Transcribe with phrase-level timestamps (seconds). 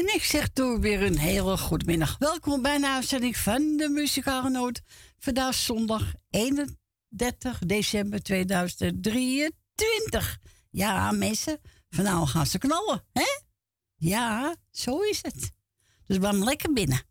[0.00, 2.18] En ik zeg door weer een hele goede middag.
[2.18, 4.82] Welkom bij een uitzending van de Muzikale Noot.
[5.18, 10.38] Vandaag zondag 31 december 2023.
[10.70, 13.40] Ja, mensen, vanavond gaan ze knallen, hè?
[13.96, 15.50] Ja, zo is het.
[16.06, 17.02] Dus gaan lekker binnen.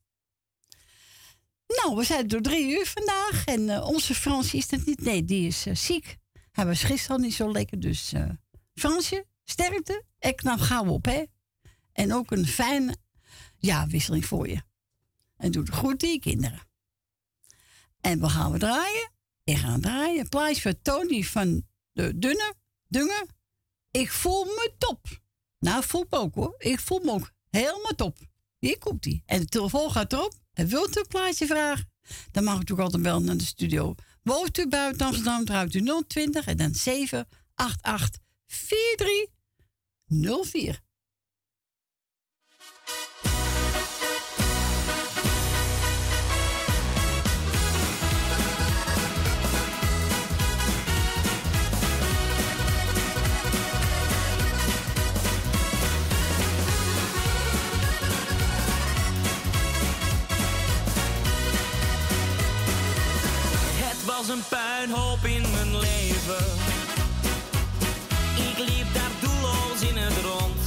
[1.67, 3.45] Nou, we zijn door drie uur vandaag.
[3.45, 5.01] En eh, onze Fransje is het niet.
[5.01, 6.17] Nee, die is eh, ziek.
[6.51, 7.79] Hij was gisteren al niet zo lekker.
[7.79, 8.29] Dus eh
[8.73, 10.03] Fransje, sterkte.
[10.19, 11.23] En knap gauw op, hè?
[11.99, 12.97] En ook een fijne
[13.57, 14.61] ja, wisseling voor je.
[15.37, 16.59] En doe het goed je kinderen.
[18.01, 19.11] En we gaan we draaien.
[19.43, 20.29] Ik ga draaien.
[20.29, 22.53] Plaats voor Tony van de Dunne.
[22.87, 23.27] Dunge.
[23.91, 25.21] Ik voel me top.
[25.59, 26.55] Nou, voel me ook hoor.
[26.57, 28.17] Ik voel me ook helemaal top.
[28.59, 29.23] Hier komt hij.
[29.25, 30.33] En de telefoon gaat erop.
[30.53, 31.91] En wilt u een plaatje vragen?
[32.31, 33.95] Dan mag u natuurlijk altijd bellen naar de studio.
[34.23, 40.87] Woont u buiten Amsterdam, draait u 020 en dan 788 4304.
[64.29, 66.45] Een puinhoop in mijn leven.
[68.35, 70.61] Ik liep daar doelloos in het rond.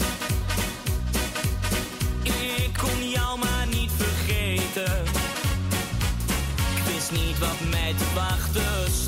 [2.23, 5.03] Ik kon jou maar niet vergeten.
[6.77, 9.02] Ik wist niet wat mij te wachten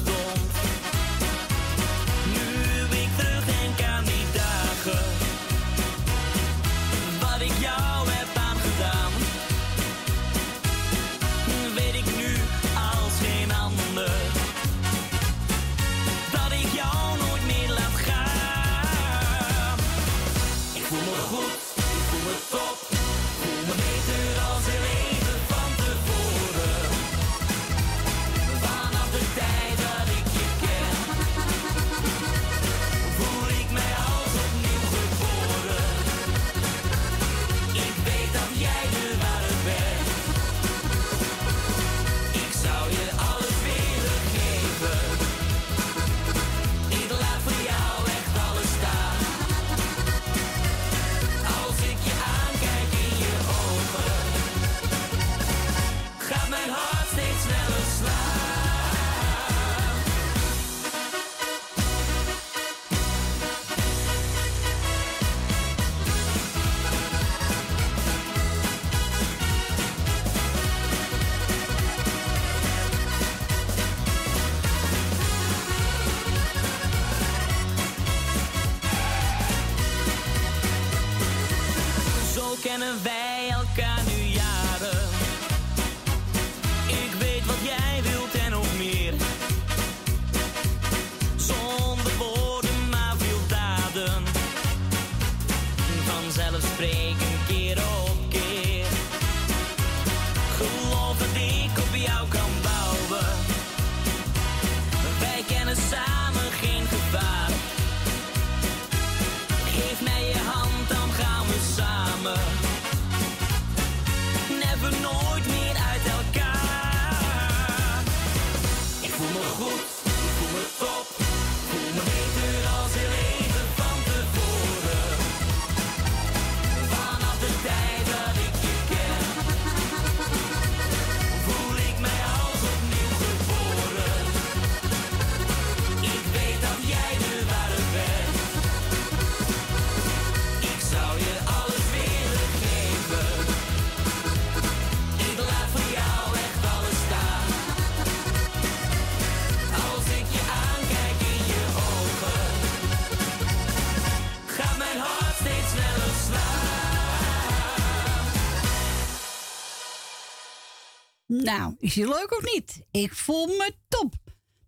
[161.45, 162.83] Nou, is die leuk of niet?
[162.91, 164.15] Ik voel me top.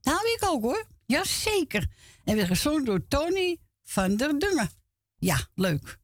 [0.03, 0.87] Nou, ik ook hoor.
[1.07, 1.87] Jazeker.
[2.25, 4.71] En weer gezongen door Tony van der Dungen.
[5.19, 5.99] Ja, leuk.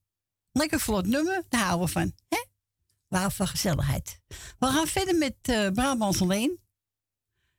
[0.53, 2.13] Lekker vlot nummer, daar houden we van.
[2.29, 2.45] Hè?
[3.09, 4.21] Waar van gezelligheid.
[4.59, 6.61] We gaan verder met uh, Brabants alleen.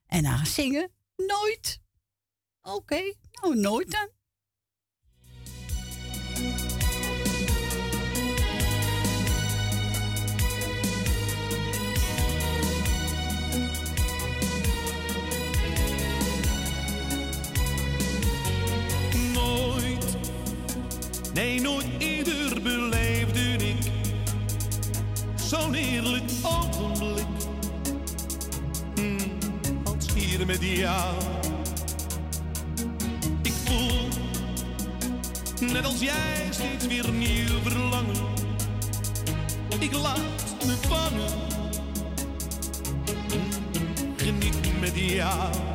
[0.08, 0.92] En dan gaan zingen.
[1.16, 1.82] Nooit.
[2.62, 4.10] Oké, nou nooit dan.
[21.34, 23.92] Nee, nooit eerder beleefde ik
[25.36, 27.26] zo'n heerlijk ogenblik.
[28.96, 29.20] Hm,
[29.84, 31.16] als hier met jou.
[33.42, 34.08] Ik voel,
[35.72, 38.32] net als jij, steeds weer nieuw verlangen.
[39.80, 41.32] Ik laat me vangen.
[44.18, 45.73] Geniet met jou.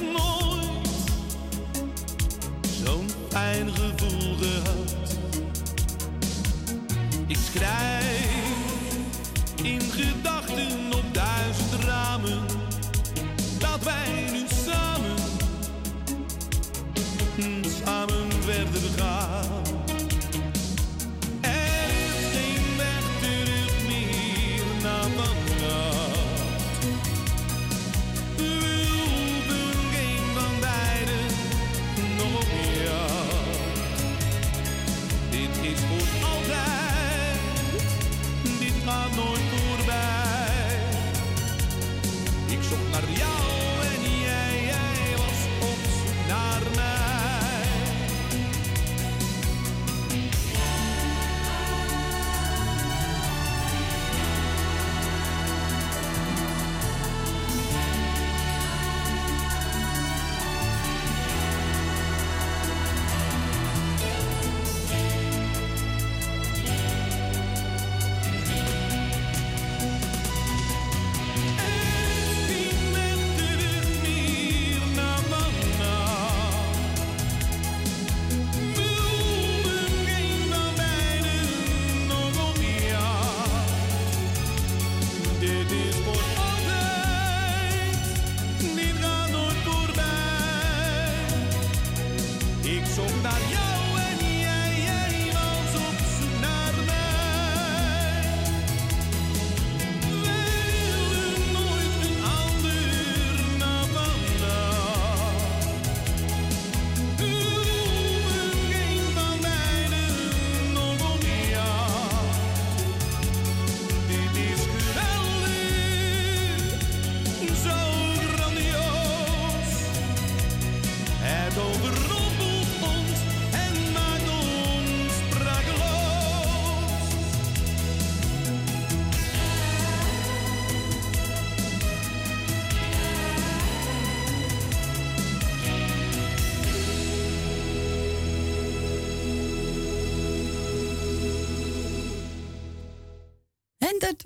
[0.00, 0.49] no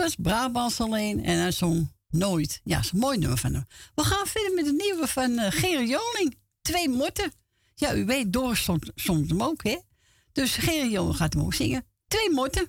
[0.05, 1.25] Brabans Brabants alleen.
[1.25, 2.61] En hij zong Nooit.
[2.65, 3.67] Ja, is een mooi nummer van hem.
[3.95, 5.89] We gaan verder met het nieuwe van eh, uh, Joning.
[5.89, 6.39] Joling.
[6.63, 7.33] Twee motten.
[7.75, 8.57] Ja, u weet, door
[8.95, 9.79] soms hem ook, hè?
[10.33, 11.87] Dus Gerry Joling gaat hem ook zingen.
[12.07, 12.69] Twee motten.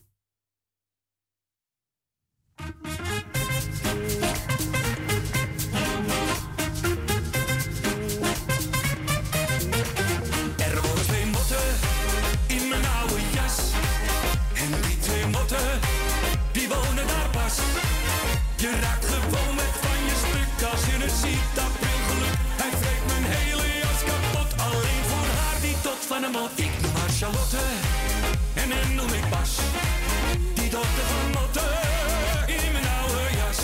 [18.58, 22.38] Je raakt gewoon met van je stuk als je het ziet, dat brengt geluk.
[22.62, 26.52] Hij vreet mijn hele jas kapot, alleen voor haar die tot van hem had.
[26.56, 27.64] Ik noem haar Charlotte
[28.54, 29.52] en hem noem ik Bas.
[30.54, 31.68] Die dochter van Lotte
[32.56, 33.60] in mijn oude jas.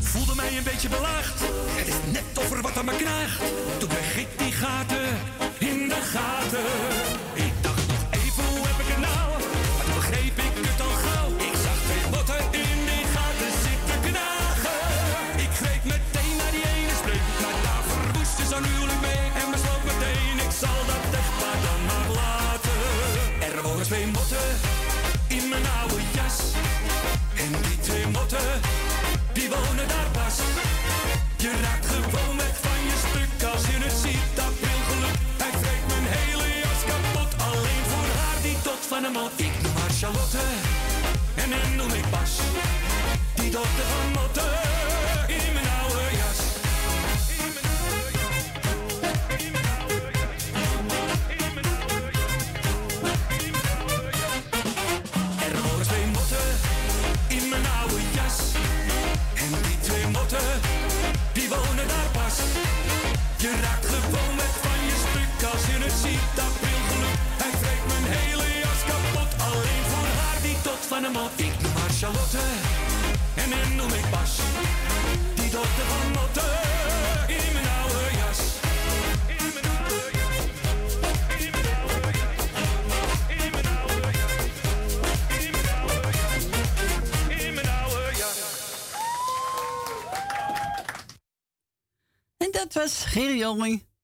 [0.00, 1.38] Voelde mij een beetje belaagd,
[1.78, 3.40] het is net over wat aan me knaagt
[4.60, 5.18] gaten,
[5.58, 6.95] in de gaten.
[43.46, 44.75] にとって本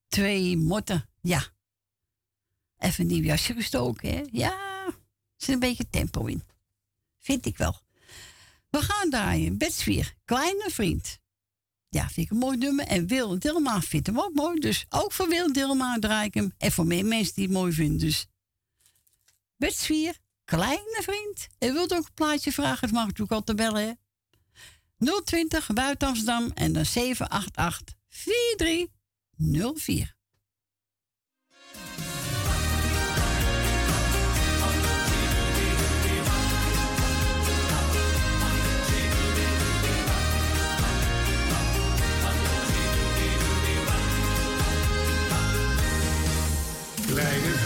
[0.08, 1.42] Twee motten, ja.
[2.78, 4.22] Even een nieuw jasje gestoken, hè?
[4.30, 4.94] Ja, er
[5.36, 6.42] zit een beetje tempo in.
[7.18, 7.80] Vind ik wel.
[8.70, 9.58] We gaan draaien.
[9.58, 11.18] Bedsvier, kleine vriend.
[11.88, 12.86] Ja, vind ik een mooi nummer.
[12.86, 14.60] En Wil Dilma vindt hem ook mooi.
[14.60, 16.54] Dus ook voor Wil Dilma draai ik hem.
[16.58, 17.98] En voor meer mensen die het mooi vinden.
[17.98, 18.26] Dus
[19.56, 21.48] Bedsvier, kleine vriend.
[21.58, 22.80] En wilt ook een plaatje vragen?
[22.80, 23.92] Het mag natuurlijk altijd bellen, hè?
[25.24, 27.94] 020 buiten Amsterdam en dan 788
[28.56, 28.86] 43
[29.38, 30.06] 04.
[47.08, 47.61] Kleine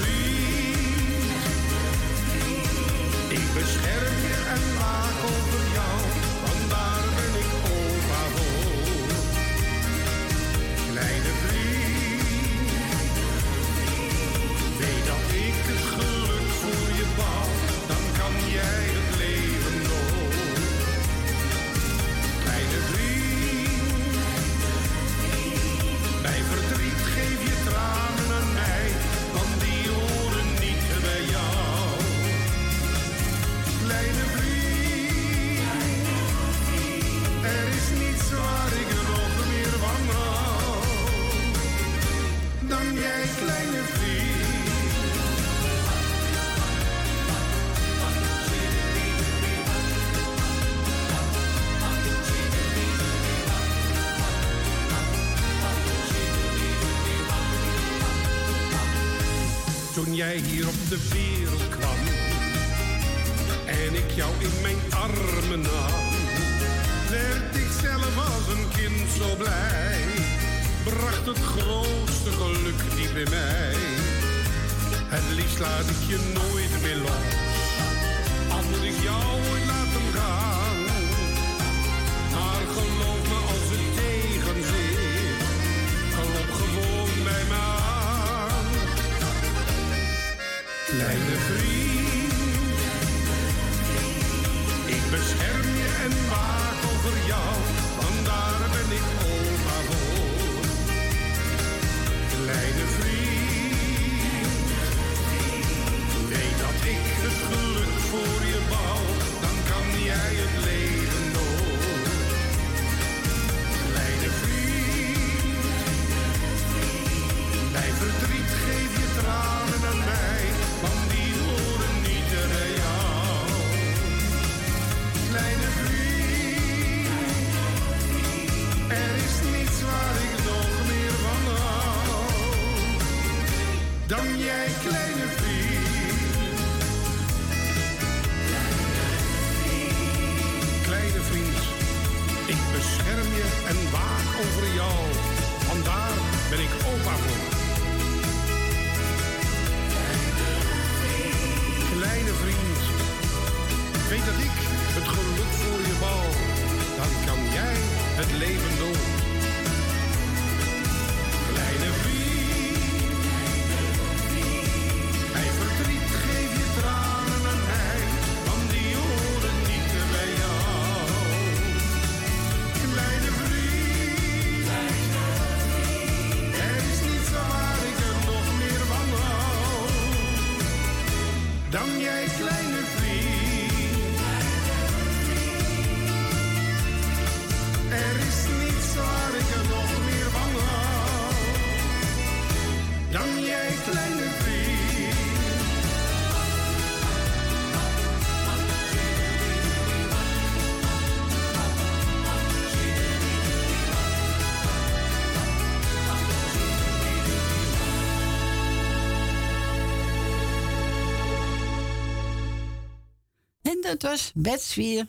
[214.01, 215.07] Dat was Bets weer.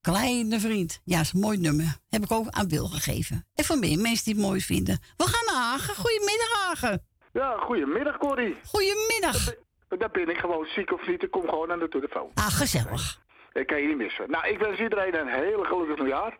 [0.00, 1.00] Kleine vriend.
[1.04, 1.96] Ja, is een mooi nummer.
[2.08, 3.46] Heb ik ook aan Wil gegeven.
[3.54, 4.98] En voor meer mensen die het mooi vinden.
[5.16, 5.94] We gaan naar Hagen.
[5.94, 7.06] Goedemiddag, Hagen.
[7.32, 8.56] Ja, goedemiddag Corrie.
[8.64, 9.54] Goedemiddag.
[9.98, 11.22] Daar ben ik gewoon ziek of niet.
[11.22, 12.30] Ik kom gewoon aan de telefoon.
[12.34, 13.20] Ah, gezellig.
[13.52, 14.30] Ik kan je niet missen.
[14.30, 16.38] Nou, ik wens iedereen een hele gelukkig nieuwjaar.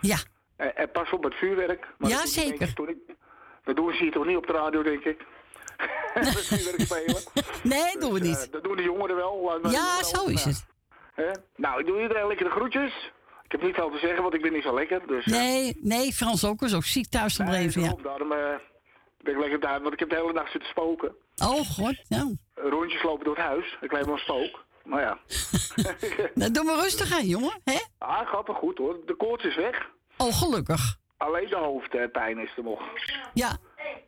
[0.00, 0.16] Ja,
[0.56, 1.86] En, en pas op met vuurwerk.
[1.98, 2.68] Maar Ja, dat we zeker.
[2.68, 2.96] ik
[3.64, 5.24] Dat doen ze hier toch niet op de radio, denk ik.
[6.14, 7.22] met vuurwerk spelen.
[7.62, 8.46] nee, doen we Dus, niet.
[8.46, 9.60] eh, dat doen de jongeren wel.
[9.70, 10.64] Ja, we zo is het.
[11.56, 13.12] Nou, ik doe iedereen lekker de groetjes.
[13.44, 15.06] Ik heb niet veel te zeggen, want ik ben niet zo lekker.
[15.06, 17.80] Dus, eh, Nee, nee, Frans ook is ook ziek thuis gebleven.
[17.80, 18.02] nee, Ja.
[18.02, 18.38] daarom eh,
[19.22, 19.80] ben ik lekker thuis.
[19.82, 21.14] Want ik heb de hele nacht zitten spoken.
[21.42, 21.96] Oh, god.
[22.08, 23.76] Nou, Rondjes lopen door het huis.
[23.80, 24.64] Ik leef wel een spook.
[24.84, 25.18] Maar ja.
[26.34, 27.60] nou, doe maar rustig aan, jongen.
[27.64, 27.78] Hè?
[27.98, 28.96] Ah, gaat wel goed hoor.
[29.06, 29.90] De koorts is weg.
[30.16, 30.96] Oh, gelukkig.
[31.16, 32.80] Alleen de hoofdpijn is er nog.
[33.34, 33.56] Ja,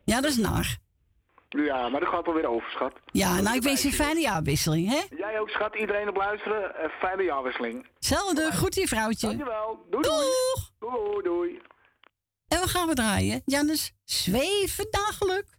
[0.03, 0.77] ja dat is naar.
[1.49, 2.93] Ja, maar dat gaat wel weer over, schat.
[3.05, 5.01] Ja, nou, ik wens je een fijne jaarwisseling, hè?
[5.17, 5.75] Jij ook, schat.
[5.75, 6.91] Iedereen op luisteren.
[6.99, 7.87] Fijne jaarwisseling.
[7.93, 9.27] Hetzelfde, goed je vrouwtje.
[9.27, 9.85] Dankjewel.
[9.89, 10.25] Doei, doei.
[10.25, 10.71] Doeg!
[10.79, 11.61] Doei, doei.
[12.47, 13.41] En we gaan we draaien.
[13.45, 15.56] Jannes, zweven naar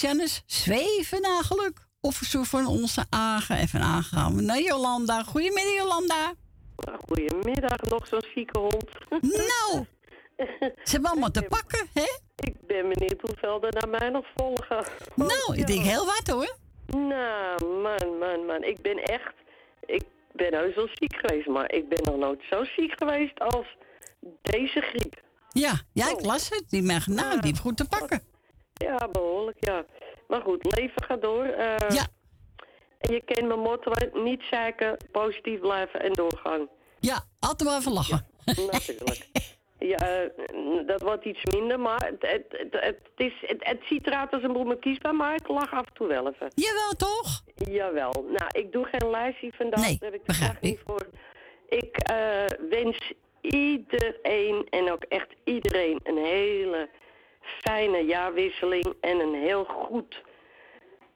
[0.00, 1.78] dat was Jannes Zwevenagelijk.
[2.00, 3.68] Of verzoek van onze Agen.
[4.36, 5.22] We naar Jolanda.
[5.22, 6.34] Goedemiddag, Jolanda.
[7.08, 8.90] Goedemiddag, nog zo'n zieke hond.
[9.20, 9.84] Nou,
[10.84, 12.18] ze hebben allemaal te pakken, hè?
[12.36, 14.84] Ik ben benieuwd hoeveel er naar mij nog volgen.
[15.14, 16.56] Nou, ik denk heel wat hoor.
[16.86, 18.62] Nou, man, man, man.
[18.62, 19.34] Ik ben echt...
[19.86, 23.66] Ik ben heus wel ziek geweest, maar ik ben nog nooit zo ziek geweest als
[24.42, 25.22] deze griep.
[25.52, 26.64] Ja, ja, ik las het.
[26.68, 28.22] Die mag, nou, die heeft goed te pakken.
[28.84, 29.84] Ja, behoorlijk, ja.
[30.28, 31.44] Maar goed, leven gaat door.
[31.44, 32.06] eh, Ja,
[32.98, 36.68] En je kent mijn motto, niet zeiken, positief blijven en doorgaan.
[37.00, 38.26] ja, altijd wel even lachen.
[38.70, 39.28] Natuurlijk.
[39.82, 40.30] Ja, eh,
[40.86, 44.52] dat wordt iets minder, maar het, het, het, het, is, het, ziet eruit als een
[44.52, 46.50] bloem kiesbaar, maar ik lach af en toe wel even.
[46.54, 47.42] Jawel, toch?
[47.54, 48.24] Jawel.
[48.28, 49.80] Nou, ik doe geen lijstje vandaag.
[49.86, 51.06] Nee, daar heb ik de dag niet voor.
[51.68, 56.88] Ik eh, wens iedereen en ook echt iedereen een hele
[57.40, 60.22] fijne jaarwisseling en een heel goed,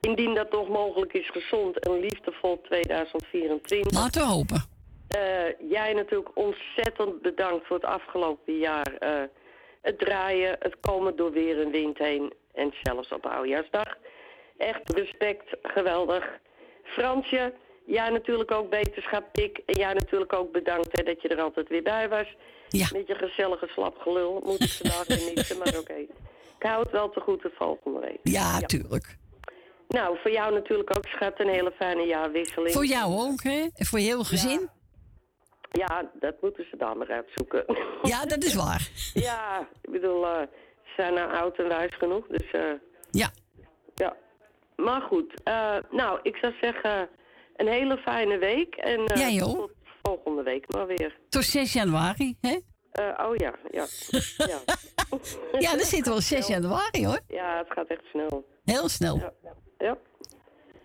[0.01, 3.99] indien dat nog mogelijk is, gezond en liefdevol 2024.
[4.01, 4.63] Laten we hopen.
[5.07, 8.93] Eh, jij natuurlijk ontzettend bedankt voor het afgelopen jaar.
[8.99, 9.23] eh,
[9.85, 13.97] het draaien, het komen door weer en wind heen en zelfs op oudjaarsdag.
[14.57, 16.39] Echt respect, geweldig.
[16.83, 17.53] Fransje,
[17.85, 19.57] jij natuurlijk ook beterschap, Dick.
[19.65, 22.35] En jij natuurlijk ook bedankt hè, dat je er altijd weer bij was.
[22.69, 22.87] Ja.
[22.91, 25.93] Met je gezellige slap gelul moet ik vandaag genieten, maar oké.
[26.59, 28.19] Ik hou het wel te goed de volgende week.
[28.23, 29.17] Ja, tuurlijk.
[29.87, 32.73] Nou, voor jou natuurlijk ook, schat, een hele fijne jaarwisseling.
[32.73, 33.67] Voor jou ook, hè?
[33.75, 34.69] En voor je heel gezin.
[35.71, 37.65] Ja, dat moeten ze dan maar uitzoeken.
[38.01, 38.89] Ja, dat is waar.
[39.13, 40.41] Ja, ik bedoel, eh,
[40.83, 42.61] ze zijn nou oud en wijs genoeg, dus eh,
[43.11, 43.31] Ja,
[43.95, 44.15] ja.
[44.75, 47.09] Maar goed, eh, nou, ik zou zeggen,
[47.55, 48.75] een hele fijne week.
[48.75, 49.71] En Jij ook.
[50.05, 51.19] Volgende week maar weer.
[51.29, 52.59] tot 6 januari, hè?
[52.91, 53.85] Eh, oh ja, ja.
[54.51, 54.59] ja.
[55.59, 57.19] Ja, dan zitten we al 6 januari, hoor.
[57.27, 58.45] Ja, het gaat echt snel.
[58.63, 59.17] Heel snel.
[59.17, 59.33] Ja.
[59.77, 59.97] ja.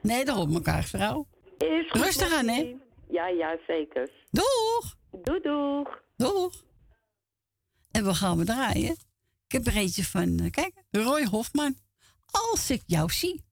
[0.03, 1.27] Nee, daar op elkaar, vrouw.
[1.59, 2.77] Is goed, Rustig aan, hè?
[3.09, 4.11] Ja, ja, zeker.
[4.31, 4.97] Doeg!
[5.23, 6.03] Doei, doeg.
[6.17, 6.53] Doeg!
[7.91, 8.97] En we gaan we draaien.
[9.47, 11.77] Ik heb er eentje van, eh, kijk, Roy Hofman.
[12.31, 13.45] Als ik jou zie.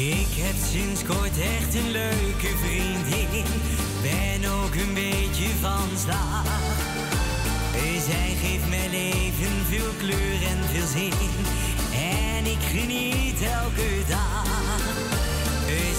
[0.00, 3.44] Ik heb sinds kort echt een leuke vriendin.
[4.02, 6.44] Ben ook een beetje van slag.
[8.08, 11.18] Zij geeft mijn leven veel kleur en veel zin.
[11.92, 14.46] En ik geniet elke dag.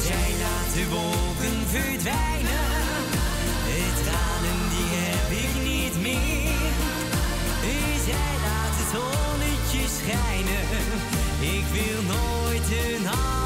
[0.08, 2.70] Zij laat de wolken verdwijnen.
[3.68, 6.74] De tranen die heb ik niet meer.
[8.08, 10.66] Zij laat het zonnetje schijnen.
[11.58, 13.41] Ik wil nooit een ander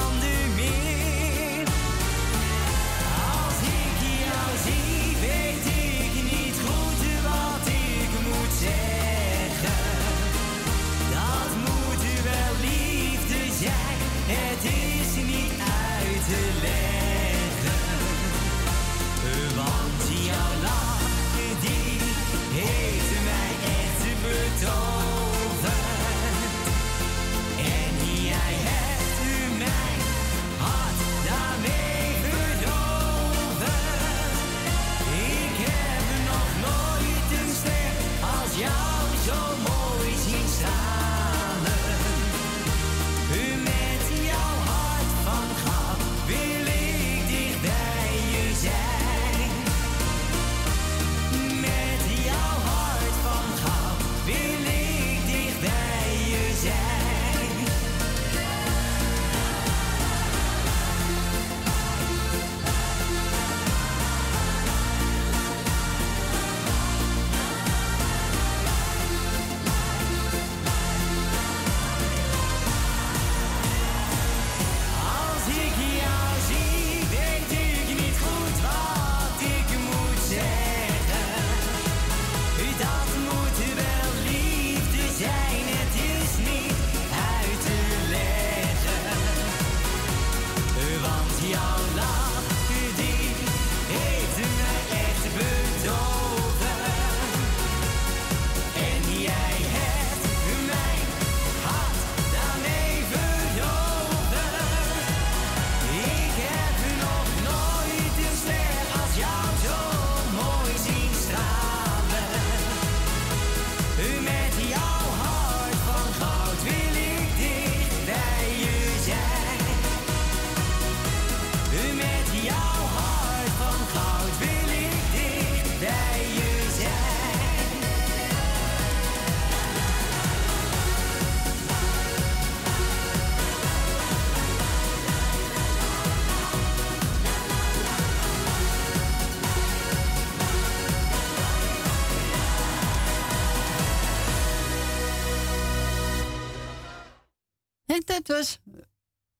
[147.96, 148.60] En dat was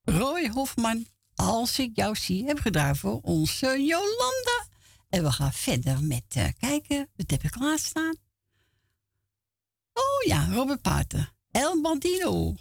[0.04, 1.08] Roy Hofman.
[1.36, 4.68] Als ik jou zie, heb gedaan voor onze Jolanda.
[5.10, 7.10] En we gaan verder met uh, kijken.
[7.16, 8.16] Wat heb ik klaarstaan?
[9.94, 11.34] Oh ja, Robert Pater.
[11.52, 12.56] El Bandino.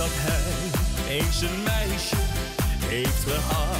[0.00, 2.16] Dat hij eens een meisje
[2.86, 3.76] heeft gehad.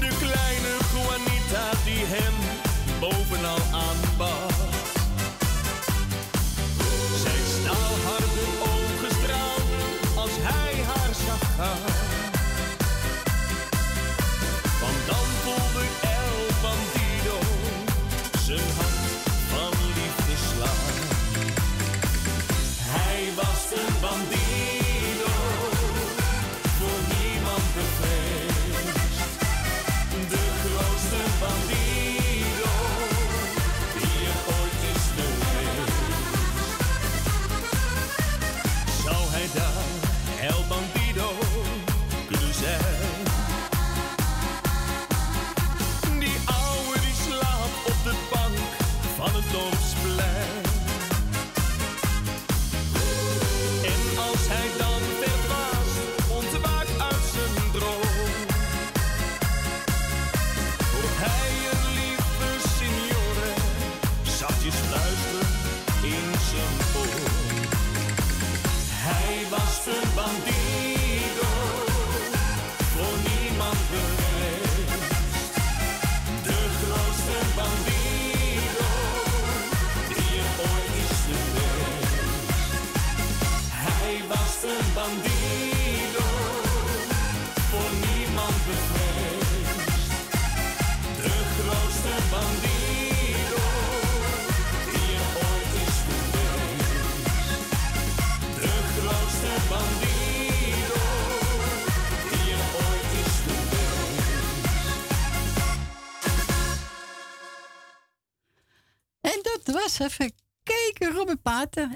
[0.00, 2.34] De kleine Juanita die hem
[3.00, 4.53] bovenal aanbad.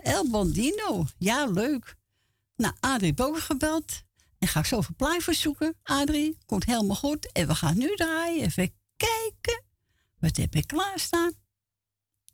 [0.02, 1.06] El Bondino.
[1.18, 1.96] Ja, leuk.
[2.56, 4.02] Nou, Adrie ook gebeld.
[4.38, 5.76] En ga ik zo een voor zoeken.
[5.82, 7.32] Adrie, komt helemaal goed.
[7.32, 8.44] En we gaan nu draaien.
[8.44, 9.64] Even kijken.
[10.18, 11.32] Wat heb ik klaarstaan?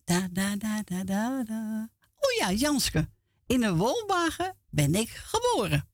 [0.05, 1.89] Da, da, da, da, da, da.
[2.15, 3.09] Oh ja, Janske.
[3.47, 5.89] In een woonwagen ben ik geboren.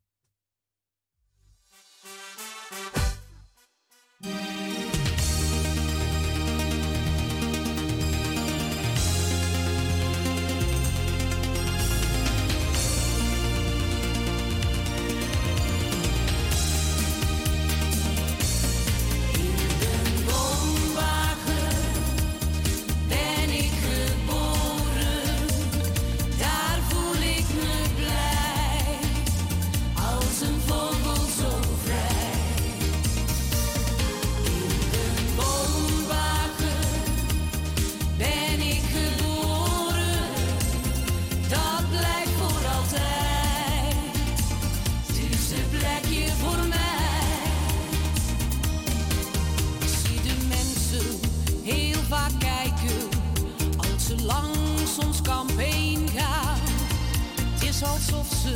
[57.83, 58.53] Alsof ze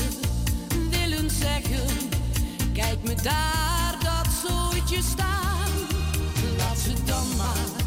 [0.90, 1.86] willen zeggen:
[2.72, 5.70] Kijk me daar dat zooitje staan.
[6.58, 7.82] Laat ze dan maar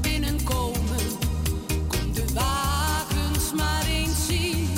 [0.00, 1.06] binnenkomen.
[1.88, 4.68] Kom de wagens maar eens zien,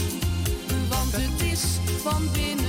[0.88, 1.62] want het is
[2.02, 2.59] van binnen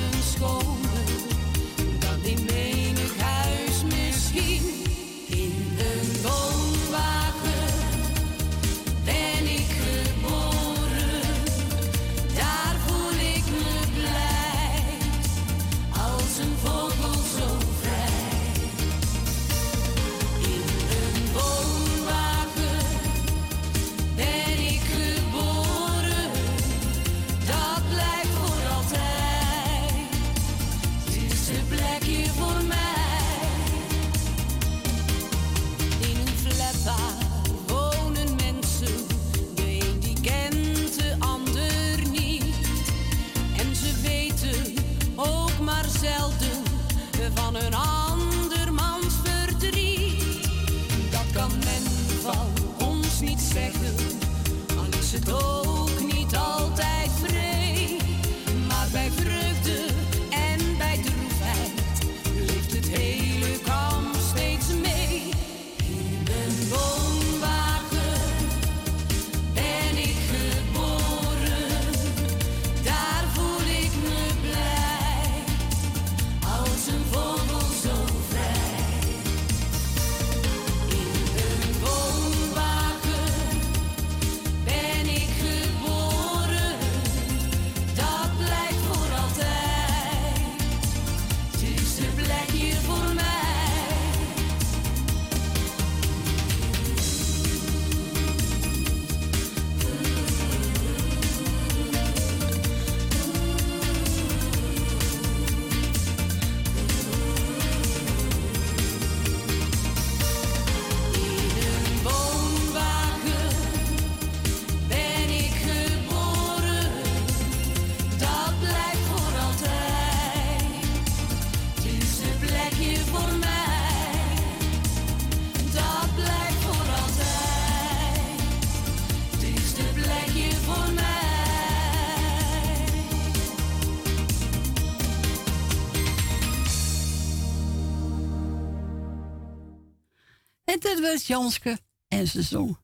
[141.02, 142.78] Janske en ze zong.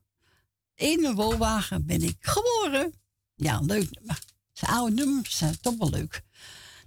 [0.74, 2.92] In een woonwagen ben ik geboren.
[3.34, 4.18] Ja, leuk nummer.
[4.52, 6.22] Zijn oude nummers zijn toch wel leuk.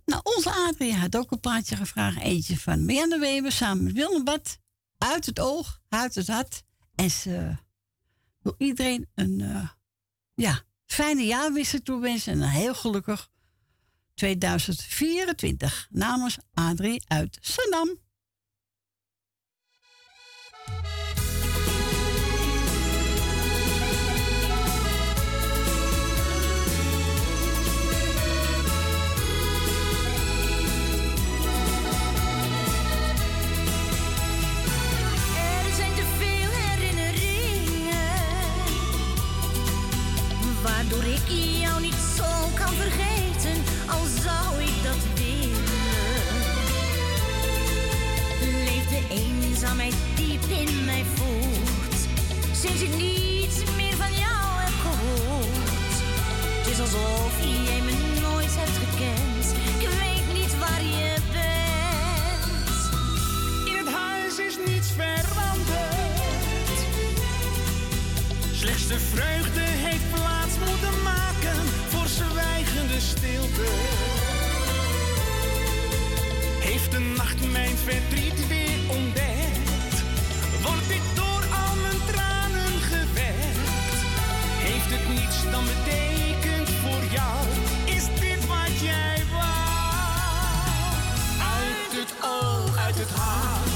[0.05, 2.21] Nou, onze Adrie had ook een plaatje gevraagd.
[2.21, 4.57] Eentje van Marianne Weber samen met Willem Bad.
[4.97, 6.63] Uit het oog, uit het hart.
[6.95, 7.55] En ze
[8.41, 9.69] wil iedereen een eh,
[10.33, 12.33] ja, fijne jaarwissel toewensen.
[12.33, 13.29] En een heel gelukkig
[14.13, 15.87] 2024.
[15.89, 17.99] Namens Adrie uit Sandam.
[40.91, 41.27] Waardoor ik
[41.61, 42.23] jou niet zo
[42.55, 45.59] kan vergeten, al zou ik dat willen.
[48.65, 51.99] Leeft de eenzaamheid diep in mij voort,
[52.51, 55.93] sinds ik niets meer van jou heb gehoord.
[56.57, 59.45] Het is alsof jij me nooit hebt gekend,
[59.79, 62.79] ik weet niet waar je bent.
[63.65, 66.79] In het huis is niets veranderd.
[68.51, 70.40] Slechts de vreugde heeft plaats
[73.01, 73.69] stilte.
[76.59, 79.95] Heeft de nacht mijn verdriet weer ontdekt?
[80.63, 83.97] Word ik door al mijn tranen gewekt?
[84.67, 87.39] Heeft het niets dan betekend voor jou?
[87.85, 89.61] Is dit wat jij wou?
[91.57, 93.70] Uit het oog, uit het hart.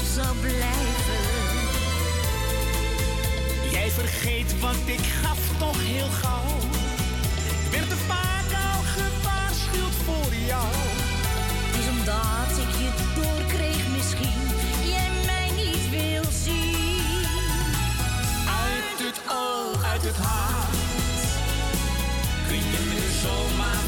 [0.00, 1.22] op blijven.
[3.70, 6.56] Jij vergeet wat ik gaf toch heel gauw.
[7.64, 10.74] Ik werd er vaak al gewaarschuwd voor jou.
[11.66, 12.90] Het is omdat ik je
[13.20, 14.42] doorkreeg misschien.
[14.92, 17.26] Jij mij niet wil zien.
[18.64, 20.76] Uit het oog, uit het hart.
[22.48, 23.87] Kun je me zomaar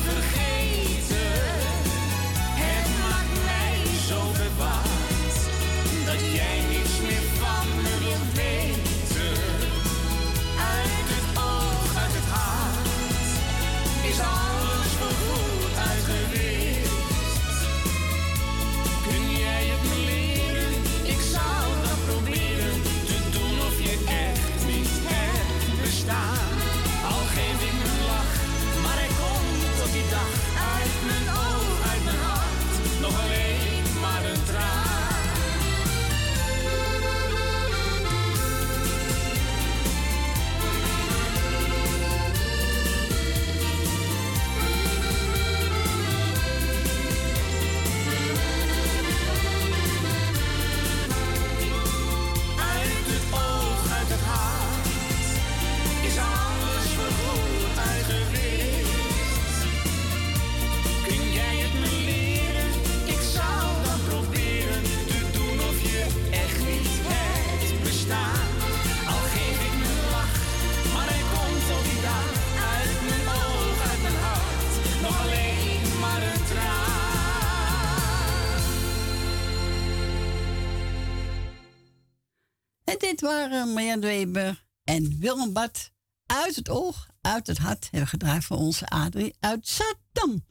[83.61, 85.91] kinderen Marjan Weber en Willem Bad
[86.27, 90.45] uit het oog, uit het hart hebben gedraaid voor onze Adrie uit Saddam.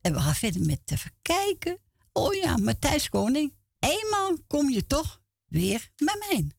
[0.00, 1.78] En we gaan verder met te verkijken.
[2.12, 6.50] Oh ja, Matthijs Koning, eenmaal kom je toch weer met mij.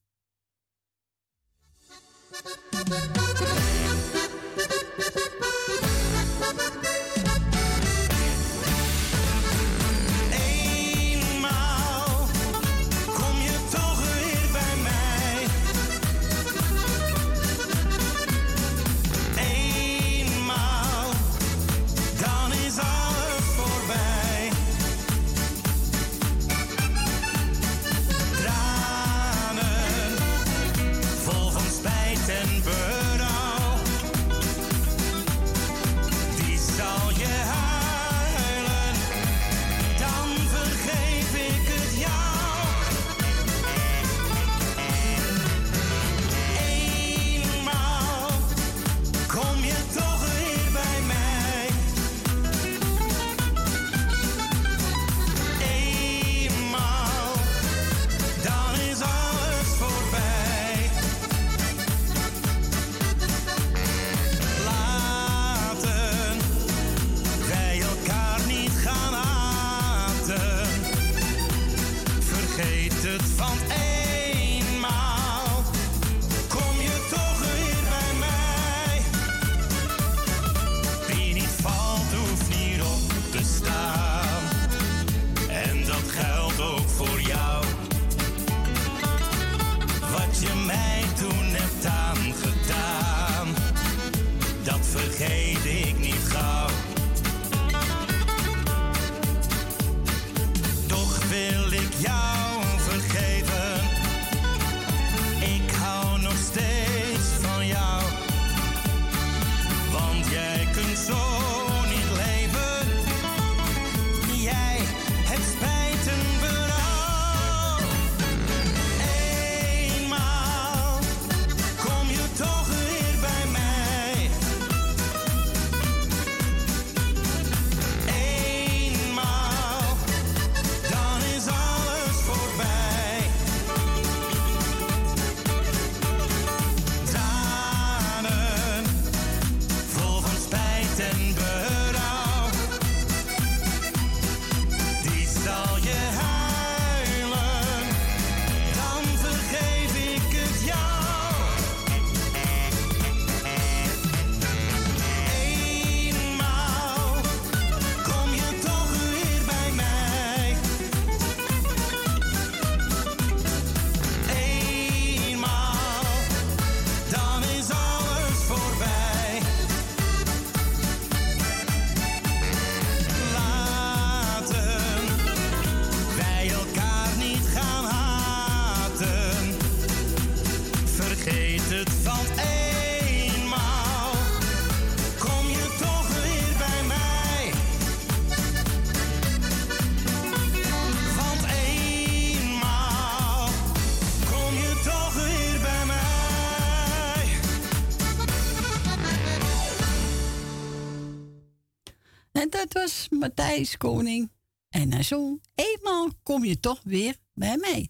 [203.19, 204.31] Matthijs Koning.
[204.69, 207.89] En hij zong, eenmaal kom je toch weer bij mij.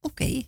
[0.00, 0.42] Oké.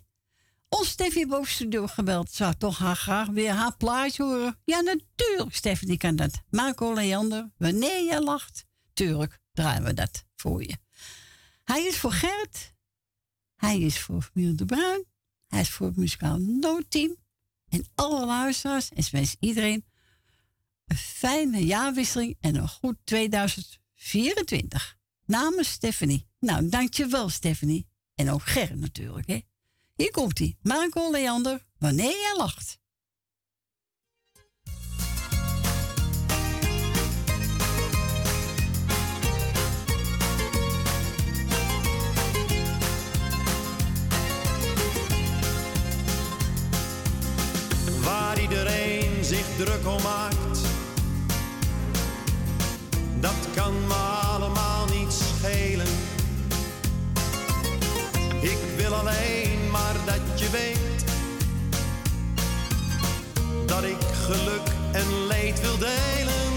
[0.69, 2.31] Ons Steffi ook studio gebeld.
[2.31, 4.59] Zou toch haar graag weer haar plaatje horen?
[4.63, 6.41] Ja, natuurlijk, Steffi, die kan dat.
[6.49, 10.77] Marco Leander, wanneer je lacht, tuurlijk draaien we dat voor je.
[11.63, 12.73] Hij is voor Gert.
[13.55, 15.05] Hij is voor Miel de Bruin.
[15.47, 17.15] Hij is voor het muzikaal noodteam.
[17.69, 18.89] En alle luisteraars.
[18.89, 19.85] En ze wensen iedereen
[20.85, 22.97] een fijne jaarwisseling en een goed
[23.97, 24.97] 2024.
[25.25, 26.27] Namens Stephanie.
[26.39, 27.87] Nou, dankjewel Stephanie.
[28.15, 29.39] En ook Ger natuurlijk, hè.
[29.95, 30.55] Hier komt hij.
[30.61, 32.79] Marco Leander, wanneer jij lacht.
[48.01, 50.36] waar iedereen zich druk om maakt.
[53.19, 53.93] Dat kan me
[54.33, 55.87] allemaal niet schelen.
[58.41, 61.05] Ik wil alleen maar dat je weet
[63.65, 66.51] dat ik geluk en leed wil delen.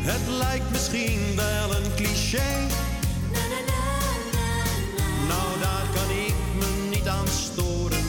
[0.00, 2.66] Het lijkt misschien wel een cliché.
[5.28, 8.04] Nou, daar kan ik me niet aan storen.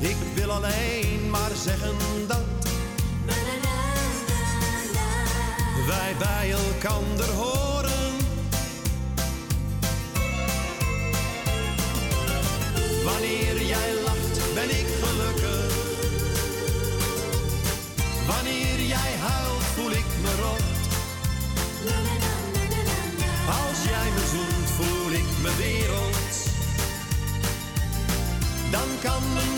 [0.00, 0.97] Ik wil alleen
[6.88, 8.16] elkander horen.
[13.04, 15.74] Wanneer jij lacht, ben ik gelukkig.
[18.26, 20.66] Wanneer jij huilt, voel ik me rot.
[23.60, 26.36] Als jij me zoent, voel ik me wereld.
[28.70, 29.57] Dan kan mijn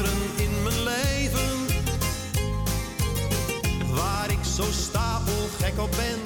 [4.61, 6.19] zo stapelgek op ben.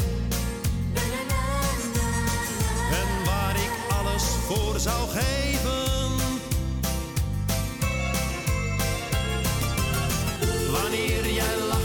[2.92, 6.12] En waar ik alles voor zou geven.
[10.72, 11.85] Wanneer jij lacht,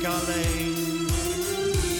[0.00, 0.08] ik.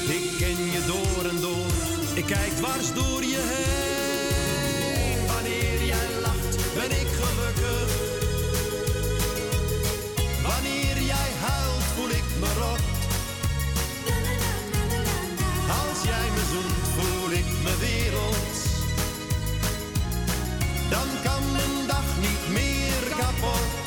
[0.09, 1.73] Ik ken je door en door,
[2.15, 5.27] ik kijk dwars door je heen.
[5.27, 7.91] Wanneer jij lacht, ben ik gelukkig.
[10.43, 12.85] Wanneer jij huilt, voel ik me rot.
[15.81, 18.57] Als jij me zoent, voel ik me wereld.
[20.91, 23.80] Dan kan mijn dag niet meer kapot.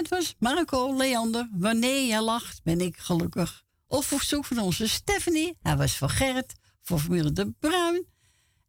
[0.00, 1.48] Dat was Marco Leander.
[1.52, 3.64] Wanneer je lacht, ben ik gelukkig.
[3.86, 5.56] Op verzoek van onze Stephanie.
[5.62, 8.06] Hij was voor Gerrit, voor familie De Bruin.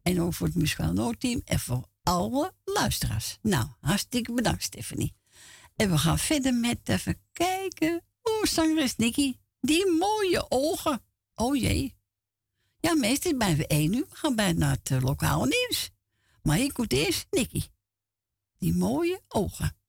[0.01, 1.41] En ook voor het muzikaal noodteam.
[1.45, 3.37] En voor alle luisteraars.
[3.41, 5.15] Nou, hartstikke bedankt, Stephanie.
[5.75, 8.03] En we gaan verder met even kijken.
[8.23, 9.35] Oeh, zangeres Nicky.
[9.59, 11.01] Die mooie ogen.
[11.35, 11.95] Oh jee.
[12.79, 14.05] Ja, meestal bij we één uur.
[14.09, 15.89] We gaan bijna naar het eh, lokale nieuws.
[16.41, 17.61] Maar hier komt eerst Nicky.
[18.57, 19.79] Die mooie ogen.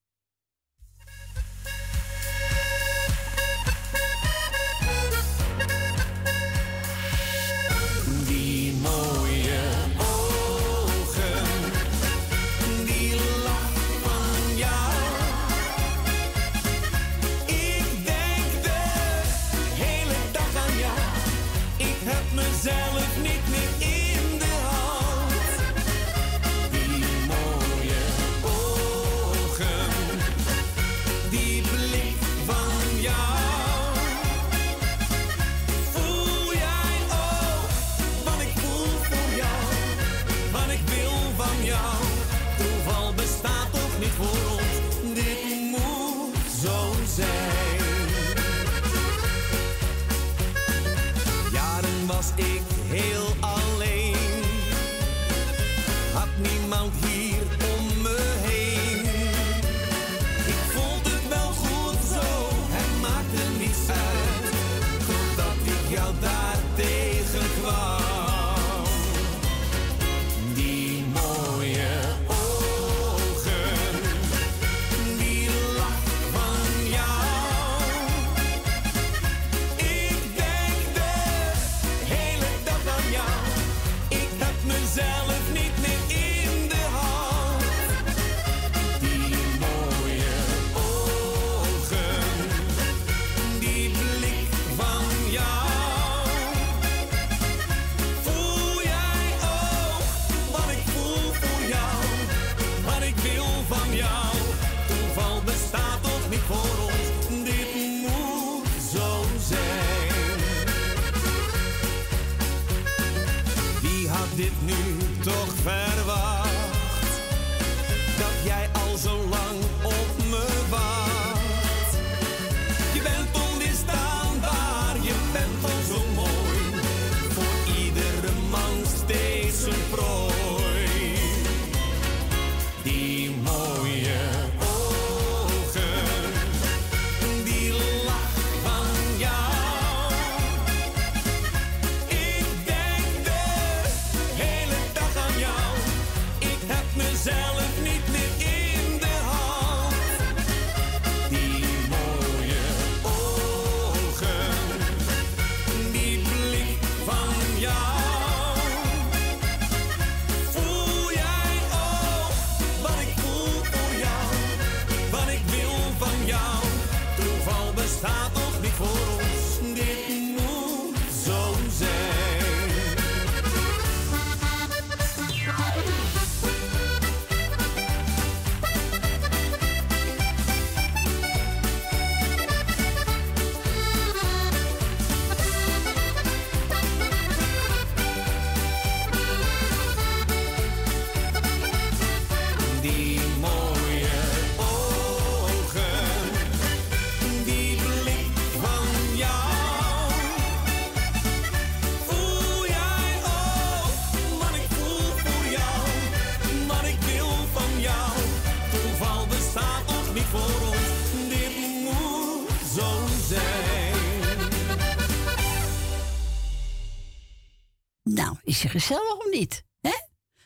[218.83, 219.65] Gezellig of niet?
[219.81, 219.95] Hè?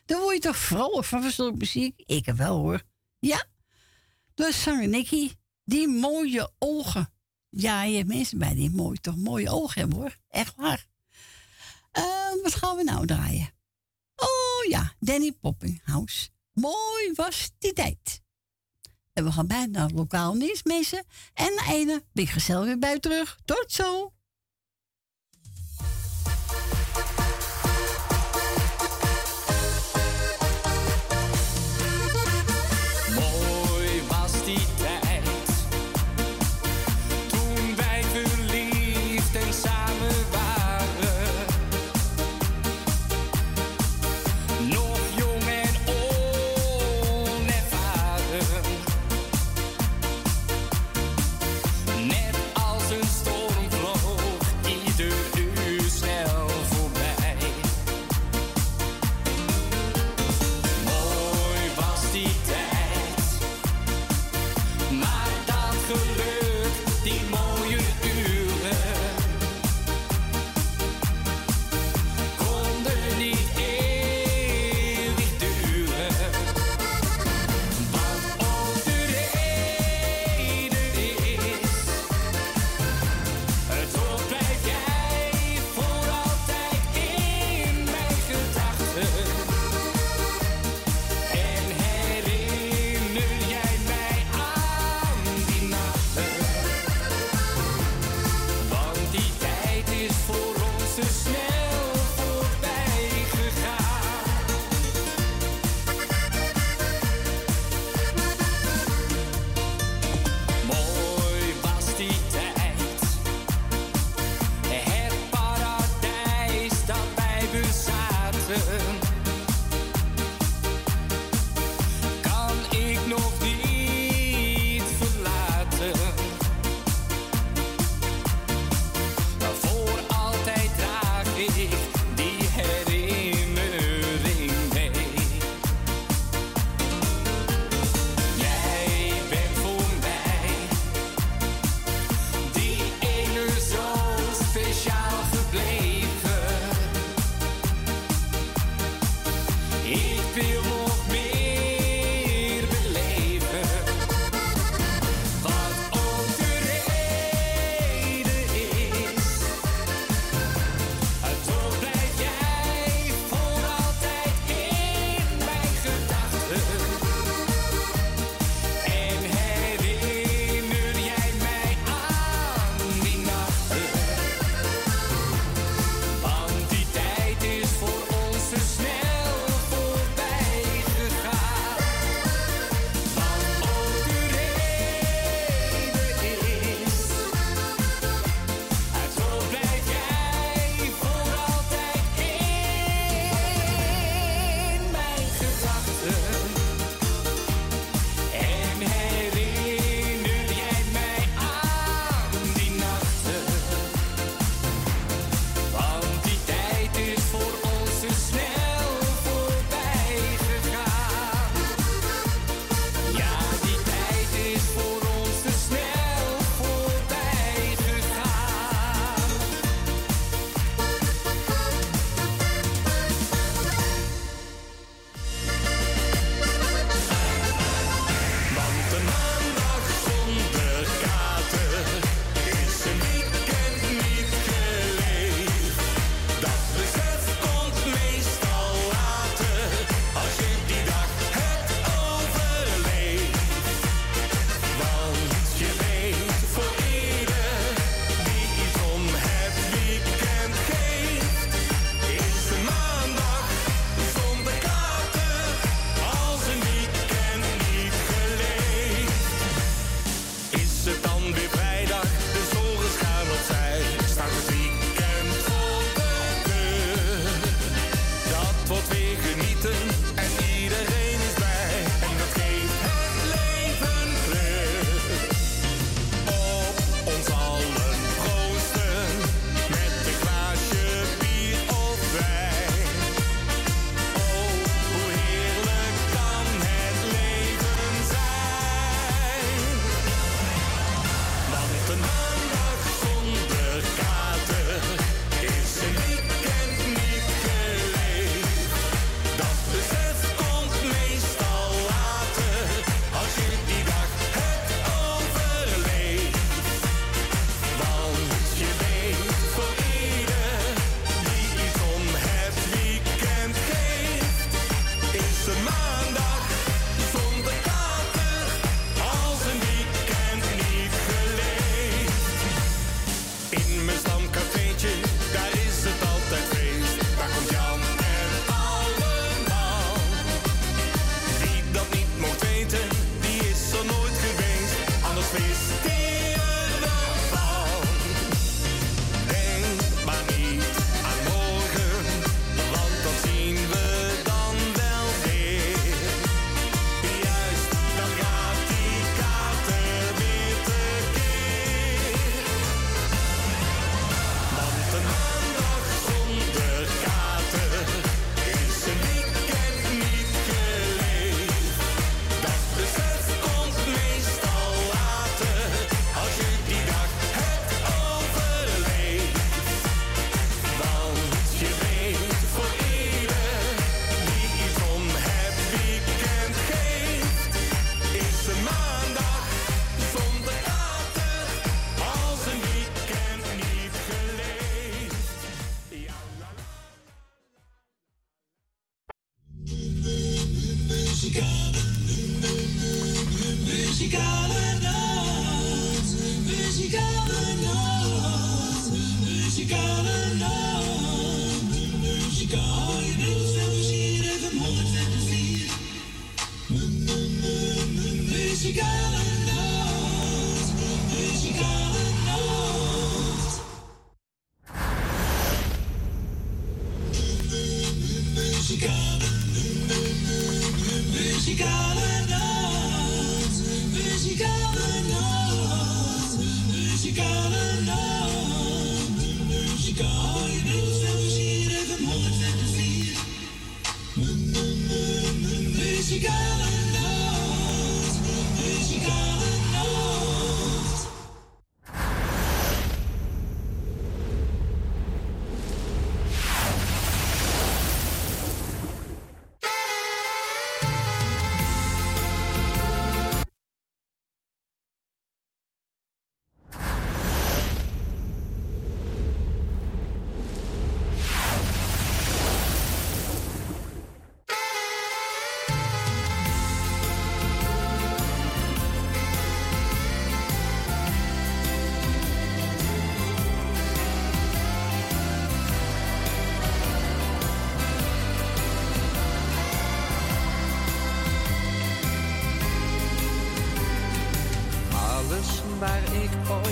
[0.05, 2.03] Dan word je toch vrolijk van verzonnen muziek?
[2.07, 2.83] Ik wel hoor.
[3.19, 3.45] Ja?
[4.35, 5.33] Dus zanger Nicky,
[5.65, 7.13] die mooie ogen.
[7.49, 10.17] Ja, je hebt mensen bij die mooi, toch mooie ogen hebben hoor.
[10.29, 10.87] Echt waar.
[11.91, 13.55] Eh, wat gaan we nou draaien?
[14.17, 16.29] Oh ja, Danny Poppinghouse.
[16.53, 18.23] Mooi was die tijd.
[19.13, 21.07] En we gaan bijna naar lokaal nieuws, mensen.
[21.35, 23.39] En na ene ben gezellig weer bij terug.
[23.45, 24.13] Tot zo.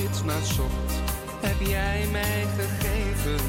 [0.04, 0.92] steeds naar zocht,
[1.40, 3.44] heb jij mij gegeven.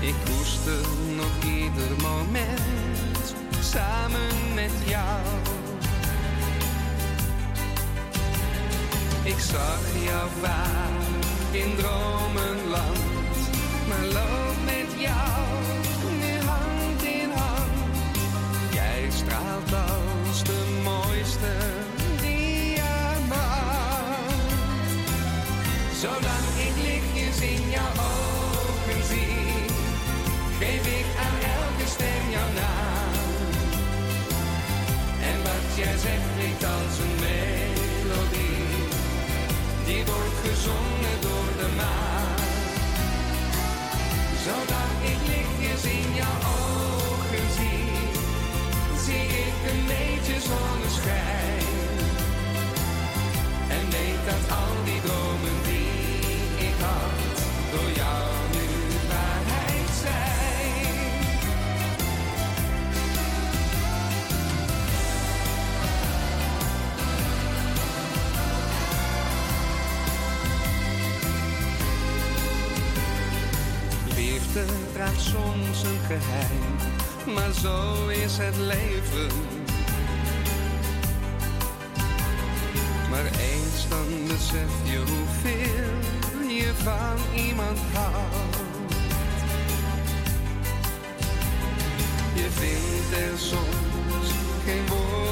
[0.00, 0.86] Ik koester
[1.16, 5.20] nog ieder moment samen met jou.
[9.22, 10.90] Ik zag jou waar
[11.50, 12.98] in dromenland,
[13.88, 14.47] maar loop.
[40.58, 42.36] gezongen door de maan.
[44.44, 47.90] Zodat ik lichtjes in jouw ogen zie,
[49.04, 51.66] zie ik een beetje zonneschijn.
[53.68, 55.27] En weet dat al die dromen
[74.98, 79.30] draagt soms een geheim, maar zo is het leven.
[83.10, 88.56] Maar eens dan besef je hoeveel je van iemand houdt.
[92.34, 94.32] Je vindt er soms
[94.64, 95.27] geen woord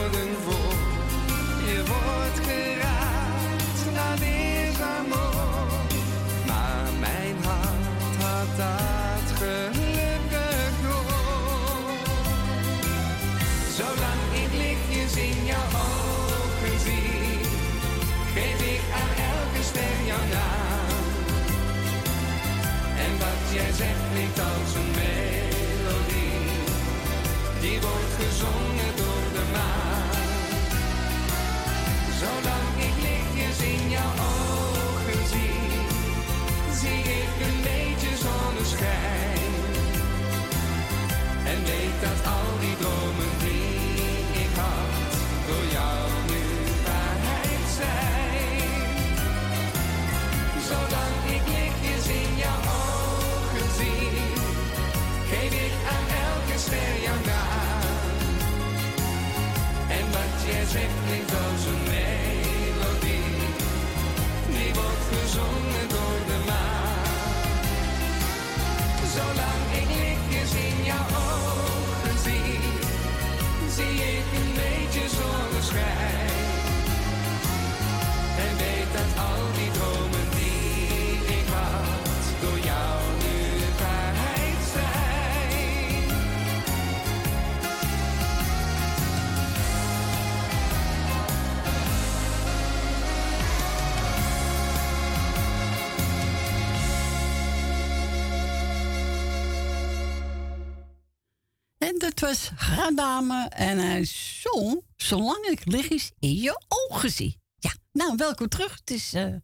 [102.87, 104.05] Radame en hij
[104.43, 107.41] zong Zolang ik lichtjes in je ogen zie.
[107.59, 108.77] Ja, nou, welkom terug.
[108.79, 109.35] Het is eh,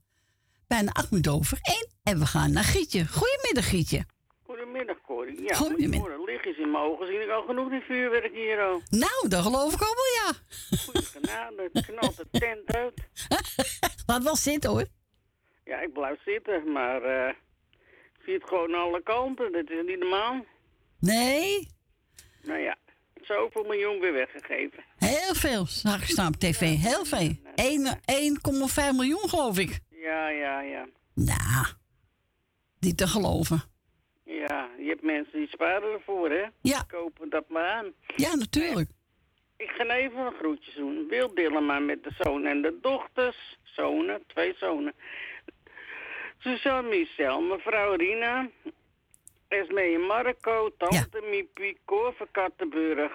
[0.66, 1.88] bijna acht minuten over één.
[2.03, 3.07] En we gaan naar Gietje.
[3.07, 4.05] Goedemiddag, Gietje.
[4.43, 5.43] Goedemiddag, Corrie.
[5.43, 6.24] Ja, Goedemiddag.
[6.26, 8.82] lichtjes in mijn ogen zie ik al genoeg die vuurwerk hier al.
[8.90, 10.32] Nou, dat geloof ik ook wel, ja.
[10.78, 13.09] Goeie genade, het knalt de tent uit.
[14.07, 14.86] Laat wel zitten, hoor.
[15.64, 17.28] Ja, ik blijf zitten, maar eh,
[18.12, 19.53] ik zie het gewoon aan alle kanten.
[19.53, 20.45] Dat is niet normaal.
[20.99, 21.68] Nee,
[22.43, 22.76] Nou ja,
[23.25, 24.85] zoveel miljoen weer weggegeven.
[24.99, 25.66] heel veel.
[25.66, 26.61] Zag ik staan op tv.
[26.61, 27.37] Heel veel.
[27.55, 29.81] Eén- 1,5 miljoen, geloof ik.
[29.91, 30.87] Ja, ja, ja.
[31.14, 31.66] Nou,
[32.81, 33.62] niet te geloven.
[34.25, 36.43] Ja, je hebt mensen die sparen ervoor, hè?
[36.61, 36.79] Ja.
[36.79, 37.93] Die kopen dat maar aan.
[38.16, 38.91] Ja, natuurlijk.
[39.57, 41.07] Ik ga even een groetje doen.
[41.09, 43.59] Wil Dillema met de zoon en de dochters.
[43.62, 44.93] Zonen, twee zonen.
[46.39, 48.49] Suzanne Michel, mevrouw Rina.
[49.53, 53.12] Esmee Marco, tante Miepie, Cor van Kattenburg.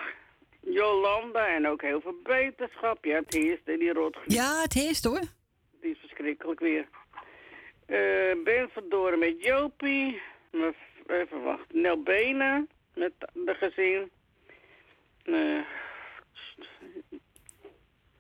[0.60, 3.06] Jolanda en ook heel veel beterschap.
[3.06, 4.30] Ja, het heerst in die rotgriep.
[4.30, 5.20] Ja, het heerst, hoor.
[5.20, 6.88] Het is verschrikkelijk weer.
[7.86, 10.22] Eh ben verdoren met Jopie.
[11.08, 11.82] Even wachten.
[11.82, 14.12] Nel Benen met de gezin.
[15.24, 15.60] Eh,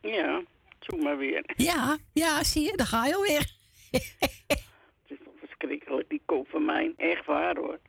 [0.01, 0.41] ja,
[0.79, 1.43] zoek maar weer.
[1.55, 3.51] Ja, ja, zie je, daar ga je alweer.
[3.91, 4.61] Het
[5.07, 6.93] is toch verschrikkelijk, die kop van mij.
[6.97, 7.79] Echt waar hoor.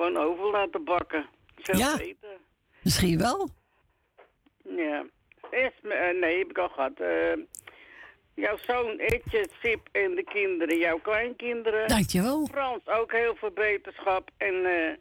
[0.00, 1.26] Gewoon over laten bakken.
[1.56, 1.98] Zelf Ja.
[1.98, 2.28] eten.
[2.82, 3.48] Misschien wel.
[4.76, 5.04] Ja.
[5.50, 7.00] Esme, eh, nee, heb ik al gehad.
[7.00, 7.32] Eh,
[8.34, 11.88] jouw zoon Etje, Sip en de kinderen, jouw kleinkinderen.
[11.88, 12.46] Dankjewel.
[12.46, 14.30] Frans, ook heel veel beterschap.
[14.36, 14.96] En eh,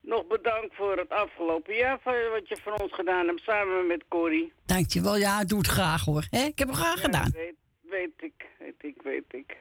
[0.00, 2.00] nog bedankt voor het afgelopen jaar
[2.32, 4.52] wat je voor ons gedaan hebt samen met Corrie.
[4.66, 5.16] Dankjewel.
[5.16, 6.26] Ja, doe het graag, hoor.
[6.30, 7.30] Ik heb het graag Ja, gedaan.
[7.34, 9.56] Weet, weet ik, weet ik, weet ik.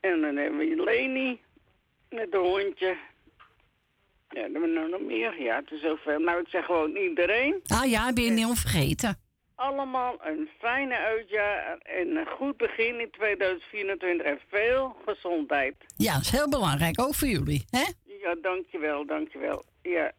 [0.00, 1.40] En dan hebben we Leni
[2.08, 2.96] met een hondje.
[4.30, 5.42] Ja, hebben we nog meer.
[5.42, 6.18] Ja, het is zoveel.
[6.18, 7.60] Nou, ik zeg gewoon iedereen.
[7.66, 9.18] Ah ja, ben je niet onvergeten.
[9.54, 15.74] Allemaal een fijne uitjaar en een goed begin in 2024 en veel gezondheid.
[15.96, 17.64] Ja, dat is heel belangrijk, ook voor jullie.
[17.70, 17.84] Hè?
[18.22, 19.64] Ja, dankjewel, dankjewel.
[19.82, 20.12] Ja.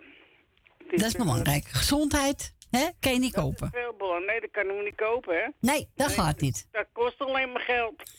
[0.89, 1.65] Dat is belangrijk.
[1.67, 2.87] Gezondheid, hè?
[2.99, 3.69] kan je niet kopen.
[3.71, 4.25] Veel belang.
[4.25, 5.47] Nee, dat kan ik niet kopen, hè?
[5.59, 6.67] Nee, dat gaat niet.
[6.71, 8.03] Dat kost alleen maar geld.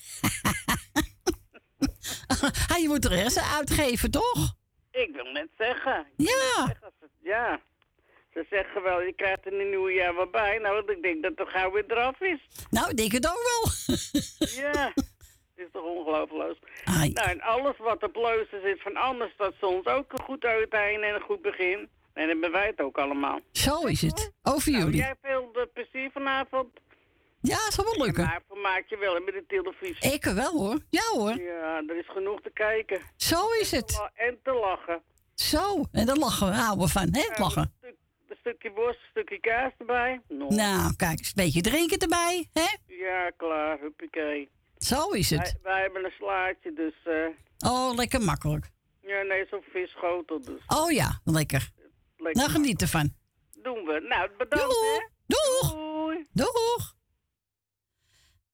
[2.68, 4.54] Ah, je moet er aan uitgeven, toch?
[4.92, 6.06] Ik wil net zeggen.
[6.16, 6.64] Ja.
[6.66, 7.60] net zeggen, ja.
[8.32, 10.58] Ze zeggen wel, je krijgt er een nieuw jaar wat bij.
[10.58, 12.38] Nou, ik denk dat het gauw weer eraf is.
[12.70, 13.70] Nou, ik denk het ook wel.
[14.62, 14.92] Ja.
[15.54, 16.58] Het is toch ongelooflijk.
[16.84, 20.44] Nou, en alles wat op leuzen zit van anders, dat is ons ook een goed
[20.44, 21.78] uiteinde en een goed begin.
[21.78, 23.40] En dan hebben wij het ook allemaal.
[23.52, 24.32] Zo is het.
[24.42, 24.98] Over Nou, jullie.
[24.98, 26.68] jij veel plezier vanavond.
[27.42, 28.24] Ja, zal wel lukken.
[28.24, 30.12] Maar vermaak je wel met de televisie.
[30.12, 30.78] Ik wel hoor.
[30.90, 31.40] Ja hoor.
[31.42, 33.00] Ja, er is genoeg te kijken.
[33.16, 34.08] Zo is het.
[34.14, 35.02] En te lachen.
[35.34, 35.84] Zo.
[35.92, 36.54] En daar lachen we.
[36.54, 37.20] Houden we van, hè?
[37.20, 37.62] Het lachen.
[37.62, 37.96] Een, stuk-
[38.28, 40.20] een stukje worst, een stukje kaas erbij.
[40.28, 41.18] Nou, kijk.
[41.18, 42.76] Een beetje drinken erbij, hè?
[42.86, 44.50] Ja, klaar, huppakee.
[44.76, 45.56] Zo is het.
[45.62, 46.94] wij hebben een slaatje, dus...
[47.04, 48.70] eh, Oh, lekker makkelijk.
[49.02, 51.70] ja, nee, zo'n visschotel, dus Oh ja, lekker.
[52.16, 52.40] lekker.
[52.42, 53.12] Nou, geniet ervan.
[53.62, 54.06] Doen we.
[54.08, 55.06] Nou, bedankt, hè.
[55.26, 55.72] Doeg.
[55.72, 56.26] Doei.
[56.32, 56.91] Doeg.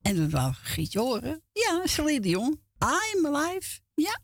[0.03, 1.43] En we wou Gietje horen.
[1.53, 2.61] Ja, Celine Dion.
[2.79, 3.81] I'm alive.
[3.95, 4.19] Ja.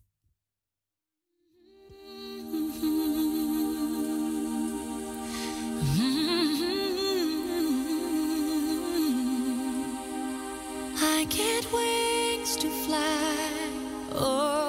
[10.96, 13.70] I get wings to fly.
[14.12, 14.63] Oh,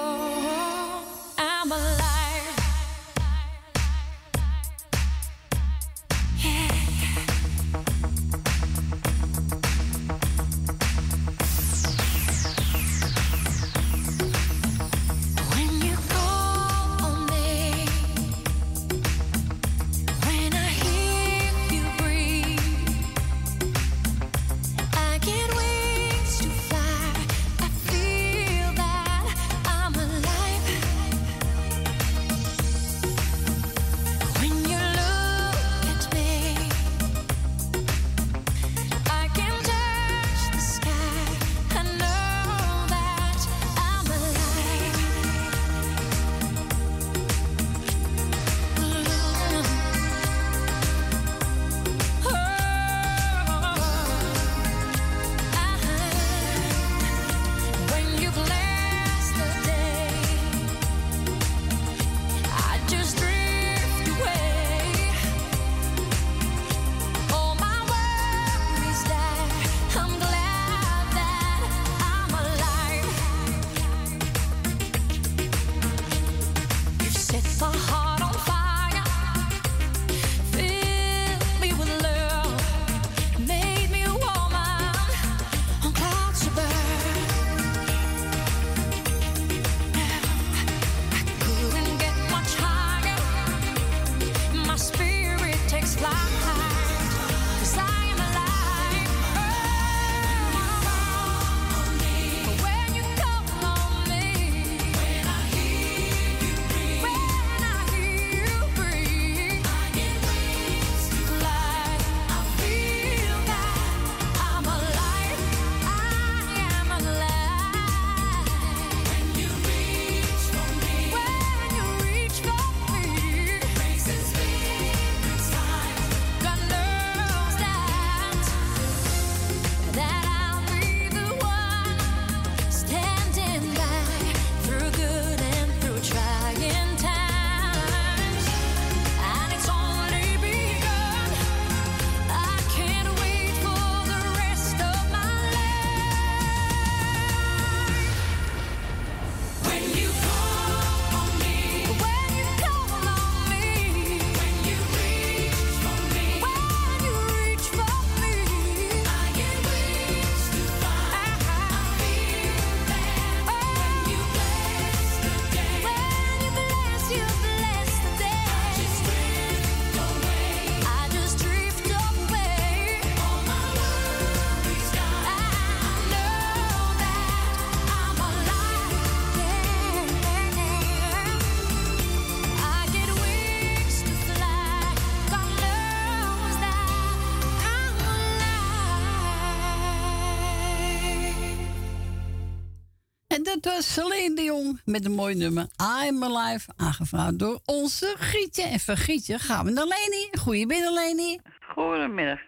[193.76, 195.66] was Celine de Jong met een mooi nummer
[196.06, 196.70] I'm Alive.
[196.76, 198.62] Aangevraagd door onze Gietje.
[198.62, 200.28] En van Gietje gaan we naar Leni.
[200.38, 201.40] Goedemiddag Leni.
[201.60, 202.40] Goedemiddag.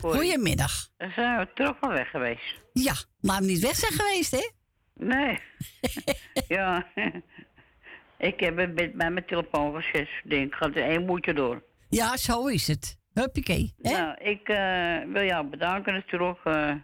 [0.00, 0.88] Goedemiddag.
[0.96, 2.54] Dan zijn we toch al weg geweest.
[2.72, 4.50] Ja, maar niet weg zijn geweest hè?
[4.94, 5.38] Nee.
[6.56, 6.86] ja.
[8.30, 10.08] ik heb het met bij mijn telefoon gezet.
[10.24, 11.62] Ik denk, gaat er één moedje door.
[11.88, 12.98] Ja, zo is het.
[13.14, 13.74] Huppakee.
[13.82, 13.92] Hè?
[13.92, 16.38] Nou, ik eh, wil jou bedanken natuurlijk.
[16.44, 16.74] eh,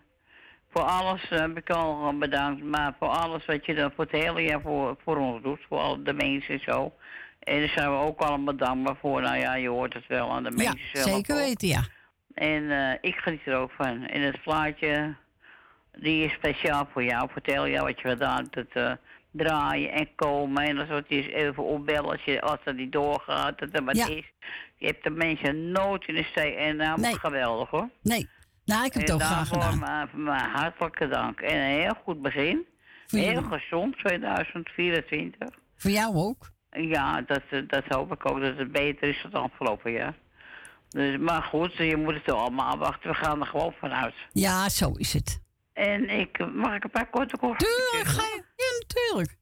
[0.75, 2.63] voor alles heb ik al bedankt.
[2.65, 5.61] Maar voor alles wat je dan voor het hele jaar voor, voor ons doet.
[5.69, 6.93] Voor al de mensen en zo.
[7.41, 9.21] En daar zijn we ook allemaal dankbaar voor.
[9.23, 11.09] Nou ja, je hoort het wel aan de Ja, mensen zelf.
[11.09, 11.41] zeker ook.
[11.41, 11.83] weten, ja.
[12.35, 14.07] En eh, ik geniet er ook van.
[14.07, 15.15] En het plaatje,
[15.99, 17.29] die is speciaal voor jou.
[17.33, 18.55] Vertel jou wat je gedaan hebt.
[18.55, 18.93] Het eh,
[19.31, 20.65] draaien en komen.
[20.65, 23.59] En als het is even opbellen als, je, als dat niet doorgaat.
[23.59, 24.07] Dat er wat Ja.
[24.09, 24.33] is.
[24.77, 26.55] Je hebt de mensen nooit in de steek.
[26.57, 27.19] En nou, Nee.
[27.19, 27.89] geweldig hoor.
[28.03, 28.29] Nee,
[28.65, 30.11] nou, ik heb het ook graag gedaan.
[30.13, 31.41] Maar hartelijke dank.
[31.41, 32.67] En een heel goed begin.
[33.07, 35.49] Heel gezond 2024.
[35.77, 36.51] Voor jou ook.
[36.71, 40.15] Ja, dat, eh, dat hoop ik ook dat het beter is dan het afgelopen jaar.
[40.89, 43.11] Dus, maar goed, je moet het allemaal wachten.
[43.11, 44.15] We gaan er gewoon vanuit.
[44.33, 45.43] Ja, zo is het.
[45.73, 47.67] En ik, mag ik een paar korte kosten?
[47.67, 48.43] Tuurlijk, ga je.
[48.57, 49.37] Ja, natuurlijk.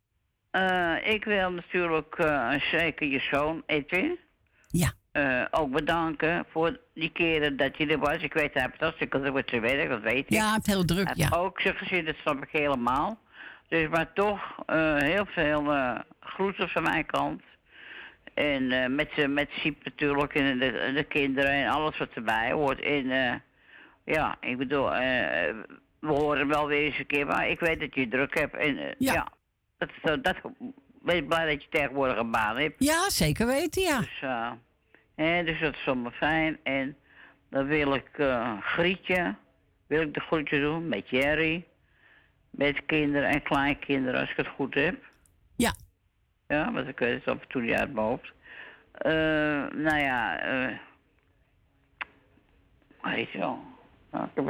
[0.51, 4.19] Eh, ik wil natuurlijk eh, zeker je zoon, Edwin.
[4.69, 4.93] Ja.
[5.12, 8.16] Eh, ook bedanken voor die keren dat je er was.
[8.16, 10.30] Ik weet, hij heeft hartstikke druk met zijn werk, dat weet ik.
[10.30, 11.36] Ja, het heel druk, Hij ja.
[11.36, 13.18] ook zijn gezin, dat snap ik helemaal.
[13.68, 17.43] Dus, maar toch eh, heel veel eh groeten van mijn kant.
[18.34, 22.80] En met, met Siep natuurlijk en de, de kinderen en alles wat erbij hoort.
[22.80, 23.43] En
[24.05, 25.55] ja, ik bedoel, eh,
[25.98, 28.56] we horen wel weer eens een keer, maar ik weet dat je druk hebt.
[28.56, 29.28] En ja,
[29.78, 30.36] dat, dat, dat,
[31.02, 32.84] ben ik blij dat je tegenwoordig een baan hebt.
[32.84, 33.98] Ja, zeker weten, ja.
[33.98, 34.22] Dus,
[35.14, 36.59] hè, dus dat is allemaal fijn.
[36.62, 36.97] En
[37.51, 39.34] dan wil ik eh Grietje,
[39.86, 41.66] wil ik de groetje doen met Jerry.
[42.51, 44.97] Met kinderen en kleinkinderen als ik het goed heb.
[45.56, 45.74] Ja.
[46.48, 48.32] Ja, want ik weet het af en toe niet uit mijn hoofd.
[48.93, 49.12] Eh,
[49.72, 50.78] nou ja, eh
[53.02, 53.62] weet je wel.
[54.10, 54.47] Nou, ik heb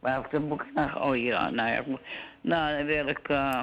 [0.00, 1.02] waar heb ik dat boek naar?
[1.02, 1.98] Oh ja, nou ja.
[2.40, 3.62] Nou, dan wil ik, eh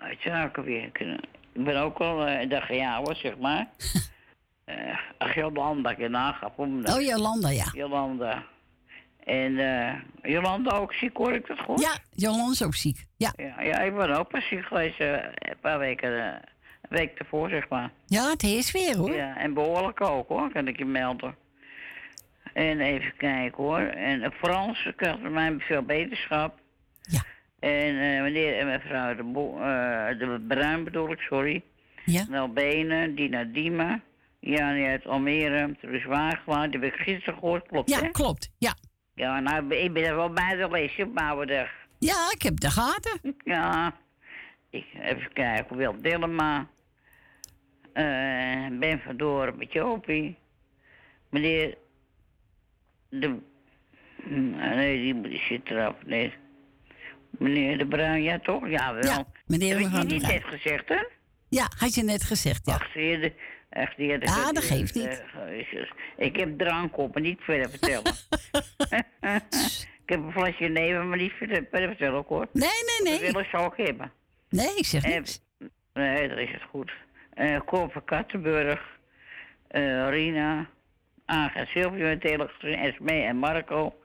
[0.00, 1.20] weet je, nou, ik weer kunnen.
[1.52, 3.66] Ik ben ook al een dag ja hoor, zeg maar.
[4.68, 6.52] Eh ach, Jolanda, ik je nagaf.
[6.56, 7.70] Oh, Jolanda, ja.
[7.72, 8.42] Jolanda.
[9.24, 11.80] En eh Jolanda ook ziek, hoor ik dat goed?
[11.80, 13.06] Ja, Jolanda is ook ziek.
[13.16, 13.32] Ja.
[13.36, 16.40] Ja, ja ik ben ook pas ziek geweest, eh, een paar weken, een
[16.88, 17.90] week ervoor, zeg maar.
[18.06, 19.14] Ja, het is weer, hoor.
[19.14, 21.34] Ja, en behoorlijk ook hoor, kan ik je melden.
[22.52, 23.80] En even kijken hoor.
[23.80, 26.58] En Frans krijgt bij mij veel beterschap.
[27.02, 27.22] Ja.
[27.58, 29.58] En meneer en mevrouw de, Bo
[30.18, 31.62] de Bruin bedoel ik, sorry.
[32.04, 32.48] Ja.
[32.48, 33.44] Benen, Dina
[34.40, 34.58] Diemen.
[34.60, 36.70] Jani uit Almere, Truus Wagelaar.
[36.70, 38.08] Die heb ik gisteren gehoord, klopt Ja, hè?
[38.08, 38.50] klopt.
[38.58, 38.74] Ja.
[39.14, 41.68] Ja, nou, ik ben er wel bij geweest op Ouderdag.
[41.98, 43.20] Ja, ik heb de gaten.
[43.44, 43.94] Ja.
[44.70, 46.68] Ik, even kijken, Wil Dillema.
[47.92, 50.36] eh ben van Doren met Jopie.
[51.30, 51.74] Meneer
[53.08, 53.36] de...
[54.22, 55.94] hm, Nee, die, die zit eraf.
[56.06, 56.32] Nee.
[57.30, 58.68] Meneer de Bruin, ja toch?
[58.68, 59.02] Ja, wel.
[59.02, 60.40] Ja, meneer Heb ik mevrouw die de niet Bruin.
[60.40, 61.04] net gezegd, hè?
[61.48, 62.74] Ja, had je net gezegd, ja.
[62.74, 63.32] Ach, je, de,
[63.70, 65.22] echt, die, Ja, dat geeft niet.
[65.34, 68.12] eh, ik heb drank op, maar niet verder vertellen.
[70.04, 72.48] ik heb een flesje nemen, maar niet verder, verder vertellen hoor.
[72.52, 72.68] Nee,
[73.02, 73.32] nee, Dat nee.
[73.32, 74.12] willen ze ook hebben.
[74.48, 75.40] Nee, ik zeg niks.
[75.94, 76.92] Nee, dat is het goed.
[77.34, 78.98] Eh Cor van Kattenburg,
[79.68, 80.66] eh, Rina,
[81.24, 84.00] Aga Silvio gezin, Esme en Marco.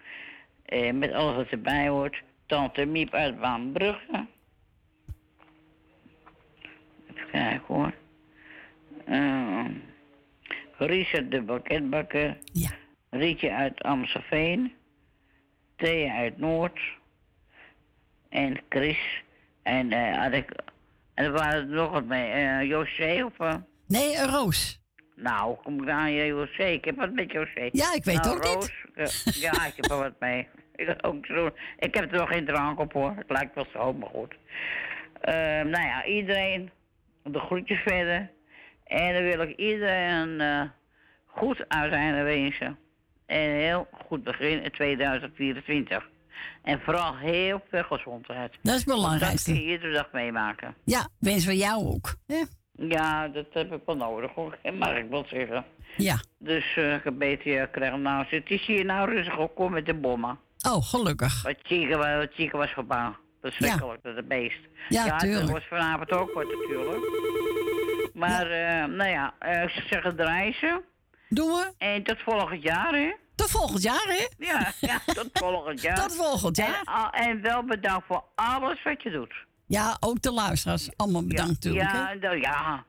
[0.66, 2.22] Eh, met alles wat erbij hoort.
[2.46, 4.26] Tante Miep uit Baanbrugge.
[7.16, 7.94] Even kijken hoor.
[9.06, 9.66] Eh
[10.78, 12.38] Richard de Bakketbakker.
[12.52, 12.70] Ja.
[13.10, 14.74] Rietje uit Amstelveen.
[15.76, 16.80] Thea uit Noord.
[18.30, 19.24] En Chris.
[19.64, 20.52] En eh had ik...
[21.14, 22.32] En er waren er nog wat mee.
[22.32, 23.40] eh José of...
[23.40, 23.56] eh?
[23.88, 24.82] Nee, een roos.
[25.16, 26.64] Nou, kom ik aan je José.
[26.64, 27.70] Ik heb wat met José.
[27.72, 28.44] Ja, ik weet nou, ook.
[28.44, 30.48] Roos, ja, ik heb er wat mee.
[30.76, 31.46] Ik, ook zo,
[31.80, 33.14] ik heb er nog geen drank op hoor.
[33.16, 34.36] Het lijkt wel zo, maar goed.
[35.66, 36.70] Nou ja, iedereen
[37.24, 38.30] de groetjes verder.
[38.86, 40.62] En dan wil ik iedereen eh,
[41.26, 42.78] goed uiteinde wensen.
[43.26, 46.10] En een heel goed begin in 2024.
[46.64, 48.52] En vooral heel veel gezondheid.
[48.62, 50.76] Dat is het Dat kun je iedere dag meemaken.
[50.84, 52.16] Ja, wensen we jou ook.
[52.28, 52.42] hè?
[52.72, 54.58] Ja, dat heb ik wel nodig hoor.
[54.80, 55.66] Mag ik wel zeggen.
[55.98, 56.16] Ja.
[56.38, 58.02] Dus eh, ik heb beter krijgen.
[58.02, 60.40] Nou, het is hier nou rustig ook kom met de bommen.
[60.70, 61.42] Oh, gelukkig.
[61.44, 63.16] Wat chique, wa- wat chique was gebouwd.
[63.42, 64.60] Verschrikkelijk, dat het beest.
[64.90, 65.52] Ja, het tuurlijk.
[65.52, 67.04] was vanavond ook wat natuurlijk.
[68.14, 70.82] Maar, eh, nou ja, eh, ik zou zeggen draaien ze.
[71.30, 71.72] Doen we.
[71.78, 73.14] En tot volgend jaar, hè?
[73.36, 74.28] Tot volgend jaar, hè?
[74.46, 75.96] Ja, ja tot volgend jaar.
[76.08, 76.82] Tot volgend jaar.
[77.12, 79.34] En, en wel bedankt voor alles wat je doet.
[79.66, 80.90] Ja, ook de luisteraars.
[80.96, 81.92] Allemaal bedankt natuurlijk.
[81.92, 81.98] hè?
[81.98, 82.86] Ja, nou, ja.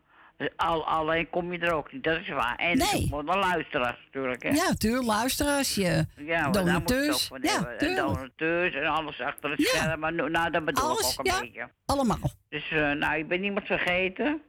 [0.56, 2.56] Al, alleen kom je er ook niet, dat is waar.
[2.56, 3.06] En Nee.
[3.10, 4.48] voor de luisteraars natuurlijk, hè.
[4.48, 7.30] Ja, tuurlijk, luisteraars, je Ja, donateurs.
[7.42, 7.66] Ja.
[7.78, 9.66] En donateurs en alles achter het Ja.
[9.68, 10.00] scherm.
[10.00, 11.40] Maar nou, dat bedoel Alles, ik ook een ja.
[11.40, 11.68] beetje.
[11.86, 12.30] Allemaal.
[12.48, 14.42] Dus, eh, nou, ik ben niemand vergeten.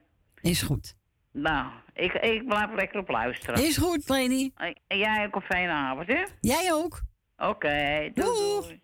[0.46, 0.96] Is goed.
[1.32, 3.66] Nou, ik, ik blijf lekker op luisteren.
[3.66, 4.52] Is goed, Leni.
[4.88, 6.26] En jij ook een fijne avond, hè?
[6.42, 7.02] Jij ook.
[7.38, 8.66] Oké, doei, Doeg.
[8.66, 8.82] doei.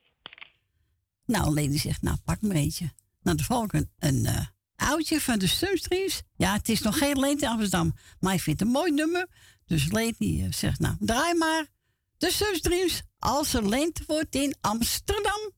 [1.26, 2.92] Nou, Leni zegt, nou, pak maar eentje.
[3.24, 6.24] Nou, de volk een, een eh, oudje van de Stumstreams.
[6.36, 9.28] Ja, het is nog geen Leent in Amsterdam, maar ik vind het een mooi nummer.
[9.66, 11.66] Dus Leni eh, zegt, nou, draai maar
[12.18, 15.52] de Stumstreams als er lente wordt in Amsterdam.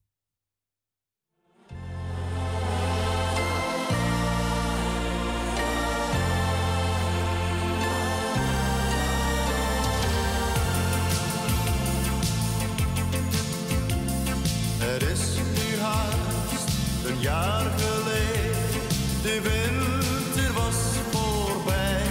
[14.86, 16.68] Het is nu haast
[17.06, 18.82] een jaar geleden,
[19.22, 20.76] de winter was
[21.12, 22.02] voorbij.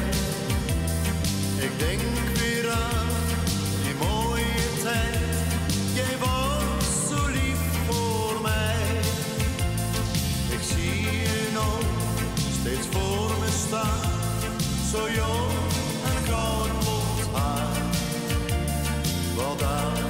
[1.56, 2.00] Ik denk
[2.38, 3.08] weer aan
[3.82, 5.34] die mooie tijd,
[5.94, 8.80] jij was zo lief voor mij.
[10.50, 11.80] Ik zie je nog
[12.60, 14.10] steeds voor me staan,
[14.90, 15.52] zo jong
[16.04, 17.76] en goudblond haar.
[19.36, 20.01] Wat daar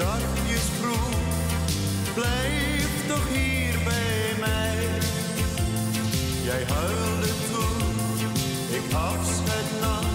[0.00, 1.18] zachtjes vroeg,
[2.14, 4.78] blijf toch hier bij mij.
[6.44, 7.96] Jij huilde toen,
[8.76, 10.06] ik afscheid nam,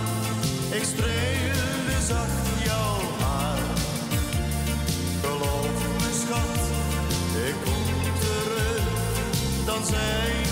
[0.72, 3.64] ik streelde zacht jouw haar.
[5.22, 6.62] Geloof me schat,
[7.48, 7.86] ik kom
[8.20, 8.86] terug,
[9.66, 10.45] dan zijn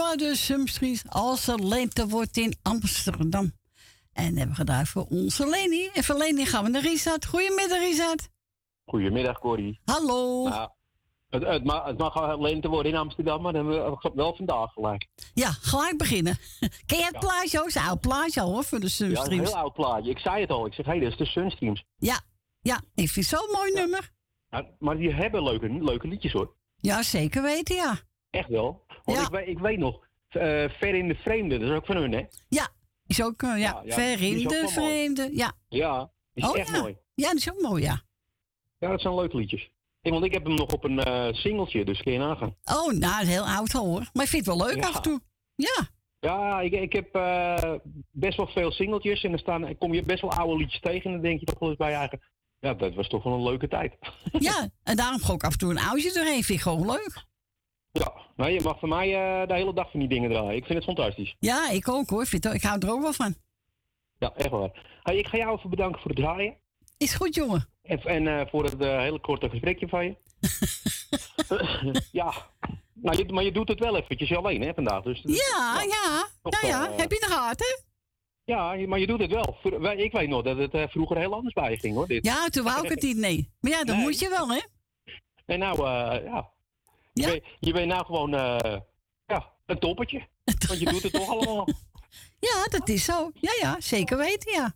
[0.00, 3.52] Waren de Sumstreams als er lente wordt in Amsterdam.
[4.12, 5.88] En hebben we gedaan voor onze Leni.
[5.94, 7.26] En voor Leni gaan we naar Rizat.
[7.26, 8.28] Goedemiddag, Rizat.
[8.84, 9.80] Goedemiddag, Corrie.
[9.84, 10.48] Hallo.
[10.48, 10.70] Nou,
[11.28, 15.06] het, het, mag, het mag worden in Amsterdam, maar dan hebben we wel vandaag gelijk.
[15.34, 16.38] Ja, gelijk beginnen.
[16.86, 17.66] Ken je het plaatje ook?
[17.66, 20.10] Het is een oud plaatje al hoor, voor de Ja, een heel oud plaatje.
[20.10, 20.66] Ik zei het al.
[20.66, 21.84] Ik zeg, hé, dat is de Sunstreams.
[21.96, 22.20] Ja,
[22.60, 24.10] ja, ik vind het zo'n mooi nummer.
[24.50, 26.54] Ja, maar die hebben leuke, leuke liedjes hoor.
[26.76, 27.98] Ja, zeker weten, ja.
[28.30, 28.84] Echt wel.
[29.12, 29.22] Ja.
[29.22, 32.12] ik, weet, ik weet nog, eh, Ver in de Vreemde, dat is ook van hun,
[32.12, 32.24] hè?
[32.48, 32.68] Ja,
[33.06, 34.68] is ook, eh, ja, ja, ver in de mooi.
[34.68, 35.28] vreemde.
[35.32, 35.52] Ja.
[35.68, 36.96] Ja, is Oh, echt mooi.
[37.14, 38.02] ja, dat is ook mooi, ja.
[38.78, 39.70] Ja, dat zijn leuke liedjes.
[40.02, 42.56] Ik, want ik heb hem nog op een eh, singeltje, dus kun je nagaan.
[42.64, 44.10] Oh, nou, heel oud al hoor.
[44.12, 45.20] Maar ik vind het wel leuk af en toe.
[45.54, 45.88] Ja.
[46.20, 47.12] Ja, ik, ik heb
[48.10, 51.12] best wel veel singeltjes en dan staan, kom je best wel oude liedjes tegen en
[51.12, 52.20] dan denk je toch wel eens bij je eigen...
[52.58, 53.94] Ja, dat was toch wel een leuke tijd.
[54.38, 56.42] Ja, en daarom gooi ik af en toe een oudje doorheen.
[56.42, 57.24] Vind ik gewoon leuk.
[57.92, 60.56] Ja, nou, je mag voor mij eh, de hele dag van die dingen draaien.
[60.56, 61.36] Ik vind het fantastisch.
[61.38, 62.26] Ja, ik ook hoor.
[62.30, 63.34] Ik, hou er ook wel van.
[64.18, 64.98] Ja, echt waar.
[65.02, 66.56] Hey, ik ga jou even bedanken voor het draaien.
[66.96, 67.68] Is goed, jongen.
[67.82, 70.16] En, en eh, voor het eh, hele korte gesprekje van je.
[72.12, 72.32] ja,
[72.94, 75.02] nou, je, maar je doet het wel eventjes alleen hè, vandaag.
[75.02, 76.26] Dus, Ja, ja.
[76.42, 77.84] Toch, Nou ja, eh, heb je de gaten?
[78.44, 79.56] Ja, je- maar je doet het wel.
[79.96, 82.06] Ik weet nog dat het vroeger heel anders bij je ging hoor.
[82.06, 82.24] Dit.
[82.24, 83.50] Ja, toen wou ik het niet, nee.
[83.60, 84.04] Maar ja, dan Nee.
[84.04, 84.60] moet je wel, hè?
[85.46, 85.82] En nou,
[86.24, 86.50] ja.
[87.12, 88.78] Je, Bent, je bent nou gewoon eh,
[89.26, 90.26] ja, een toppertje.
[90.68, 91.68] Want je doet het toch allemaal.
[92.38, 93.30] Ja, dat is zo.
[93.34, 94.72] Ja, ja, zeker weten, ja.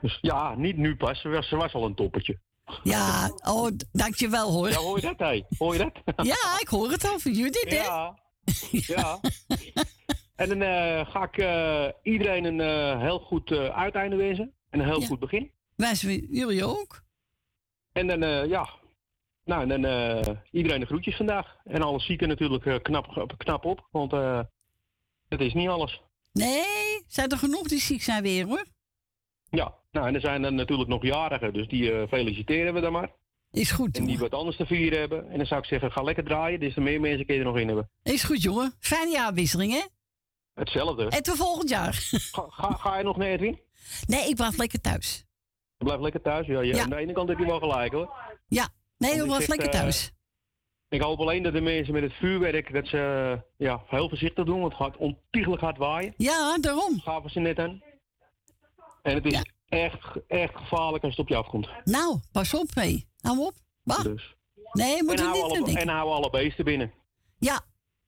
[0.00, 1.20] Dus ja, niet nu pas.
[1.20, 2.38] Ze was, ze was al een toppertje.
[2.82, 4.68] Ja, oh, dankjewel hoor.
[4.68, 5.44] Ja, hoor je dat, hé?
[5.58, 5.92] Hoor je dat?
[6.26, 7.76] Ja, ik hoor het al van Judith, hè?
[7.76, 8.18] Ja.
[8.70, 9.20] ja.
[10.36, 14.52] En dan eh, ga ik eh, iedereen een heel goed uiteinde wensen.
[14.70, 15.50] En een heel goed begin.
[15.76, 15.94] Wij
[16.30, 17.02] jullie ook.
[17.92, 18.77] En dan, ja.
[19.48, 21.56] Nou, en dan eh, iedereen de groetjes vandaag.
[21.64, 23.88] En alle zieken natuurlijk eh, knap, knap op.
[23.90, 24.40] Want eh
[25.28, 26.02] het is niet alles.
[26.32, 28.64] Nee, zijn er genoeg die ziek zijn weer, hoor.
[29.50, 31.52] Ja, nou, en er zijn er natuurlijk nog jarigen.
[31.52, 33.10] Dus die feliciteren we dan maar.
[33.50, 35.30] Is goed, En die wat anders te vieren hebben.
[35.30, 36.60] En dan zou ik zeggen, ga lekker draaien.
[36.60, 37.90] Dus er meer mensen kun je er nog in hebben.
[38.02, 38.74] Is goed, jongen.
[38.80, 39.82] Fijne jaarwisseling, hè?
[40.54, 41.08] Hetzelfde.
[41.08, 41.92] En tot volgend jaar.
[42.32, 43.60] Ga, ga, ga je nog naar Edwin?
[44.06, 45.24] Nee, ik blijf lekker thuis.
[45.76, 46.46] Je blijft lekker thuis.
[46.46, 46.76] Ja, ja.
[46.76, 46.82] Ja.
[46.82, 48.14] Aan de ene kant heb je wel gelijk hoor.
[48.46, 48.68] Ja,
[48.98, 50.12] nee, blijf zeg, lekker eh, thuis.
[50.88, 54.60] Ik hoop alleen dat de mensen met het vuurwerk, dat ze ja, heel voorzichtig doen,
[54.60, 56.14] want het gaat ontiegelijk hard waaien.
[56.16, 57.00] Ja, daarom.
[57.00, 57.82] Gaven ze net aan.
[59.02, 61.68] En het is echt, echt gevaarlijk als het op je afkomt.
[61.84, 63.08] Nou, pas op mee.
[63.20, 63.54] Hou op.
[63.82, 64.04] Wacht.
[64.04, 64.36] Dus.
[64.72, 65.82] Nee, moet en, hou niet alle, denken.
[65.82, 66.92] en hou alle beesten binnen.
[67.38, 67.60] Ja,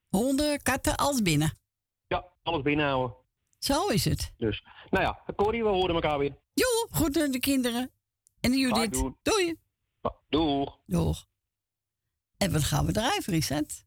[0.09, 1.59] honden, katten, alles binnen.
[2.07, 3.17] Ja, alles binnenhouden.
[3.59, 4.33] Zo is het.
[4.37, 6.37] Dus, nou ja, Corrie, we horen elkaar weer.
[6.55, 7.91] Jo, goed de kinderen.
[8.41, 8.93] En Judith.
[8.93, 9.17] doen.
[9.23, 9.57] Doei.
[10.29, 10.79] Doeg.
[10.87, 11.27] Doeg.
[12.37, 13.85] En wat gaan we draaien, Richard?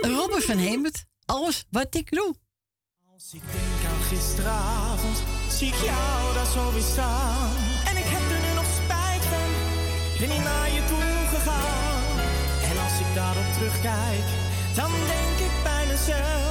[0.00, 1.04] Robert van Hemert.
[1.24, 2.34] Alles wat ik doe.
[3.14, 5.16] Als ik denk aan gisteravond,
[5.50, 7.56] zie ik jou daar zo weer staan.
[7.88, 9.50] En ik heb er nu nog spijt van,
[10.18, 12.18] ben niet naar je toe gegaan.
[12.70, 14.26] En als ik daarop terugkijk,
[14.74, 16.47] dan denk ik bij mezelf,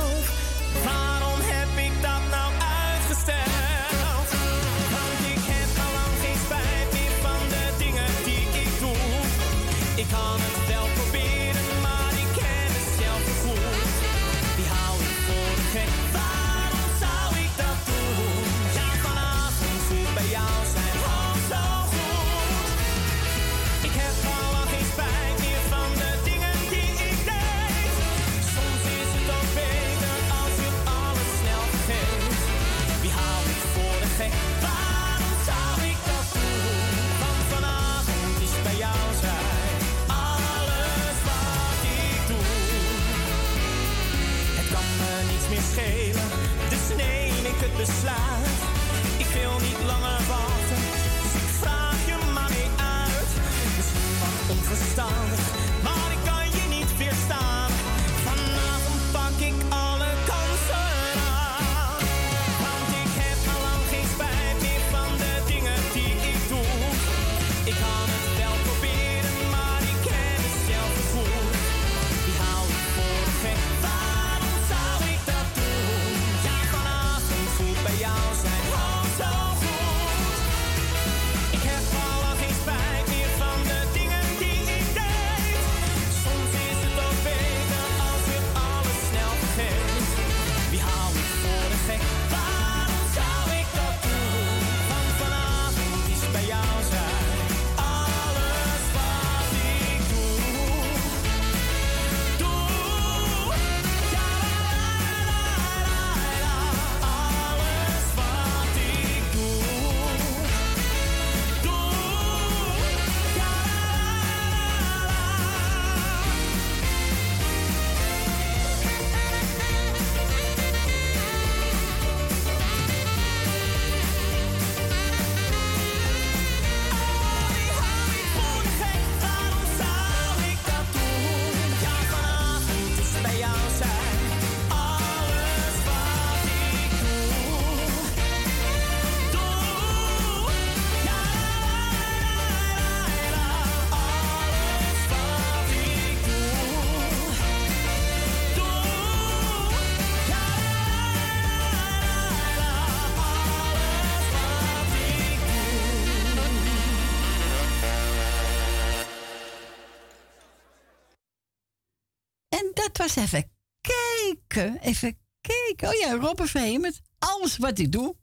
[163.28, 163.52] even
[163.82, 164.80] kijken.
[164.80, 165.88] Even kijken.
[165.88, 167.02] Oh ja, Robert van Hemert.
[167.20, 168.16] alles wat ik doe,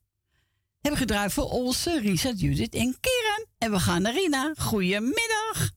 [0.81, 3.49] heb ik gedraaid voor Olsen, Risa, Judith en Keren.
[3.59, 4.55] En we gaan naar Rina.
[4.59, 5.71] Goedemiddag.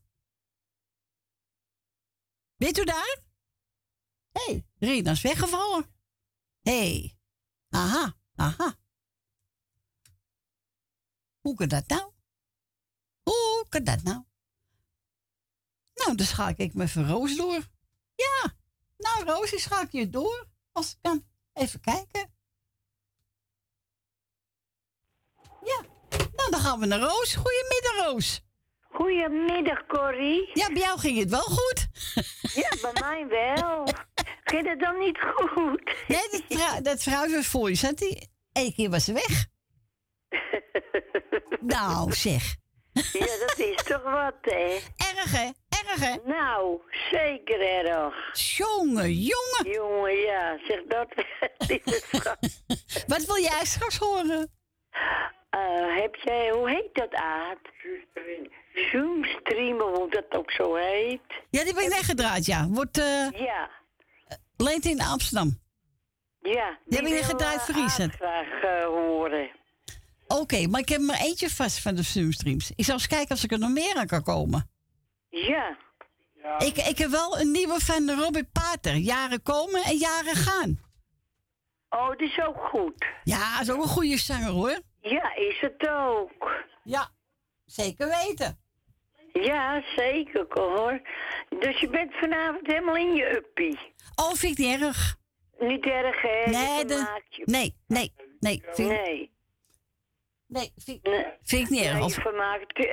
[2.57, 3.19] Bent u daar?
[4.31, 5.85] Hé, hey, Rina is weggevallen.
[6.61, 6.71] Hé.
[6.71, 7.17] Hey.
[7.69, 8.75] Aha, aha.
[11.39, 12.11] Hoe kan dat nou?
[13.23, 14.23] Hoe kan dat nou?
[15.93, 17.67] Nou, dan schakel ik me even Roos door.
[18.15, 18.55] Ja,
[18.97, 20.47] nou Roos, ik schakel je door.
[20.71, 21.25] Als ik kan.
[21.53, 22.35] Even kijken.
[25.63, 25.81] Ja,
[26.35, 27.35] nou dan gaan we naar Roos.
[27.35, 28.41] Goedemiddag Roos.
[28.81, 30.49] Goedemiddag, Corrie.
[30.53, 31.87] Ja, bij jou ging het wel goed.
[32.53, 33.87] Ja, bij mij wel.
[34.43, 35.95] Ging het dan niet goed?
[36.07, 37.97] Nee, dat, vrou dat vrouw was voor je zat.
[37.97, 39.45] Die, Eén keer was ze weg.
[41.75, 42.55] nou, zeg.
[42.93, 44.79] Ja, dat is toch wat, hè?
[45.17, 45.49] Erg, hè?
[45.69, 46.15] Erg, hè?
[46.25, 46.81] Nou,
[47.11, 48.15] zeker erg.
[48.57, 49.71] Jongen, jongen.
[49.73, 51.07] Jongen, ja, zeg dat.
[53.13, 54.51] Wat wil jij straks horen?
[55.49, 57.57] Eh, heb jij, hoe heet dat, Aad?
[58.91, 61.21] Zoomstreamen, hoe dat ook zo heet.
[61.49, 62.67] Ja, die ben ik weggedraaid, ja.
[62.67, 63.69] Wordt eh Ja,
[64.57, 65.59] leent in Amsterdam.
[66.41, 66.77] ja.
[66.85, 68.11] Die heb ik wil, gedraaid eh, voor Reset.
[68.11, 69.49] Aad graag horen.
[70.27, 72.71] Oké, maar ik heb maar eentje vast van de Zoomstreams.
[72.75, 74.69] Ik zal eens kijken of ik er nog meer aan kan komen.
[75.45, 75.77] Ja.
[76.57, 78.95] Ik, ik heb wel een nieuwe van Robert Pater.
[78.95, 80.79] Jaren komen en jaren gaan.
[81.89, 83.05] Oh, dat is ook goed.
[83.23, 84.79] Ja, is ook een goede zanger hoor.
[85.01, 86.63] Ja, is het ook.
[86.83, 87.09] Ja,
[87.65, 88.59] zeker weten.
[89.33, 91.01] Ja, zeker hoor.
[91.59, 93.79] Dus je bent vanavond helemaal in je uppie.
[94.15, 95.15] Oh, vind ik niet erg.
[95.59, 96.49] Niet erg, hè?
[96.51, 98.63] Nee, de- nee, nee, nee.
[98.71, 99.31] Vind, Nee.
[100.47, 101.05] Nee, vind,
[101.43, 102.13] ik niet erg.
[102.13, 102.85] Vermaakt, eh,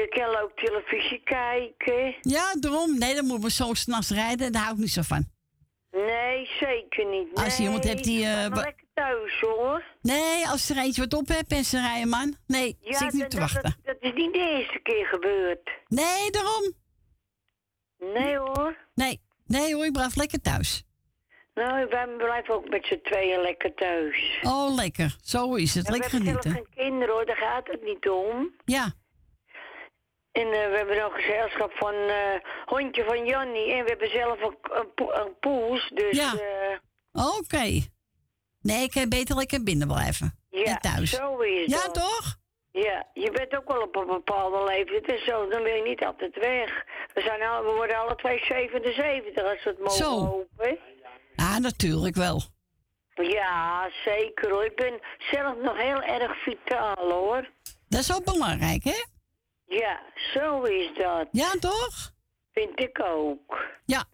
[0.00, 2.14] je kan ook televisie kijken.
[2.20, 2.98] Ja, daarom.
[2.98, 4.52] Nee, dan moet me zo s'nachts rijden.
[4.52, 5.24] Daar hou ik niet zo van.
[5.90, 7.28] Nee, zeker niet.
[7.34, 9.84] Als je iemand hebt die, wa- lekker thuis, hoor.
[10.02, 12.36] Nee, als er eentje wat op hebt en ze rijden, man.
[12.46, 13.62] Nee, Ja, zit niet te wachten.
[13.62, 15.70] dat, dat is niet de eerste keer gebeurd.
[15.88, 16.72] Nee, daarom.
[17.98, 18.76] Nee, hoor.
[18.94, 20.84] Nee, nee hoor, ik blijf lekker thuis.
[21.66, 24.38] Nou, wij blijven ook met z'n tweeën lekker thuis.
[24.42, 25.16] Oh, lekker.
[25.22, 25.86] Zo is het.
[25.86, 26.72] En lekker we hebben zelf genieten.
[26.74, 27.26] geen kinderen, hoor.
[27.26, 28.54] Daar gaat het niet om.
[28.64, 28.92] Ja.
[30.32, 33.72] En eh, we hebben nog gezelschap van eh hondje van Jannie.
[33.72, 35.90] En we hebben zelf ook een, po- een poes.
[35.94, 36.32] Dus Ja.
[36.34, 36.78] eh,
[37.38, 37.80] Oké.
[38.60, 40.38] Nee, ik kan beter lekker binnen blijven.
[40.50, 41.10] ja, en thuis.
[41.10, 41.94] zo is Ja, dat.
[41.94, 42.38] toch?
[42.72, 45.48] Ja, je bent ook wel op een bepaalde leeftijd en zo.
[45.48, 46.84] Dan wil je niet altijd weg.
[47.14, 50.10] We, zijn al, we worden alle twee 77 als we het mogen Zo.
[50.24, 50.78] hopen.
[51.40, 52.42] Ja, natuurlijk wel.
[53.14, 54.64] Ja, zeker hoor.
[54.64, 55.00] Ik ben
[55.30, 57.50] zelf nog heel erg vitaal hoor.
[57.88, 59.04] Dat is ook belangrijk, hè?
[59.66, 60.00] Ja,
[60.34, 61.28] zo is dat.
[61.32, 62.12] Ja, toch?
[62.52, 63.58] Vind ik ook.
[63.84, 64.04] Ja.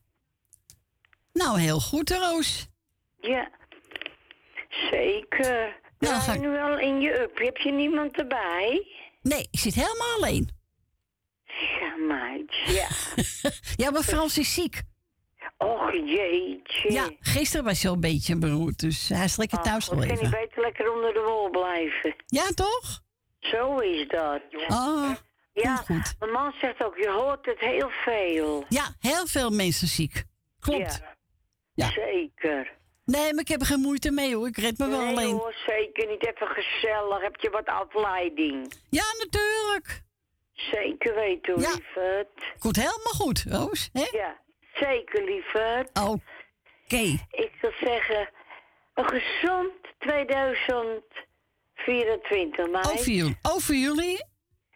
[1.32, 2.68] Nou, heel goed, Roos.
[3.20, 3.50] Ja,
[4.90, 5.76] zeker.
[5.98, 7.38] Nou, ga ik- nu wel in je up.
[7.38, 8.86] Heb je niemand erbij?
[9.22, 10.50] Nee, ik zit helemaal alleen.
[11.80, 12.88] Ja, meid, ja.
[13.84, 14.82] Ja, maar Frans is ziek.
[15.58, 16.92] Och, jeetje.
[16.92, 20.06] Ja, gisteren was hij al een beetje beroerd, dus hij is lekker thuis Ach, wat
[20.06, 20.40] kan gebleven.
[20.40, 22.14] beter lekker onder de wol blijven.
[22.26, 23.00] Ja, toch?
[23.40, 24.40] Zo is dat.
[24.68, 25.10] Oh,
[25.52, 26.14] ja, goed.
[26.18, 28.64] mijn man zegt ook, je hoort het heel veel.
[28.68, 30.24] Ja, heel veel mensen ziek.
[30.60, 31.00] Klopt.
[31.00, 31.14] Ja,
[31.74, 31.90] Ja.
[31.90, 32.72] zeker.
[33.04, 34.46] Nee, maar ik heb er geen moeite mee hoor.
[34.46, 35.34] Ik red me wel nee alleen.
[35.34, 36.26] hoor, zeker niet.
[36.26, 37.20] Even gezellig.
[37.22, 38.72] Heb je wat afleiding?
[38.90, 40.02] Ja, natuurlijk.
[40.52, 41.70] Zeker weten, hoor, Ja.
[41.74, 42.52] lieverd.
[42.58, 43.88] Goed, helemaal goed, Roos.
[43.92, 44.06] Hè?
[44.12, 44.40] Ja,
[44.78, 45.90] zeker, lieverd.
[45.98, 47.18] Oké.
[47.30, 48.30] Ik wil zeggen,
[48.94, 52.90] een gezond 2024, meid.
[52.90, 53.38] Over jullie.
[53.42, 54.24] Over jullie.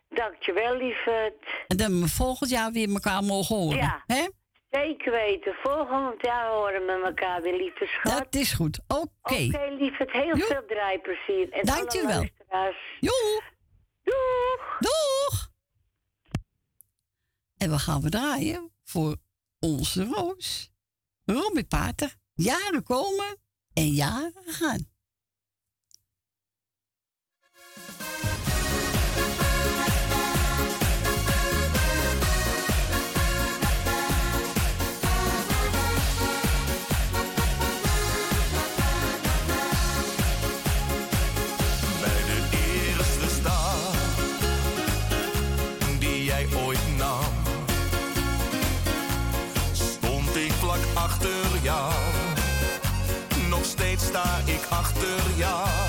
[0.09, 1.45] Dankjewel, lieverd.
[1.67, 3.77] En dan we volgend jaar weer elkaar mogen horen.
[3.77, 4.03] Ja.
[4.07, 4.29] Hè?
[4.71, 5.55] Zeker weten.
[5.63, 8.13] Volgend jaar horen we elkaar weer, lieve schat.
[8.13, 8.81] Dat is goed.
[8.89, 9.07] Oké.
[9.23, 10.13] Oké, lieverd.
[10.13, 11.53] Heel veel draaiplezier.
[11.53, 12.25] En Dankjewel.
[13.01, 13.43] Joe.
[14.03, 14.77] Doeg.
[14.79, 15.49] Doeg.
[17.57, 19.17] En we gaan we draaien voor
[19.61, 20.70] onze Roos.
[21.24, 22.16] Robert Pater.
[22.35, 23.37] Jaren komen
[23.73, 24.89] en jaren gaan.
[54.91, 55.80] achter jou.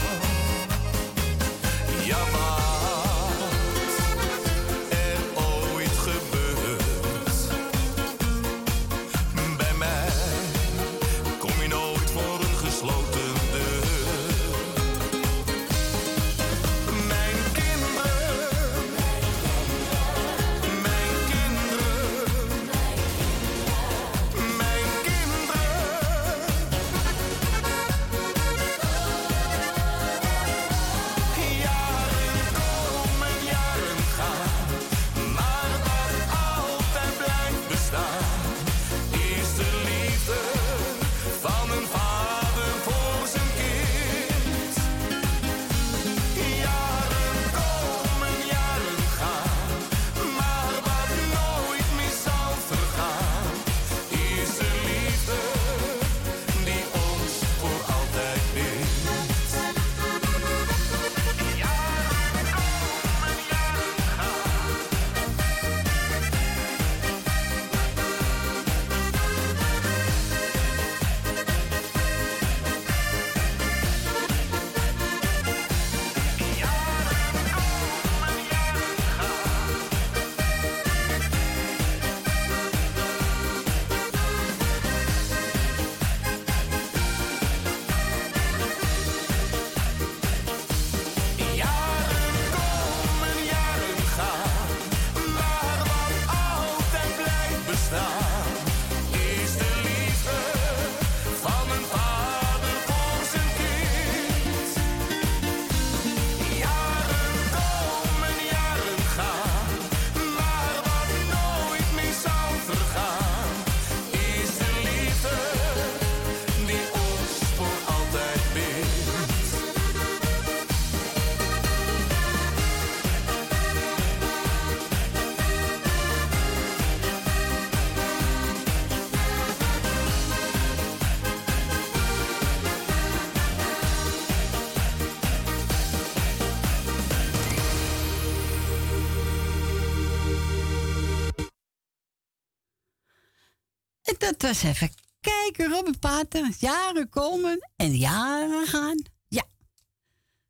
[144.42, 144.90] Dat was even
[145.20, 146.50] kijken, Robert Pater.
[146.60, 148.98] Jaren komen en jaren gaan.
[149.28, 149.44] Ja,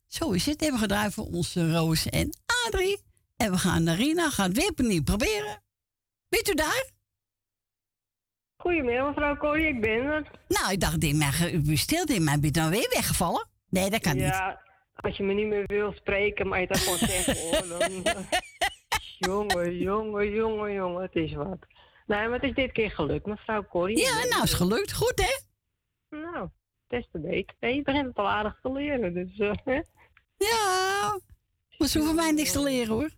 [0.06, 0.60] zo is het.
[0.60, 2.30] Hebben we gedraaid voor onze Roos en
[2.66, 2.98] Adrie.
[3.36, 5.62] En we gaan naar Rina, gaan het weer opnieuw proberen.
[6.28, 6.90] Bent u daar?
[8.56, 10.30] Goedemiddag, mevrouw Corrie, ik ben er.
[10.48, 13.48] Nou, ik dacht, dit mag, u stilte in, maar ben je dan weer weggevallen?
[13.68, 14.22] Nee, dat kan niet.
[14.22, 14.62] Ja,
[14.94, 17.68] als je me niet meer wil spreken, maar je dat gewoon hoor.
[17.68, 18.24] Dan...
[19.28, 21.58] jongen, jongen, jongen, jongen, het is wat.
[22.12, 23.98] Nee, maar het is dit keer gelukt, mevrouw Corrie.
[23.98, 24.92] Ja, nou is gelukt.
[24.92, 25.40] Goed, hè?
[26.18, 26.48] Nou,
[26.88, 27.56] des te beter.
[27.60, 29.38] Nee, je begint het al aardig te leren, dus...
[29.38, 29.80] eh?
[30.36, 31.20] Ja,
[31.78, 33.10] maar ze hoeven mij niks te leren, hoor.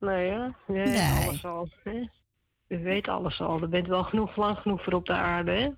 [0.00, 0.54] Nee, ja.
[0.66, 1.26] Je weet Nee.
[1.26, 2.08] alles al, hè?
[2.68, 3.60] Je weet alles al.
[3.62, 5.68] Er bent wel genoeg, lang genoeg voor op de aarde, hè?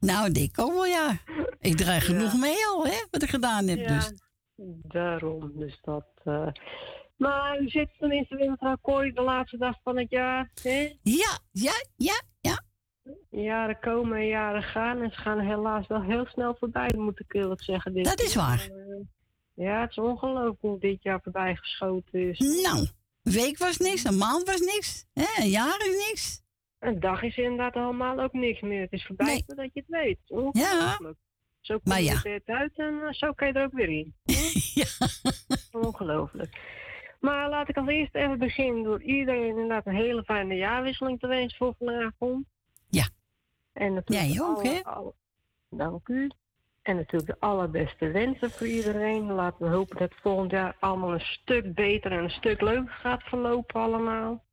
[0.00, 1.16] Nou, ik ook wel, ja.
[1.60, 4.12] Ik draai genoeg mee al, hè, wat ik gedaan heb, Ja, dus.
[4.82, 5.52] daarom.
[5.54, 6.06] Dus dat...
[6.24, 6.46] eh,
[7.20, 10.92] Maar u zit tenminste weer mevrouw Corrie de laatste dag van het jaar, hè?
[11.02, 12.62] Ja, ja, ja, ja.
[13.30, 17.34] Jaren komen en jaren gaan en ze gaan helaas wel heel snel voorbij, moet ik
[17.34, 17.92] eerlijk zeggen.
[17.92, 18.60] Dit Dat is waar.
[18.60, 19.06] Eh,
[19.54, 22.38] Ja, het is ongelooflijk hoe dit jaar voorbij geschoten is.
[22.38, 22.88] Nou,
[23.22, 26.42] een week was niks, een maand was niks, hè, een jaar is niks.
[26.78, 28.80] Een dag is inderdaad allemaal ook niks meer.
[28.80, 30.18] Het is voorbij voordat je het weet.
[30.26, 31.18] Ongelooflijk.
[31.60, 32.12] Zo kom je ja.
[32.12, 34.14] er weer uit en eh, zo kan je er ook weer in.
[35.86, 36.58] Ongelooflijk.
[37.20, 41.26] Maar laat ik als eerste even beginnen door iedereen inderdaad een hele fijne jaarwisseling te
[41.26, 42.46] wensen voor vanavond.
[42.88, 43.08] Ja.
[43.72, 44.80] En natuurlijk Jij ook, hè?
[45.70, 46.30] dank u.
[46.82, 49.32] En natuurlijk de allerbeste wensen voor iedereen.
[49.32, 52.92] Laten we hopen dat het volgend jaar allemaal een stuk beter en een stuk leuker
[52.92, 54.44] gaat verlopen allemaal.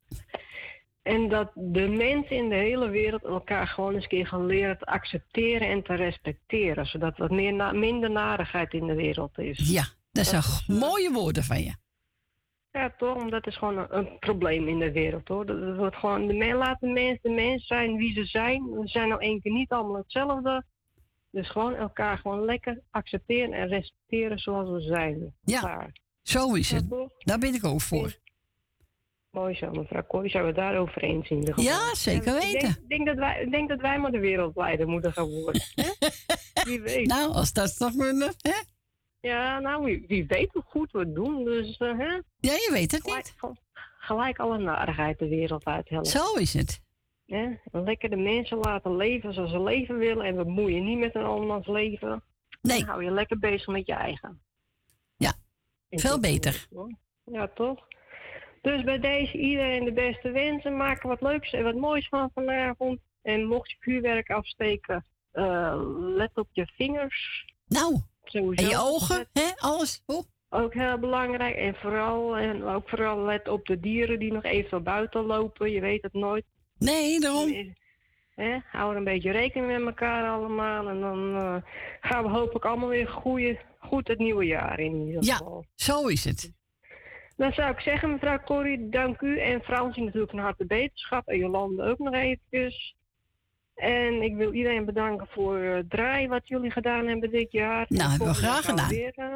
[1.02, 4.78] En dat de mensen in de hele wereld elkaar gewoon eens een keer gaan leren
[4.78, 6.86] te accepteren en te respecteren.
[6.86, 9.70] Zodat er wat meer na- minder narigheid in de wereld is.
[9.70, 10.42] Ja, dat zijn
[10.78, 11.74] mooie woorden van je.
[12.78, 13.14] Ja, toch?
[13.14, 15.46] Want dat is gewoon een, een probleem in de wereld, hoor.
[15.46, 18.70] Dat, dat wordt gewoon, de men, laat de mensen de mens zijn wie ze zijn.
[18.70, 20.64] We zijn nou één keer niet allemaal hetzelfde.
[21.30, 25.34] Dus gewoon elkaar gewoon lekker accepteren en respecteren zoals we zijn.
[25.40, 25.92] Ja, Klaar.
[26.22, 26.88] zo is het.
[27.18, 28.16] Daar ben ik ook voor.
[29.30, 30.28] Mooi zo, mevrouw Kooi.
[30.28, 31.64] Zijn we daarover eens in geval?
[31.64, 32.60] Ja, zeker weten.
[32.60, 35.62] denk, ik denk, dat wij, ik denk dat wij maar de wereldleider moeten gaan worden.
[36.66, 37.06] Wie weet.
[37.06, 38.76] Nou, als dat toch kunnen, hè?
[39.20, 41.44] Ja, nou, wie, wie weet hoe goed we het doen.
[41.44, 42.12] Dus, eh, hè?
[42.36, 43.34] Ja, je weet het niet.
[43.98, 46.10] Gelijk alle narigheid de wereld uit helpen.
[46.10, 46.80] Zo is het.
[47.24, 50.26] Ja, lekker de mensen laten leven zoals ze leven willen.
[50.26, 52.22] En we bemoeien niet met een andermans leven.
[52.62, 52.78] Nee.
[52.78, 54.42] Dan hou je lekker bezig met je eigen.
[55.16, 55.32] Ja,
[55.90, 56.66] veel beter.
[57.24, 57.86] Ja, toch?
[58.62, 60.76] Dus bij deze iedereen de beste wensen.
[60.76, 63.00] Maak er wat leuks en wat moois van vanavond.
[63.22, 67.44] En mocht je vuurwerk afsteken, eh, let op je vingers.
[67.66, 68.00] Nou,
[68.30, 68.64] Sowieso.
[68.64, 70.02] en je ogen, hè, alles.
[70.06, 70.22] Oh.
[70.50, 71.56] Ook heel belangrijk.
[71.56, 75.70] En vooral, en ook vooral let op de dieren die nog even buiten lopen.
[75.70, 76.44] Je weet het nooit.
[76.78, 77.74] Nee, daarom.
[78.34, 80.88] Hè, hou er een beetje rekening met elkaar allemaal.
[80.88, 81.56] En dan eh,
[82.00, 85.16] gaan we hopelijk allemaal weer goeie, goed het nieuwe jaar in.
[85.20, 85.40] Ja,
[85.74, 86.52] zo is het.
[87.36, 89.38] Dan zou ik zeggen, mevrouw Corrie, dank u.
[89.38, 91.28] En Fransje natuurlijk van harte beterschap.
[91.28, 92.96] En Jolande ook nog eventjes.
[93.78, 97.86] En ik wil iedereen bedanken voor eh, het draaien wat jullie gedaan hebben dit jaar.
[97.88, 98.88] Nou, En hebben we graag gedaan.
[98.88, 99.34] Weer, eh,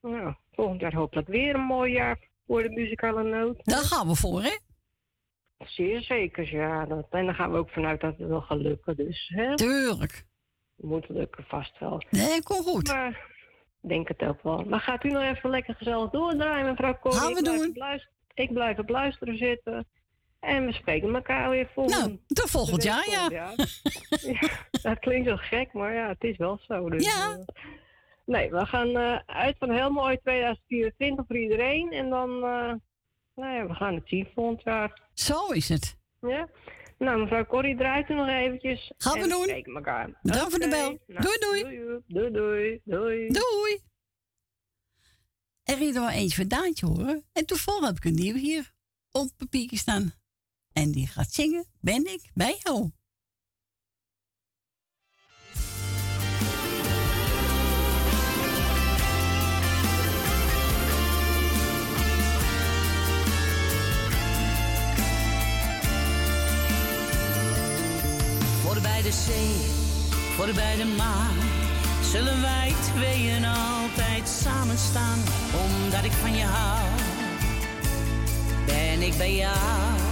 [0.00, 3.60] nou, volgend jaar hopelijk weer een mooi jaar voor de muzikale noot.
[3.64, 4.56] Daar gaan we voor, hè?
[5.66, 6.84] Zeer zeker, ja.
[6.86, 8.96] Dat, en dan gaan we ook vanuit dat het wel gaat lukken.
[8.96, 9.54] Dus, hè?
[9.56, 10.24] Tuurlijk.
[10.76, 12.02] Moet lukken, vast wel.
[12.10, 12.86] Nee, kom goed.
[12.88, 13.08] Maar
[13.82, 14.64] ik denk het ook wel.
[14.64, 17.20] Maar gaat u nog even lekker gezellig doordraaien, mevrouw Corrie?
[17.20, 17.72] Gaan we ik blijf doen.
[17.74, 19.86] luister- ik blijf op luisteren zitten.
[20.44, 23.28] En we spreken elkaar weer volgend Nou, tot volgend jaar, ja.
[23.28, 24.32] volgend jaar.
[24.40, 24.48] ja.
[24.82, 26.88] Dat klinkt zo gek, maar ja, het is wel zo.
[26.90, 27.30] Dus, Ja.
[27.32, 27.64] eh,
[28.24, 31.92] nee, we gaan eh, uit van heel mooi 2024 voor iedereen.
[31.92, 32.72] En dan, eh,
[33.34, 35.00] nou ja, we gaan het zien volgend jaar.
[35.14, 35.96] Zo is het.
[36.20, 36.48] Ja?
[36.98, 38.92] Nou, mevrouw Corrie draait er nog eventjes.
[38.98, 39.42] Gaan we en doen.
[39.42, 40.18] spreken elkaar.
[40.22, 40.98] Bedankt voor de bel.
[41.06, 41.62] nou, Doei, doei.
[42.06, 43.28] Doei, doei, doei.
[43.28, 43.80] Doei.
[45.62, 47.24] Er is er wel eentje van Daantje horen.
[47.32, 48.72] En toevallig heb ik een nieuw hier
[49.10, 50.12] op papiertje staan.
[50.74, 51.64] En die gaat zingen.
[51.80, 52.90] Ben ik bij jou?
[68.62, 69.56] Voorbij de zee,
[70.36, 71.36] voorbij de maan,
[72.02, 75.18] zullen wij tweeën altijd samen staan.
[75.64, 76.88] Omdat ik van je hou,
[78.66, 80.03] ben ik bij jou.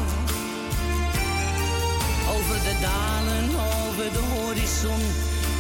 [2.53, 5.01] Over de dalen, over de horizon,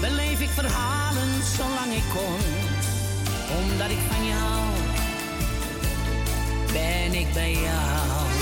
[0.00, 2.40] beleef ik verhalen zolang ik kon.
[3.58, 4.66] Omdat ik van je hou,
[6.72, 8.41] ben ik bij jou.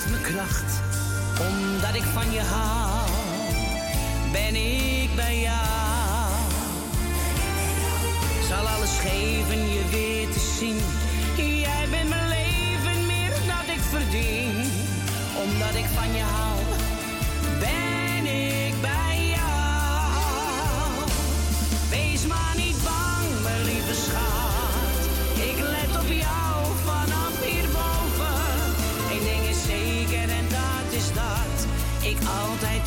[0.00, 0.80] geeft kracht,
[1.38, 3.10] omdat ik van je hou.
[4.32, 6.32] Ben ik bij jou?
[8.48, 10.80] Zal alles geven je weer te zien.
[11.60, 14.70] Jij bent mijn leven meer dan ik verdien,
[15.44, 16.77] omdat ik van je hou.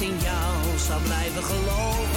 [0.01, 2.10] in jou zou blijven geloven.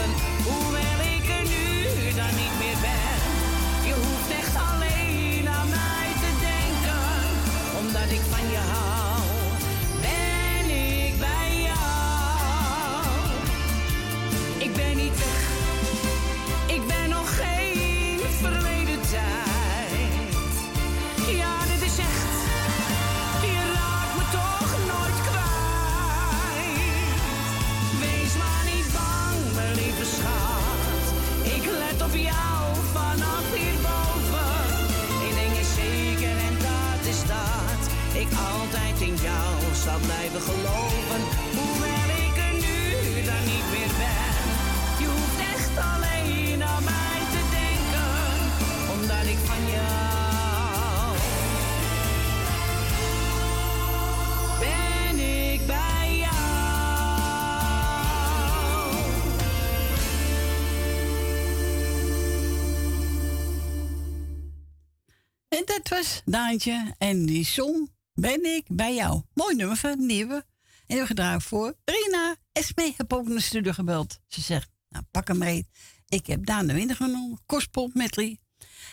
[65.65, 69.23] dat was Daantje en die song Ben ik bij jou.
[69.35, 70.45] Mooi nummer van Nieuwe.
[70.87, 72.37] En we gedraaid voor Rina.
[72.53, 74.19] Esme heb ook naar de gebeld.
[74.29, 75.69] Ze zegt, nou pak hem mee.
[76.09, 78.39] Ik heb Daan de Winter genomen, Kospop Medley.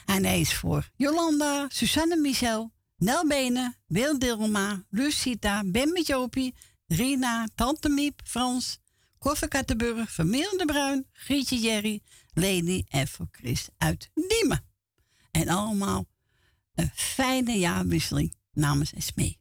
[0.06, 6.52] En hij is voor Jolanda, Susanne Michel, Nel Benen, Wil Dilma, Lucita, Ben met
[6.88, 8.80] Rina, Tante Miep, Frans,
[9.18, 12.02] Koffer Kattenburg, Vermeer de Bruin, Grietje Jerry,
[12.34, 14.66] Leni en voor Chris uit Diemen.
[15.32, 16.06] En allemaal
[16.82, 19.41] een fijne jaarwisseling namens Esmee.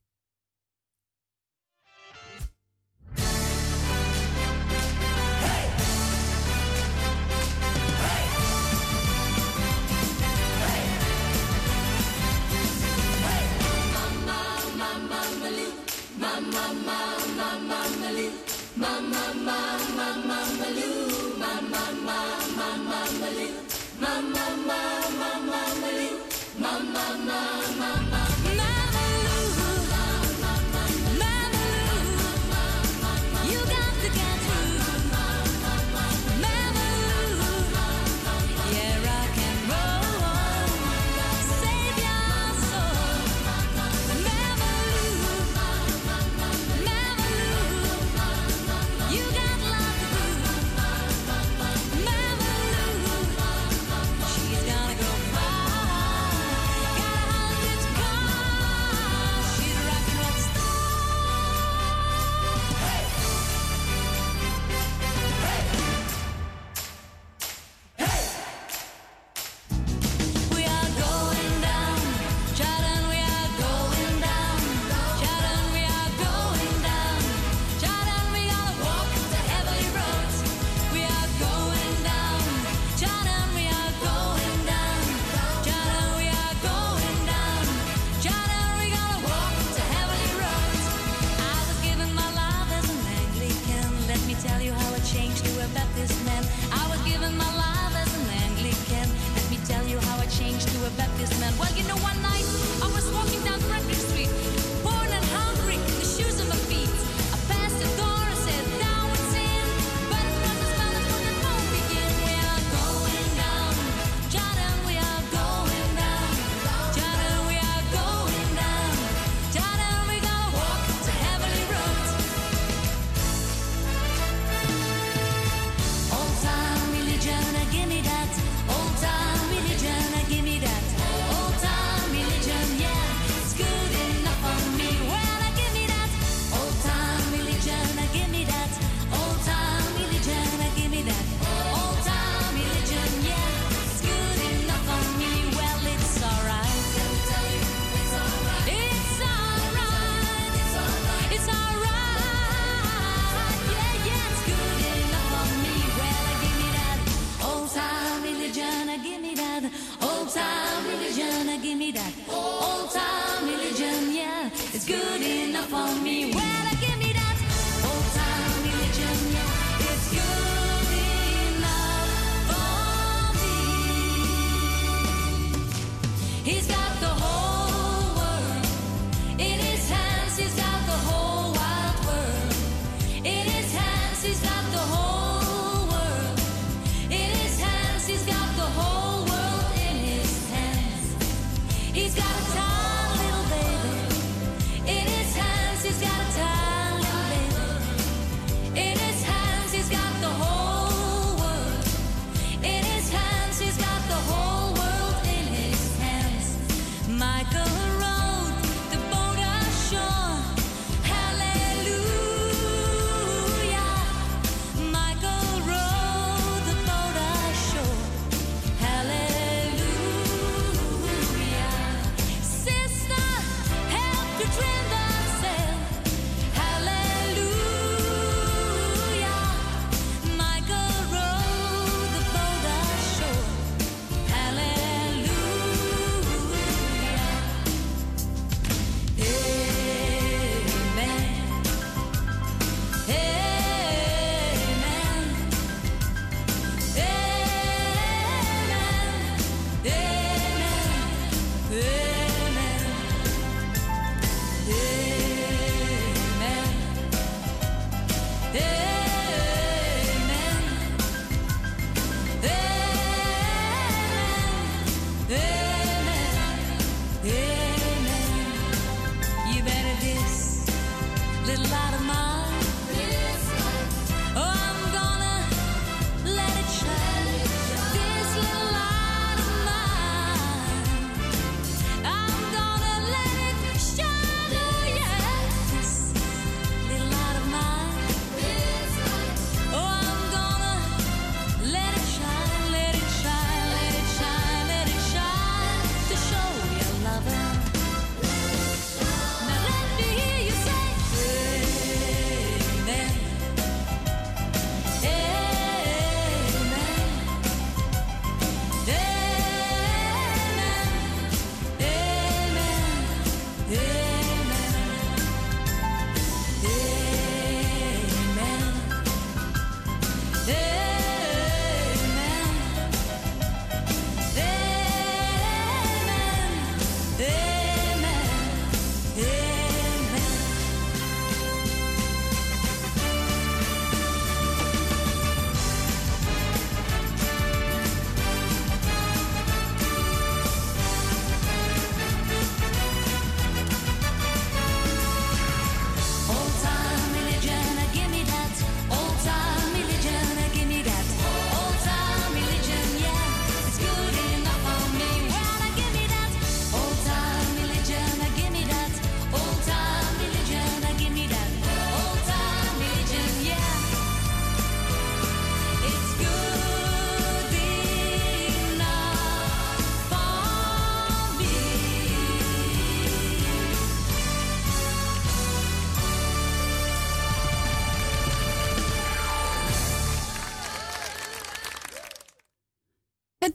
[101.18, 101.52] this man.
[101.58, 102.09] Well, you know what.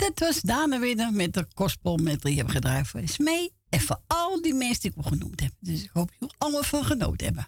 [0.06, 3.54] dit was Dana Winner met de kostpol met die hebben gedraaid voor Smee.
[3.70, 5.52] En voor al die mensen die ik al genoemd heb.
[5.60, 7.48] Dus ik hoop dat allemaal van genoten hebben.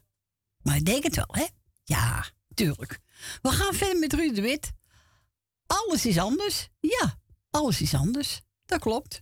[0.61, 1.45] Maar ik denk het wel, hè?
[1.83, 2.99] Ja, tuurlijk.
[3.41, 4.71] We gaan verder met Ruud de Wit.
[5.67, 6.69] Alles is anders.
[6.79, 7.19] Ja,
[7.49, 8.41] alles is anders.
[8.65, 9.21] Dat klopt.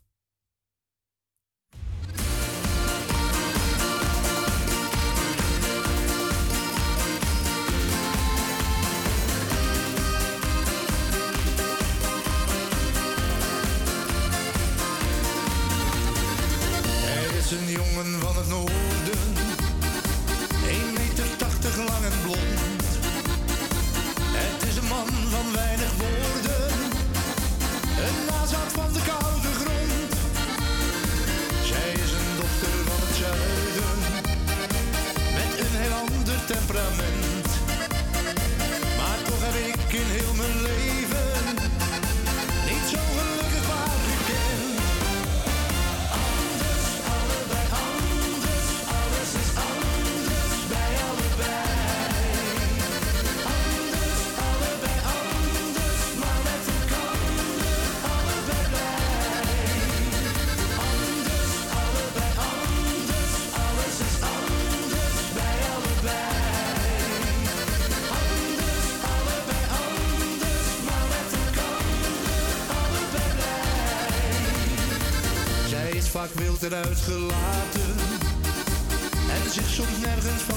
[76.65, 77.95] achteruit gelaten.
[79.29, 80.54] En zich soms nergens van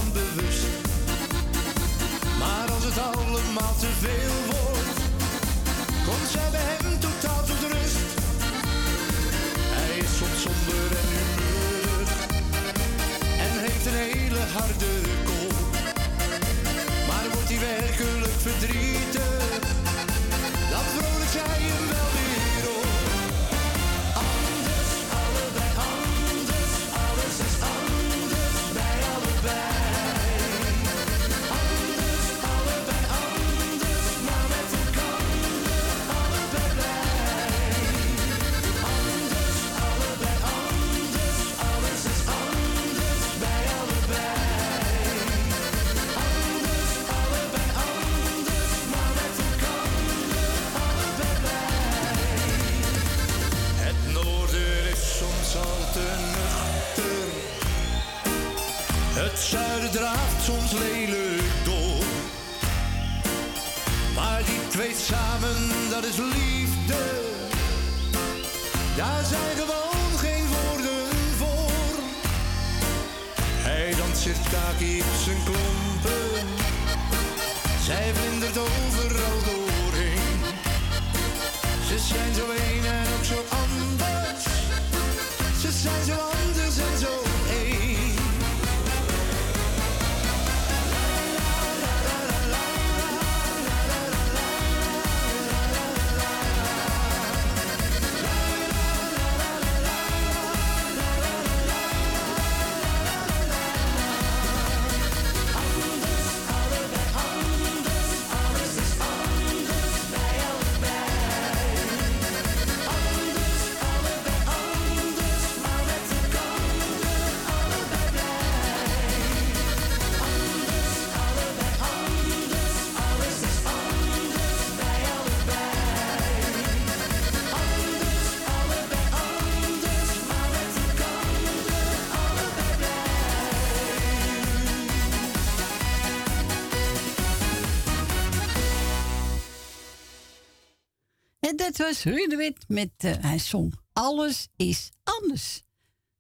[141.79, 141.91] dat
[142.29, 142.37] de
[142.69, 145.63] met, eh, hij zong Alles is anders.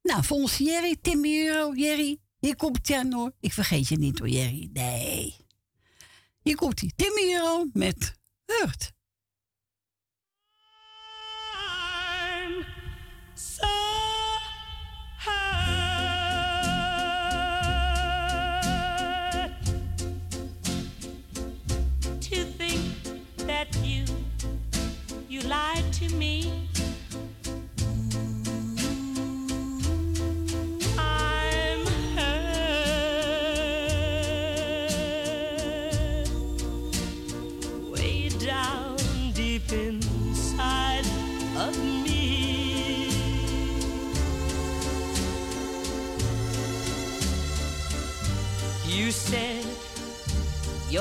[0.02, 3.32] Nou, volgens Jerry, Tim Euro, Jerry, hier komt hij.
[3.40, 4.70] Ik vergeet je niet hoor, Jerry.
[4.72, 5.36] Nee.
[6.42, 8.14] Hier komt hij, Tim Euro met
[8.44, 8.92] Hurt.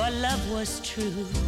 [0.09, 1.46] love was true.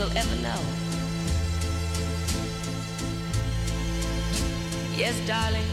[0.00, 0.60] we'll ever know.
[4.96, 5.66] Yes, darling,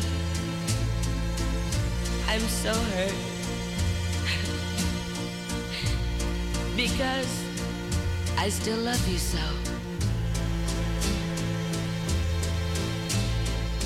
[2.27, 3.13] I'm so hurt.
[6.75, 7.43] because
[8.37, 9.39] I still love you so.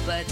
[0.07, 0.25] But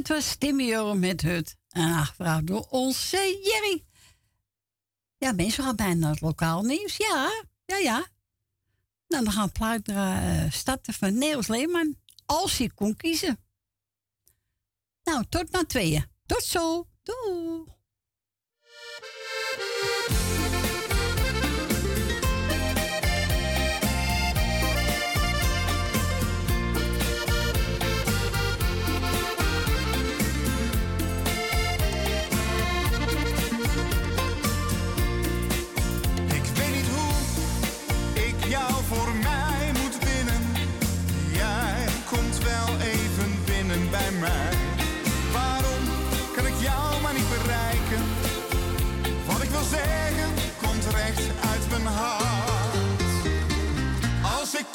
[0.00, 1.56] het was Timmy Joren met Hut.
[1.68, 3.84] En aangevraagd door onze Jerry.
[5.18, 6.96] Ja, mensen gaan bijna het lokaal nieuws.
[6.96, 8.06] Ja, ja, ja.
[9.08, 11.96] Nou, dan gaan plaat uh, starten van Neels Leeman.
[12.26, 13.38] Als je kon kiezen.
[15.04, 16.06] Nou, tot na tweeën.
[16.26, 16.86] Tot zo.
[17.02, 17.78] Doei.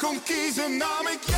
[0.06, 1.35] komt kiezen, nam ik jou.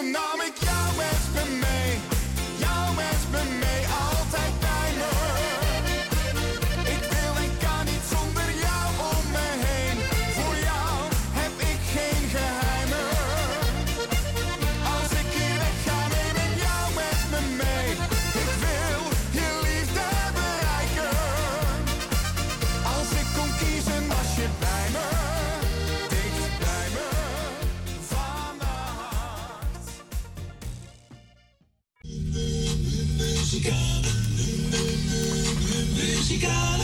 [0.00, 0.29] tonight.
[36.40, 36.79] got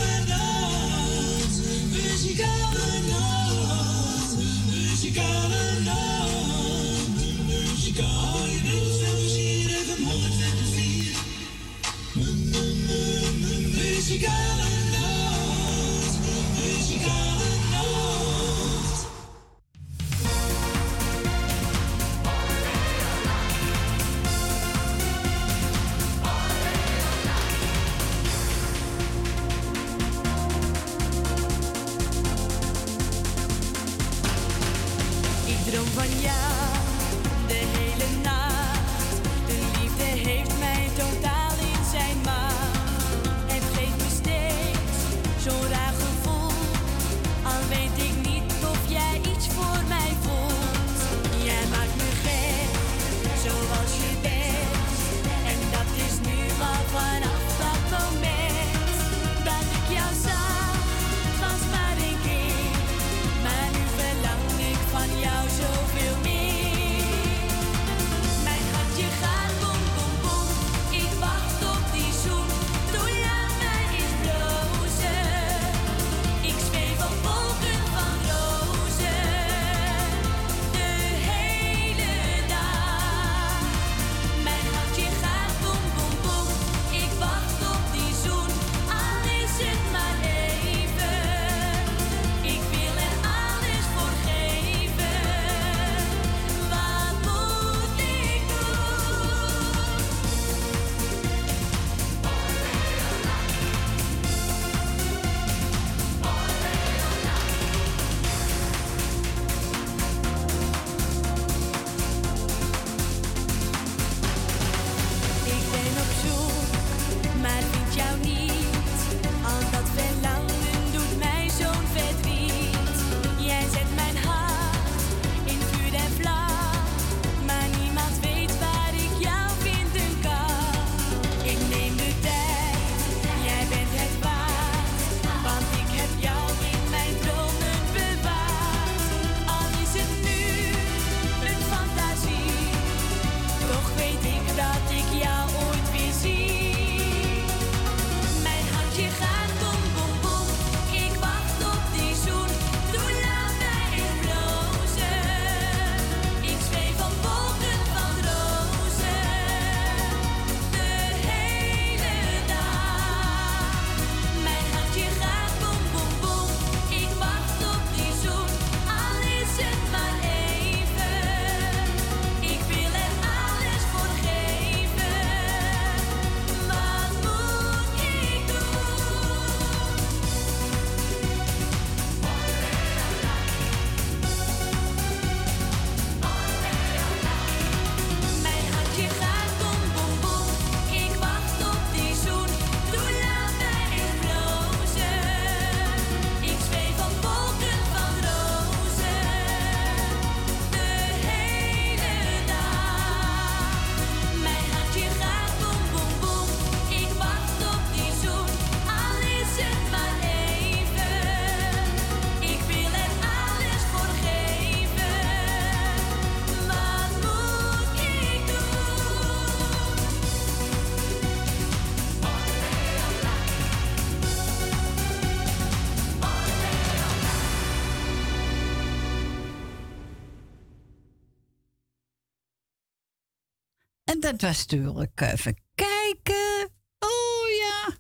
[234.36, 236.70] dat was natuurlijk even kijken.
[236.98, 237.96] Oh ja.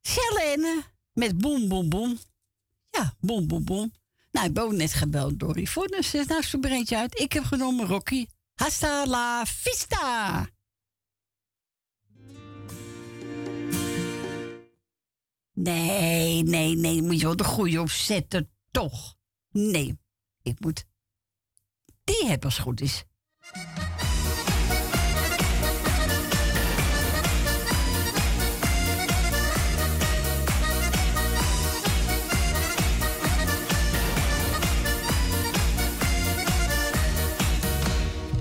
[0.00, 2.18] Selene met boem boem boem.
[2.90, 3.92] Ja, boem boem boem.
[4.30, 6.02] Nou, ik ben ook net gebeld door Yvonne.
[6.02, 7.20] Ze zegt, nou, zoek er eentje uit.
[7.20, 8.26] Ik heb genomen Rocky.
[8.54, 10.48] Hasta la vista.
[15.52, 17.02] Nee, nee, nee.
[17.02, 19.16] Moet je wel de goede opzetten, toch?
[19.50, 19.98] Nee,
[20.42, 20.84] ik moet
[22.04, 23.04] die hebben als goed is.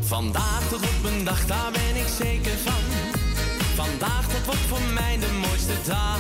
[0.09, 2.83] Vandaag dat wordt mijn dag, daar ben ik zeker van.
[3.81, 6.19] Vandaag dat wordt voor mij de mooiste dag.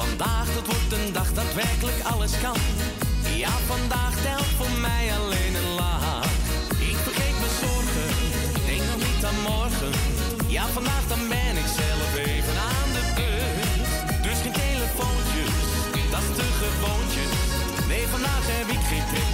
[0.00, 2.60] Vandaag dat wordt een dag dat werkelijk alles kan.
[3.42, 6.24] Ja, vandaag telt voor mij alleen een lach.
[6.90, 8.10] Ik vergeet mijn zorgen,
[8.68, 9.92] denk nog niet aan morgen.
[10.56, 14.22] Ja, vandaag dan ben ik zelf even aan de beurt.
[14.26, 15.54] Dus geen telefoontjes,
[16.12, 17.32] dat is te gewoontjes.
[17.90, 19.27] Nee, vandaag heb ik geen trek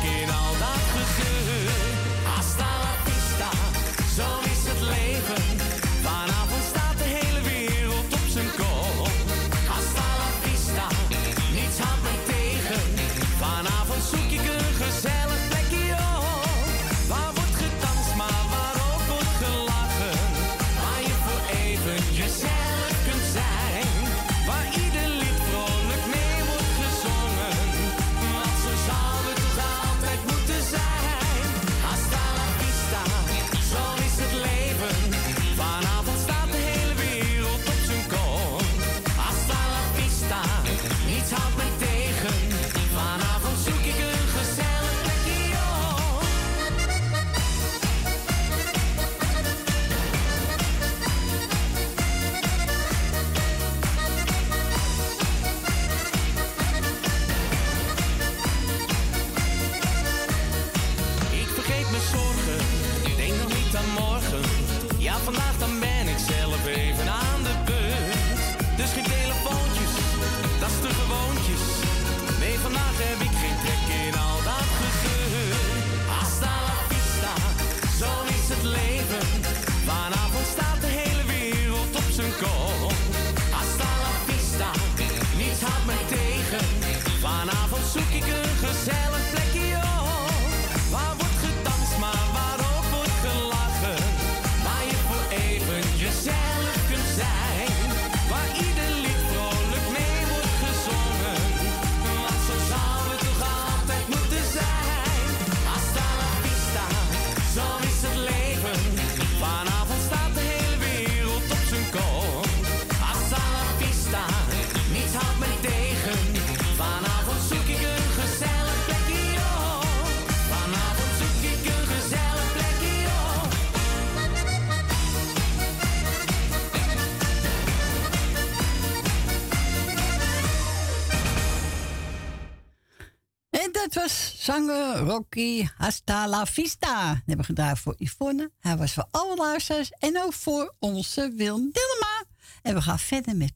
[133.94, 137.08] was zanger Rocky Hasta la Vista.
[137.08, 138.50] Dat hebben we gedaan voor Yvonne.
[138.58, 142.24] Hij was voor alle luisteraars en ook voor onze Wilm Dillema.
[142.62, 143.52] En we gaan verder met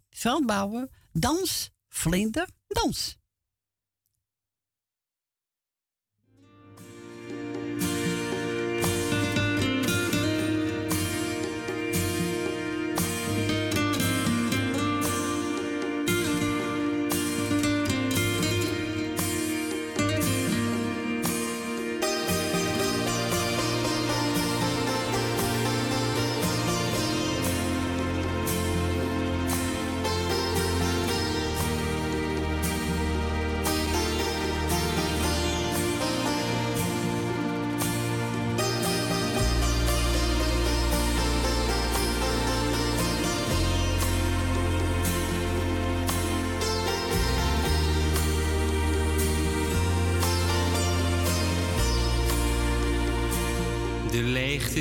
[0.47, 0.89] Bauer.
[1.13, 3.18] Dans, vlinder, dans.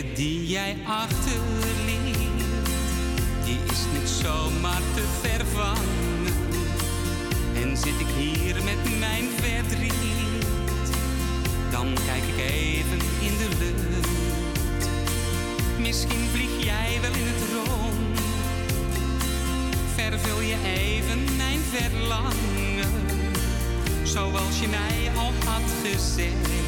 [0.03, 2.17] Die jij achterliet,
[3.45, 6.33] die is niet zomaar te vervangen.
[7.55, 10.91] En zit ik hier met mijn verdriet,
[11.71, 14.89] dan kijk ik even in de lucht.
[15.79, 18.19] Misschien vlieg jij wel in het rond,
[19.95, 22.91] vervul je even mijn verlangen.
[24.03, 26.66] Zoals je mij al had gezegd.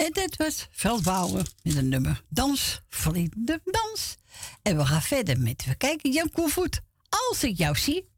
[0.00, 4.16] En dit was Veldbouwen met een nummer Dans, vrienden, dans.
[4.62, 6.80] En we gaan verder met, we kijken, Jan Koelvoet.
[7.28, 8.08] Als ik jou zie.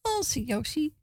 [0.00, 0.94] Als ik jou zie.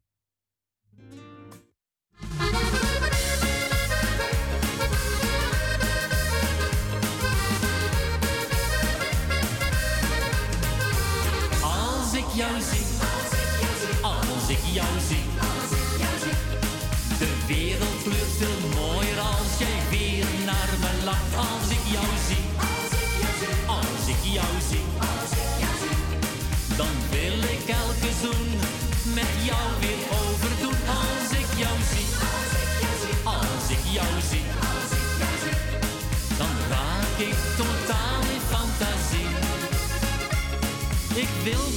[11.62, 12.81] Als ik jou zie.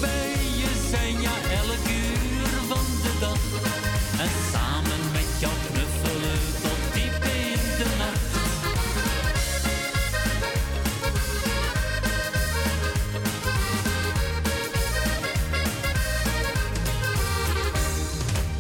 [0.05, 3.43] bij je zijn, ja, elk uur van de dag.
[4.24, 8.32] En samen met jou knuffelen tot diep in de nacht.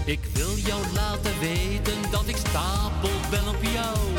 [0.04, 4.13] Ik wil jou laten weten dat ik stapel ben op jou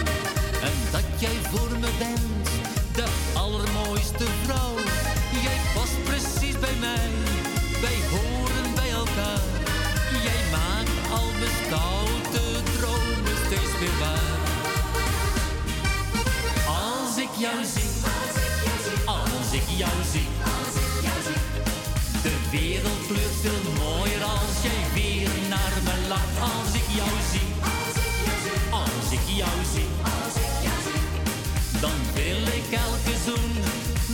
[32.88, 33.52] elke zoen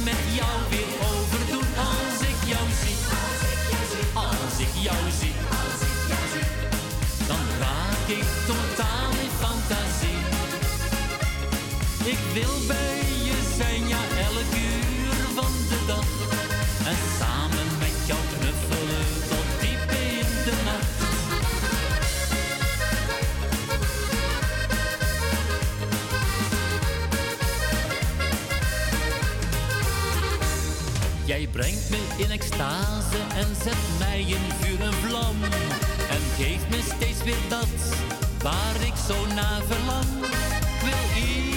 [0.08, 1.70] met jou weer overdoen.
[1.90, 6.26] Als ik jou zie, als ik jou zie, als ik jou zie, als ik jou
[6.34, 6.62] zie
[7.28, 10.20] dan raak ik totaal in fantasie.
[12.04, 13.21] Ik wil bij
[33.14, 35.44] en zet mij in vuur en vlam.
[36.10, 37.68] En geeft me steeds weer dat
[38.42, 40.06] waar ik zo naar verlang.
[40.84, 41.51] Wil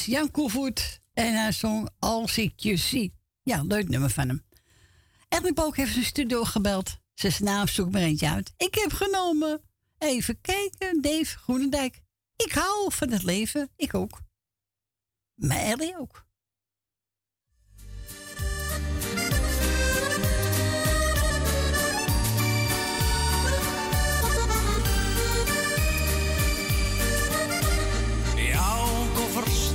[0.00, 1.00] Jan Koevoet.
[1.12, 3.14] En hij zong Als ik je zie.
[3.42, 4.44] Ja, leuk nummer van hem.
[5.28, 6.98] Edwin Pook heeft zijn studio gebeld.
[7.14, 8.52] Zei, nou, zoek maar eentje uit.
[8.56, 9.60] Ik heb genomen.
[9.98, 12.00] Even kijken, Dave Groenendijk.
[12.36, 13.70] Ik hou van het leven.
[13.76, 14.20] Ik ook.
[15.34, 16.26] Maar Ellie ook.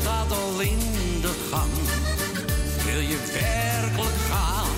[0.07, 0.79] Staat al in
[1.21, 1.71] de gang.
[2.85, 4.69] Wil je werkelijk gaan?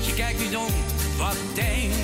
[0.00, 0.72] Je kijkt niet om,
[1.16, 1.95] wat denk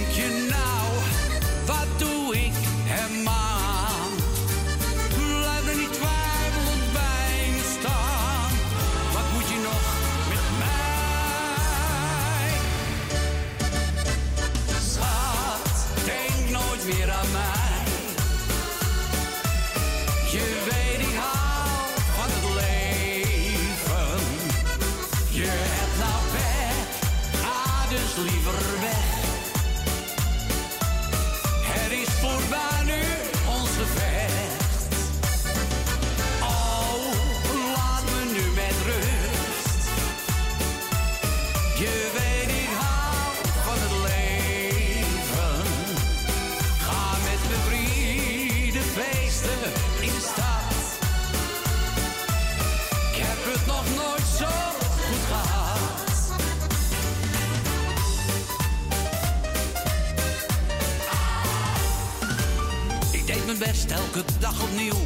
[63.66, 65.00] best elke dag opnieuw,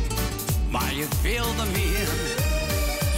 [0.70, 2.08] maar je wilde meer.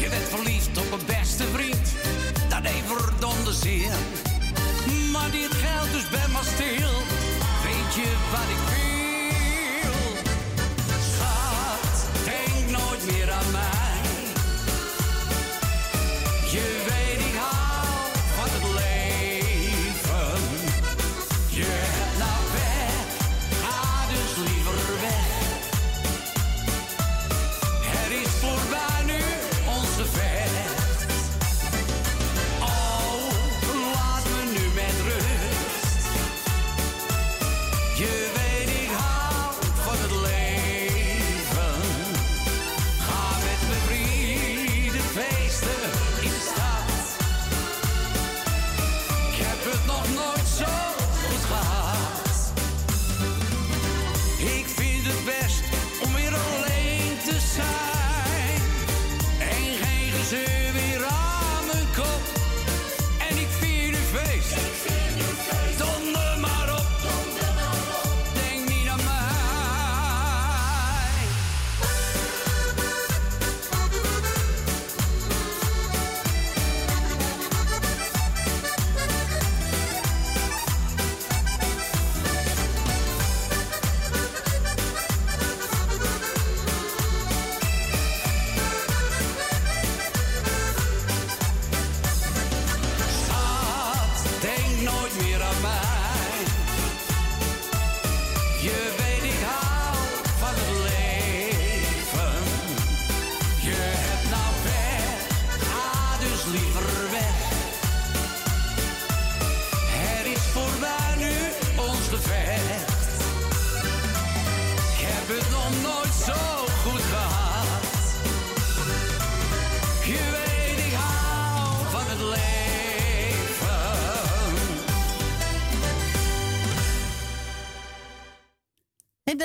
[0.01, 1.95] Je werd verliefd op mijn beste vriend,
[2.49, 3.93] dat deed verdomde zeer.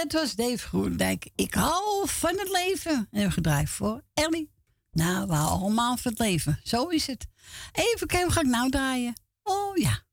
[0.07, 1.29] Dat was Dave Groendijk.
[1.35, 3.07] Ik hou van het leven.
[3.11, 4.51] En we gedraaid voor Ellie.
[4.91, 6.59] Nou, we houden allemaal van het leven.
[6.63, 7.27] Zo is het.
[7.71, 9.13] Even kijken, wat ga ik nou draaien?
[9.43, 10.03] Oh ja.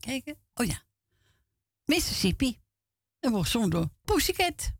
[0.00, 0.38] Kijken.
[0.54, 0.82] Oh ja.
[1.84, 2.60] Mississippi.
[3.20, 4.70] En wordt gezongen door Pussycat.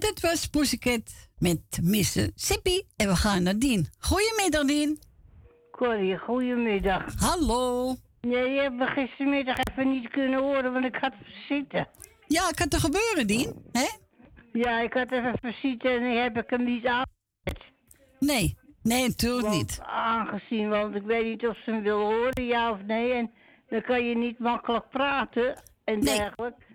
[0.00, 2.82] En dit was Pussycat met Mississippi.
[2.96, 3.86] En we gaan naar Dien.
[3.98, 4.98] Goedemiddag, Dien.
[5.70, 7.04] Corrie, goedemiddag.
[7.18, 7.94] Hallo.
[8.20, 11.86] Nee, je hebt me gistermiddag even niet kunnen horen, want ik had visite.
[12.26, 13.54] Ja, ik had er gebeuren, Dien.
[13.72, 13.88] Hè?
[14.52, 17.72] Ja, ik had even visite en heb ik hem niet aangezet.
[18.18, 19.80] Nee, nee, natuurlijk Want niet.
[19.82, 23.12] Aangezien, want ik weet niet of ze hem wil horen, ja of nee.
[23.12, 23.30] En
[23.68, 26.68] dan kan je niet makkelijk praten en dergelijke.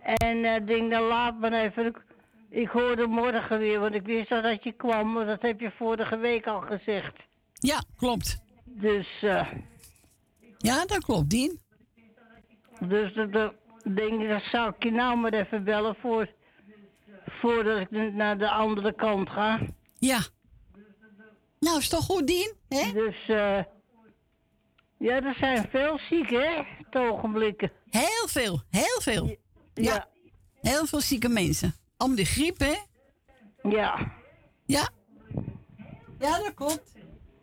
[0.00, 2.08] En ik denk, dan laat maar even.
[2.50, 5.12] Ik, hoorde morgen weer, want ik wist al dat je kwam.
[5.12, 7.16] Maar dat heb je vorige week al gezegd.
[7.52, 8.38] Ja, klopt.
[8.64, 9.52] Dus, eh
[10.58, 11.58] Ja, dat klopt, Dien.
[12.80, 13.54] dus dat,
[13.94, 16.28] denk ik, dat zou ik je nou maar even bellen voor,
[17.26, 19.60] voordat ik naar de andere kant ga.
[19.98, 20.20] Ja.
[21.58, 22.54] Nou, is toch goed, Dien?
[22.68, 22.92] Hè?
[22.92, 23.62] Dus, eh
[24.98, 27.72] ja, er zijn veel zieken, hè, het ogenblikken.
[27.90, 29.36] Heel veel, heel veel.
[29.74, 30.08] Ja.
[30.60, 31.74] Heel veel zieke mensen.
[32.04, 32.74] Om de griep, hè?
[33.70, 34.12] Ja.
[34.66, 34.88] Ja.
[36.18, 36.92] Ja, dat klopt.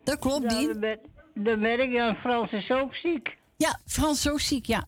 [0.04, 0.66] Dat klopt, Ja, Dien.
[0.68, 1.00] dan ben-
[1.34, 3.36] Dan merk je, en Frans is ook ziek.
[3.56, 4.84] Ja, Frans is ook ziek, ja.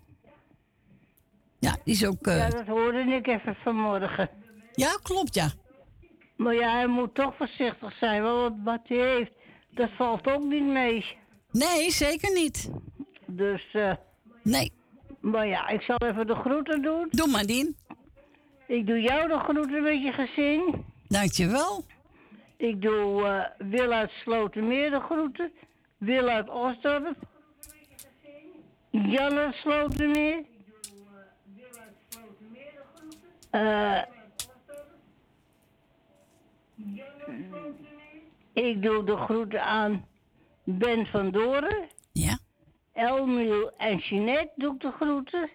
[1.58, 2.26] Ja, die is ook...
[2.26, 4.30] eh, Ja, dat hoorde ik even vanmorgen.
[4.72, 5.50] Ja, klopt, ja.
[6.36, 9.32] Maar ja, hij moet toch voorzichtig zijn, want wat hij heeft,
[9.70, 11.16] dat valt ook niet mee.
[11.50, 12.70] Nee, zeker niet.
[13.26, 13.92] Dus, eh...
[14.42, 14.72] nee.
[15.20, 17.06] Maar ja, ik zal even de groeten doen.
[17.10, 17.76] Doe maar, Dien.
[18.70, 20.84] Ik doe jou de groeten met je gezin.
[21.08, 21.84] Dankjewel.
[22.56, 25.52] Ik doe eh Wil uit Slotermeer de groeten.
[25.98, 27.16] Wil uit Osdorp.
[28.90, 30.44] Jan uit Slotermeer.
[33.50, 34.02] Eh
[38.52, 40.06] ik doe de groeten aan
[40.64, 41.88] Ben van Doren.
[42.12, 42.38] Ja.
[42.92, 45.50] Elmiel en Jeanette doe ik de groeten.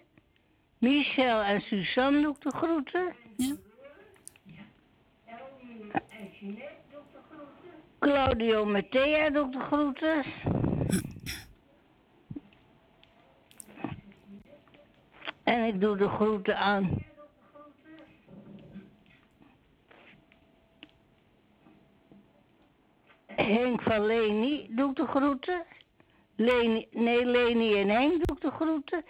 [0.78, 3.14] Michel en Suzanne doe ik de groeten.
[3.36, 3.54] Ja.
[7.98, 10.24] Claudio Mattea doe ik de groeten.
[15.42, 17.04] En ik doe de groeten aan.
[23.26, 25.64] Henk van Leni doe ik de groeten.
[26.36, 29.04] Leni, nee, Leni en Henk doe ik de groeten.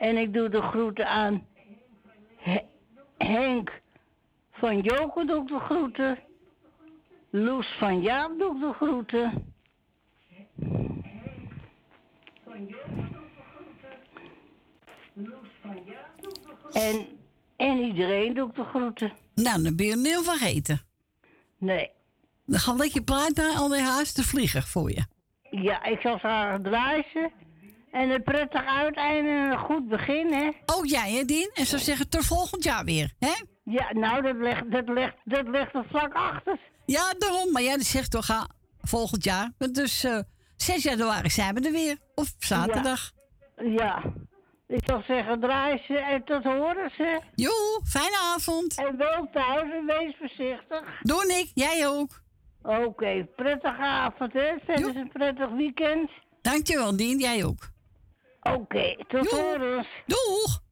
[0.00, 1.46] En ik doe de groeten aan
[2.36, 2.66] He-
[3.18, 3.80] Henk
[4.52, 6.18] van Joken doe ik de groeten.
[7.30, 9.52] Loes van Jaap doe ik de groeten.
[16.72, 17.06] En,
[17.56, 19.12] en iedereen doe ik de groeten.
[19.34, 20.80] Nou, dan ben je heel vergeten.
[21.58, 21.90] Nee.
[22.46, 25.04] Dan gaan we lekker praten naar André Haas de vlieger voor je.
[25.50, 27.32] Ja, ik zal ze haar draaien.
[27.90, 30.48] En een prettig uiteinde en een goed begin, hè?
[30.74, 31.50] Oh, jij hè, Dien?
[31.54, 33.32] En zo zeggen tot volgend jaar weer, hè?
[33.64, 36.58] Ja, nou, dat ligt, dat ligt, dat ligt er vlak achter.
[36.86, 37.52] Ja, daarom.
[37.52, 38.48] Maar jij zegt toch ga
[38.80, 39.52] volgend jaar.
[39.58, 40.18] Dus eh
[40.56, 41.96] 6 januari zijn we er weer.
[42.14, 43.10] Of zaterdag.
[43.56, 44.02] Ja.
[44.66, 47.20] Ik zal zeggen, draai ze en tot horen ze.
[47.34, 48.78] Joe, fijne avond.
[48.78, 51.00] En wel thuis en wees voorzichtig.
[51.02, 52.22] Doe ik, jij ook.
[52.62, 54.52] Oké, prettige avond, hè?
[54.66, 56.10] Verder een prettig weekend.
[56.42, 57.18] Dankjewel, Dien.
[57.18, 57.70] Jij ook.
[58.40, 59.88] Oké, tot horens.
[60.06, 60.62] Doeg.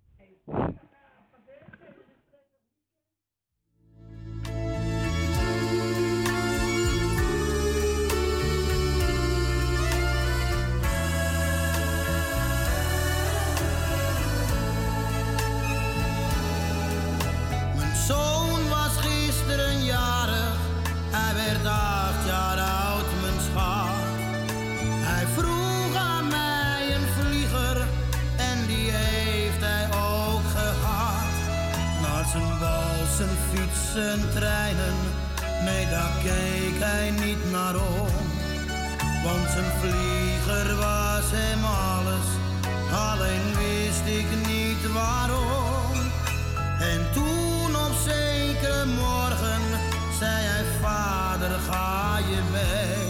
[37.25, 38.17] Niet naar om.
[39.25, 42.29] Want zijn vlieger was hem alles,
[42.93, 45.93] alleen wist ik niet waarom.
[46.81, 49.63] En toen op zekere morgen
[50.19, 53.07] zei hij, vader ga je mee.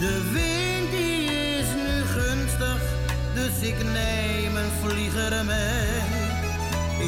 [0.00, 1.24] De wind die
[1.58, 2.80] is nu gunstig,
[3.34, 6.28] dus ik neem een vlieger mee.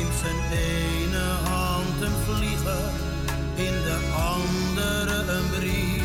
[0.01, 2.91] In zijn ene hand een vlieger,
[3.55, 6.03] in de andere een brief.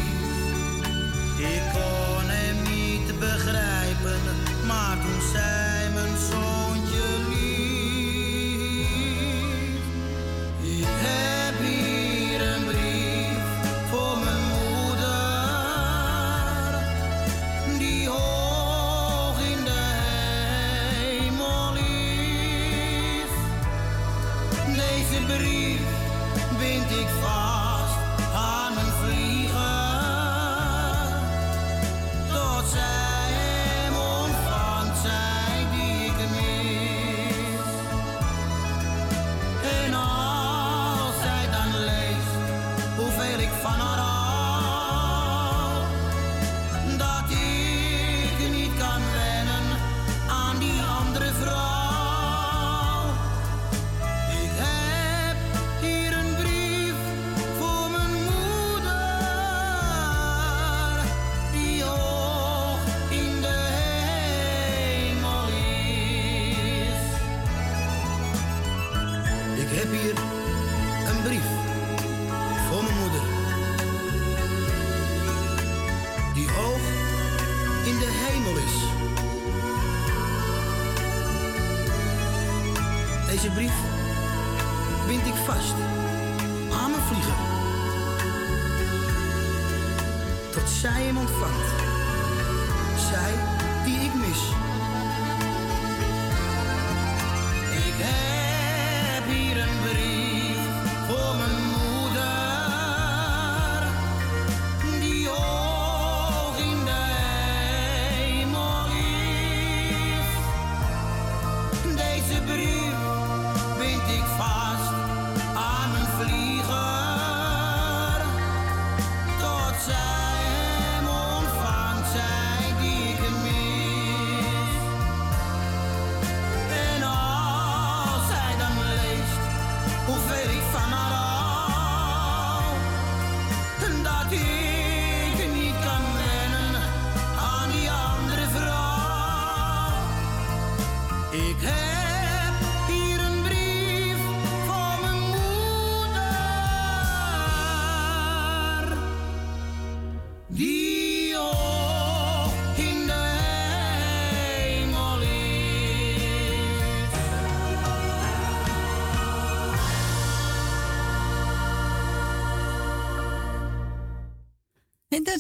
[1.37, 1.61] Ik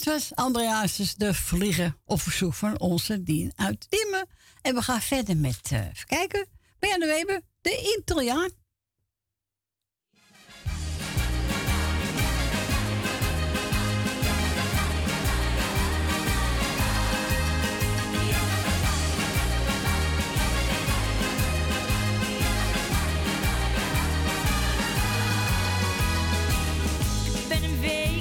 [0.07, 4.27] was Andreas de Vliegen op verzoek van onze Dien uit Diemen.
[4.61, 6.47] En we gaan verder met, uh, even kijken,
[6.79, 8.49] Berne Weber, de Italiaan.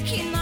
[0.07, 0.36] making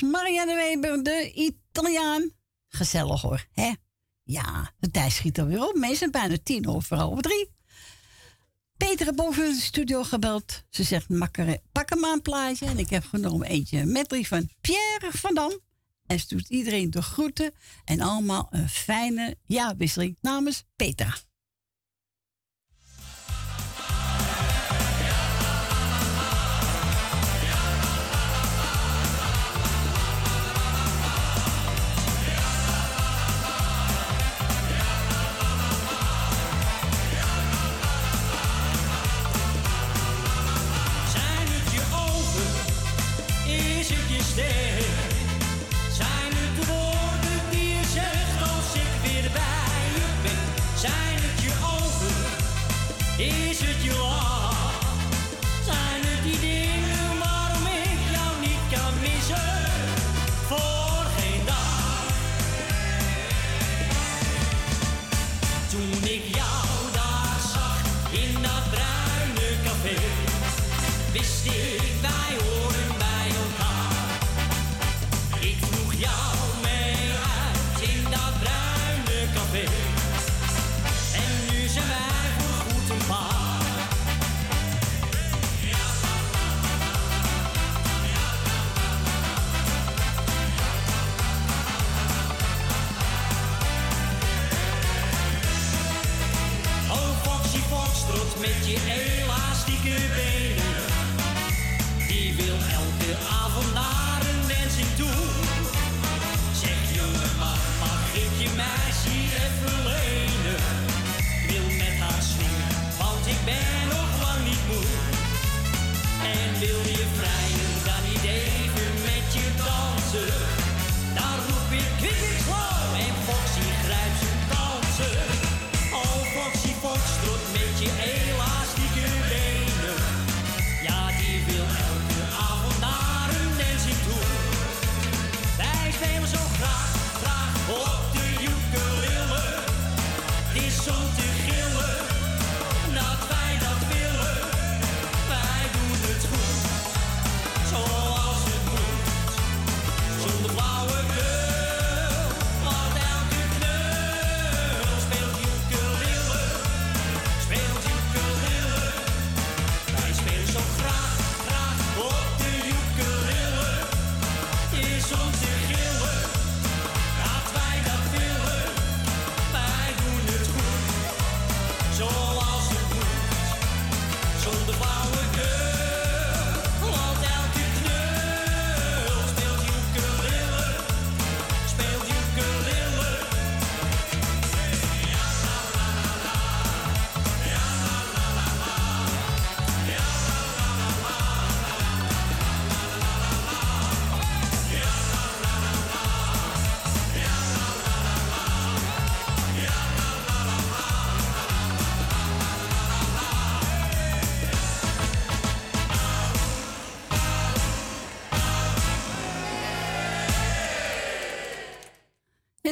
[0.00, 2.30] Marianne Weber, de Italiaan.
[2.68, 3.72] Gezellig hoor, hè?
[4.22, 5.74] Ja, de tijd schiet er weer op.
[5.74, 7.54] Meestal bijna tien over half drie.
[8.76, 10.64] Petra boven de studio gebeld.
[10.70, 12.66] Ze zegt, makkere, pak hem aan een plaatje.
[12.66, 15.60] En ik heb genomen eentje met drie van Pierre van Dam.
[16.06, 17.52] En ze doet iedereen de groeten.
[17.84, 21.16] En allemaal een fijne jaarwisseling namens Petra.
[44.36, 44.85] stay.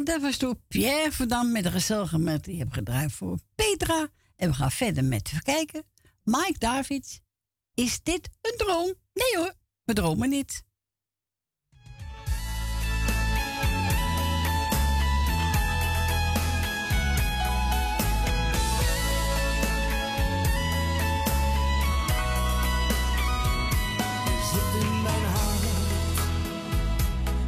[0.04, 4.08] Dat was door Pierre Verdam met de gezellige met die heb gedraaid voor Petra.
[4.36, 5.84] En we gaan verder met verkijken:
[6.22, 7.20] Mike Davids,
[7.74, 8.94] is dit een droom?
[9.14, 10.64] Nee hoor, we dromen niet.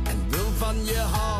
[0.05, 1.36] En dan van je hart.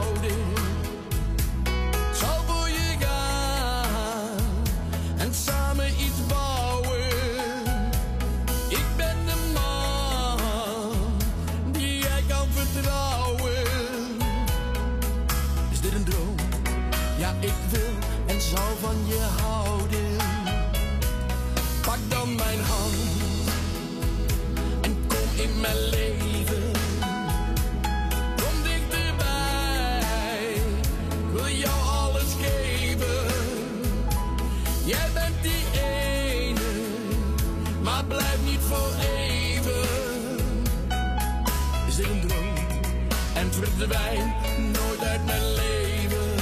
[43.78, 44.34] de wijn
[44.72, 46.34] nooit uit mijn leven.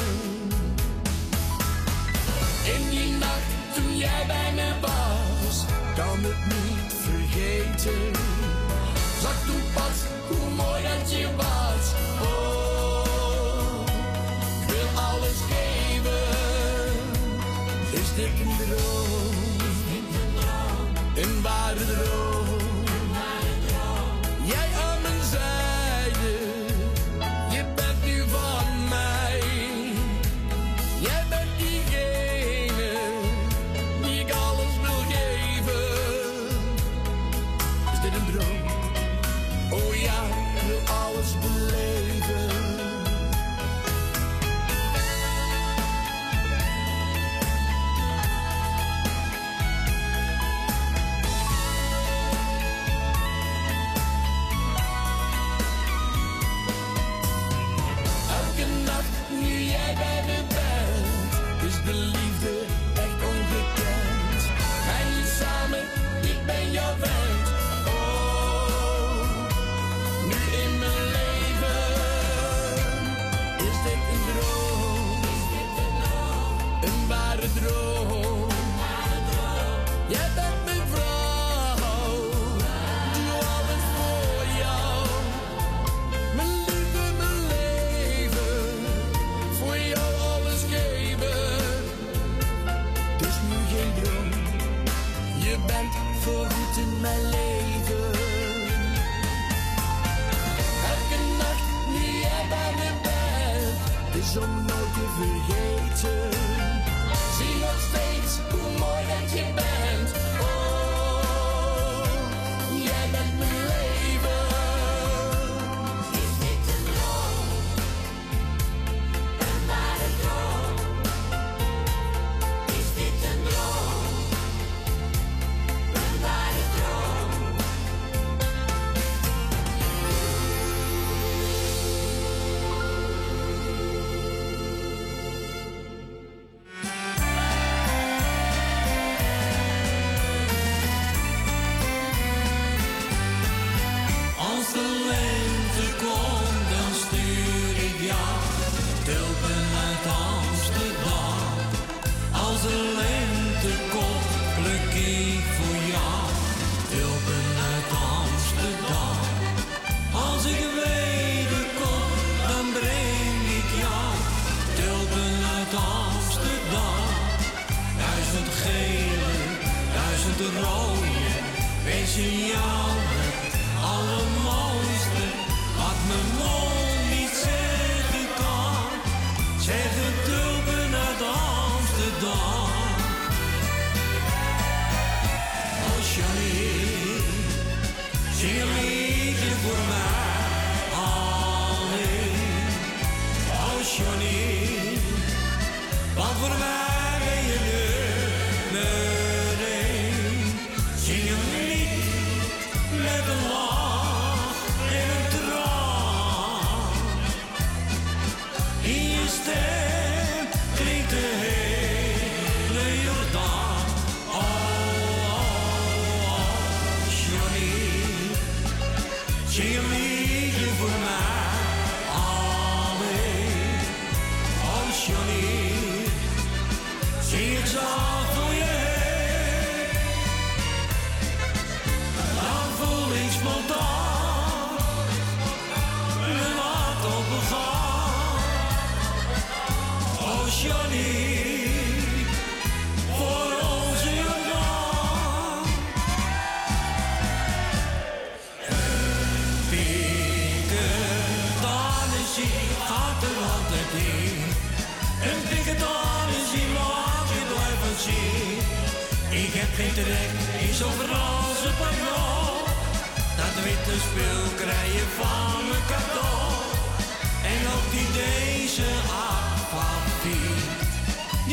[2.64, 5.64] In die nacht toen jij bij me was,
[5.94, 8.13] kan het niet vergeten.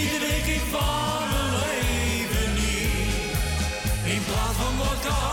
[0.02, 4.14] Dit weet ik van mijn leven niet.
[4.14, 5.24] In plaats van vodka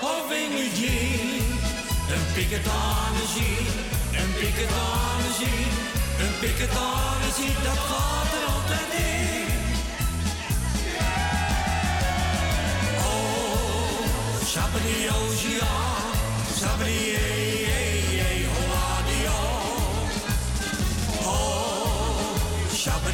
[0.00, 1.42] of energie.
[2.14, 2.66] Een picket
[4.20, 4.68] een picket.
[6.20, 6.70] Een picket
[7.62, 9.46] dat gaat er altijd in.
[12.98, 16.14] Oh, Sabri Oceaan,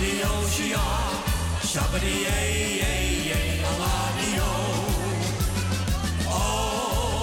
[0.01, 0.87] Oh, Shabadi Oshia,
[1.61, 4.51] Shabadi Yay Yay Aladio.
[6.27, 7.21] Oh,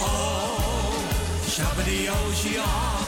[0.02, 0.98] Oh,
[1.46, 3.05] Shabadi Oshia.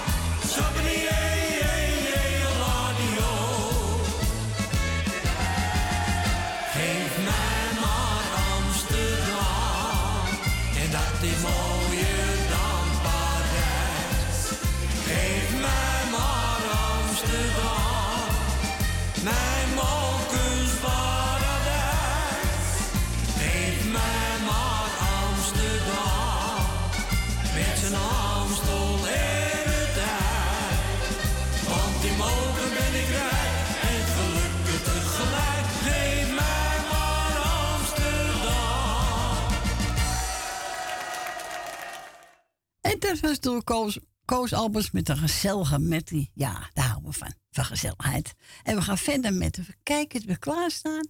[43.09, 46.31] kerstfeest door Koos, Koos Albers met een gezellige mettie.
[46.35, 48.35] Ja, daar houden we van, van gezelligheid.
[48.63, 51.09] En we gaan verder met de kijkers weer klaarstaan.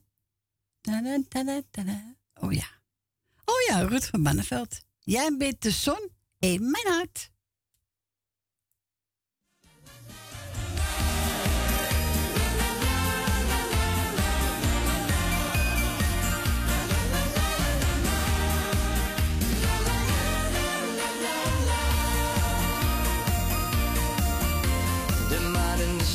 [2.35, 2.67] Oh ja.
[3.45, 4.81] Oh ja, Ruud van Banneveld.
[4.99, 7.31] Jij bent de zon in mijn hart.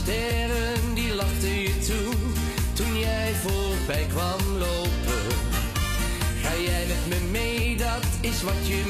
[0.03, 2.13] sterren die lachten je toe
[2.73, 5.25] toen jij voorbij kwam lopen.
[6.41, 8.83] Ga jij met me mee, dat is wat je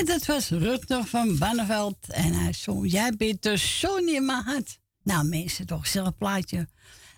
[0.00, 1.96] En dat was Rutger van Banneveld.
[2.08, 4.78] En hij zong, jij bent dus de zon in mijn hart.
[5.02, 6.68] Nou mensen, toch zelf plaatje.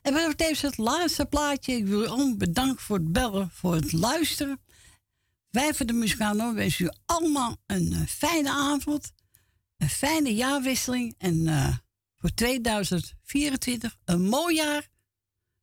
[0.03, 1.73] En dat is het laatste plaatje.
[1.73, 4.61] Ik wil u bedanken voor het bellen, voor het luisteren.
[5.51, 9.13] Wij van de Muzikano wensen u allemaal een eh, fijne avond.
[9.77, 11.15] Een fijne jaarwisseling.
[11.19, 11.77] En eh,
[12.17, 14.89] voor 2024 een mooi jaar.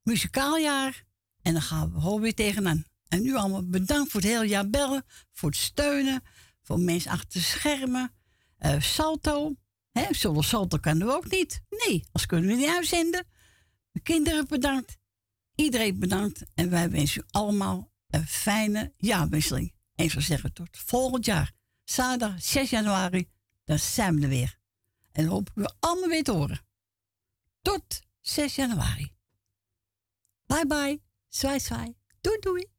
[0.04, 1.04] Muzikaal jaar.
[1.42, 2.86] En dan gaan we gewoon weer tegenaan.
[3.08, 5.06] En u allemaal bedankt voor het hele jaar bellen.
[5.34, 6.24] Voor het steunen
[6.70, 8.14] voor mensen achter de schermen.
[8.60, 9.56] Uh, salto.
[9.92, 11.62] Hè, zonder salto kunnen we ook niet.
[11.70, 13.28] Nee, als kunnen we niet uitzenden.
[13.92, 14.98] De kinderen bedankt.
[15.56, 16.46] Iedereen bedankt.
[16.54, 19.74] En wij wensen u allemaal een fijne jaarwisseling.
[19.96, 21.52] En zeggen tot volgend jaar.
[21.84, 23.30] Zaterdag 6 januari.
[23.64, 24.60] Dan zijn we er weer.
[25.12, 26.62] En hoop we allemaal weer te horen.
[27.62, 29.14] Tot 6 januari.
[30.46, 31.02] Bye bye.
[31.28, 31.96] Zwaai zwaai.
[32.22, 32.79] Doei doei.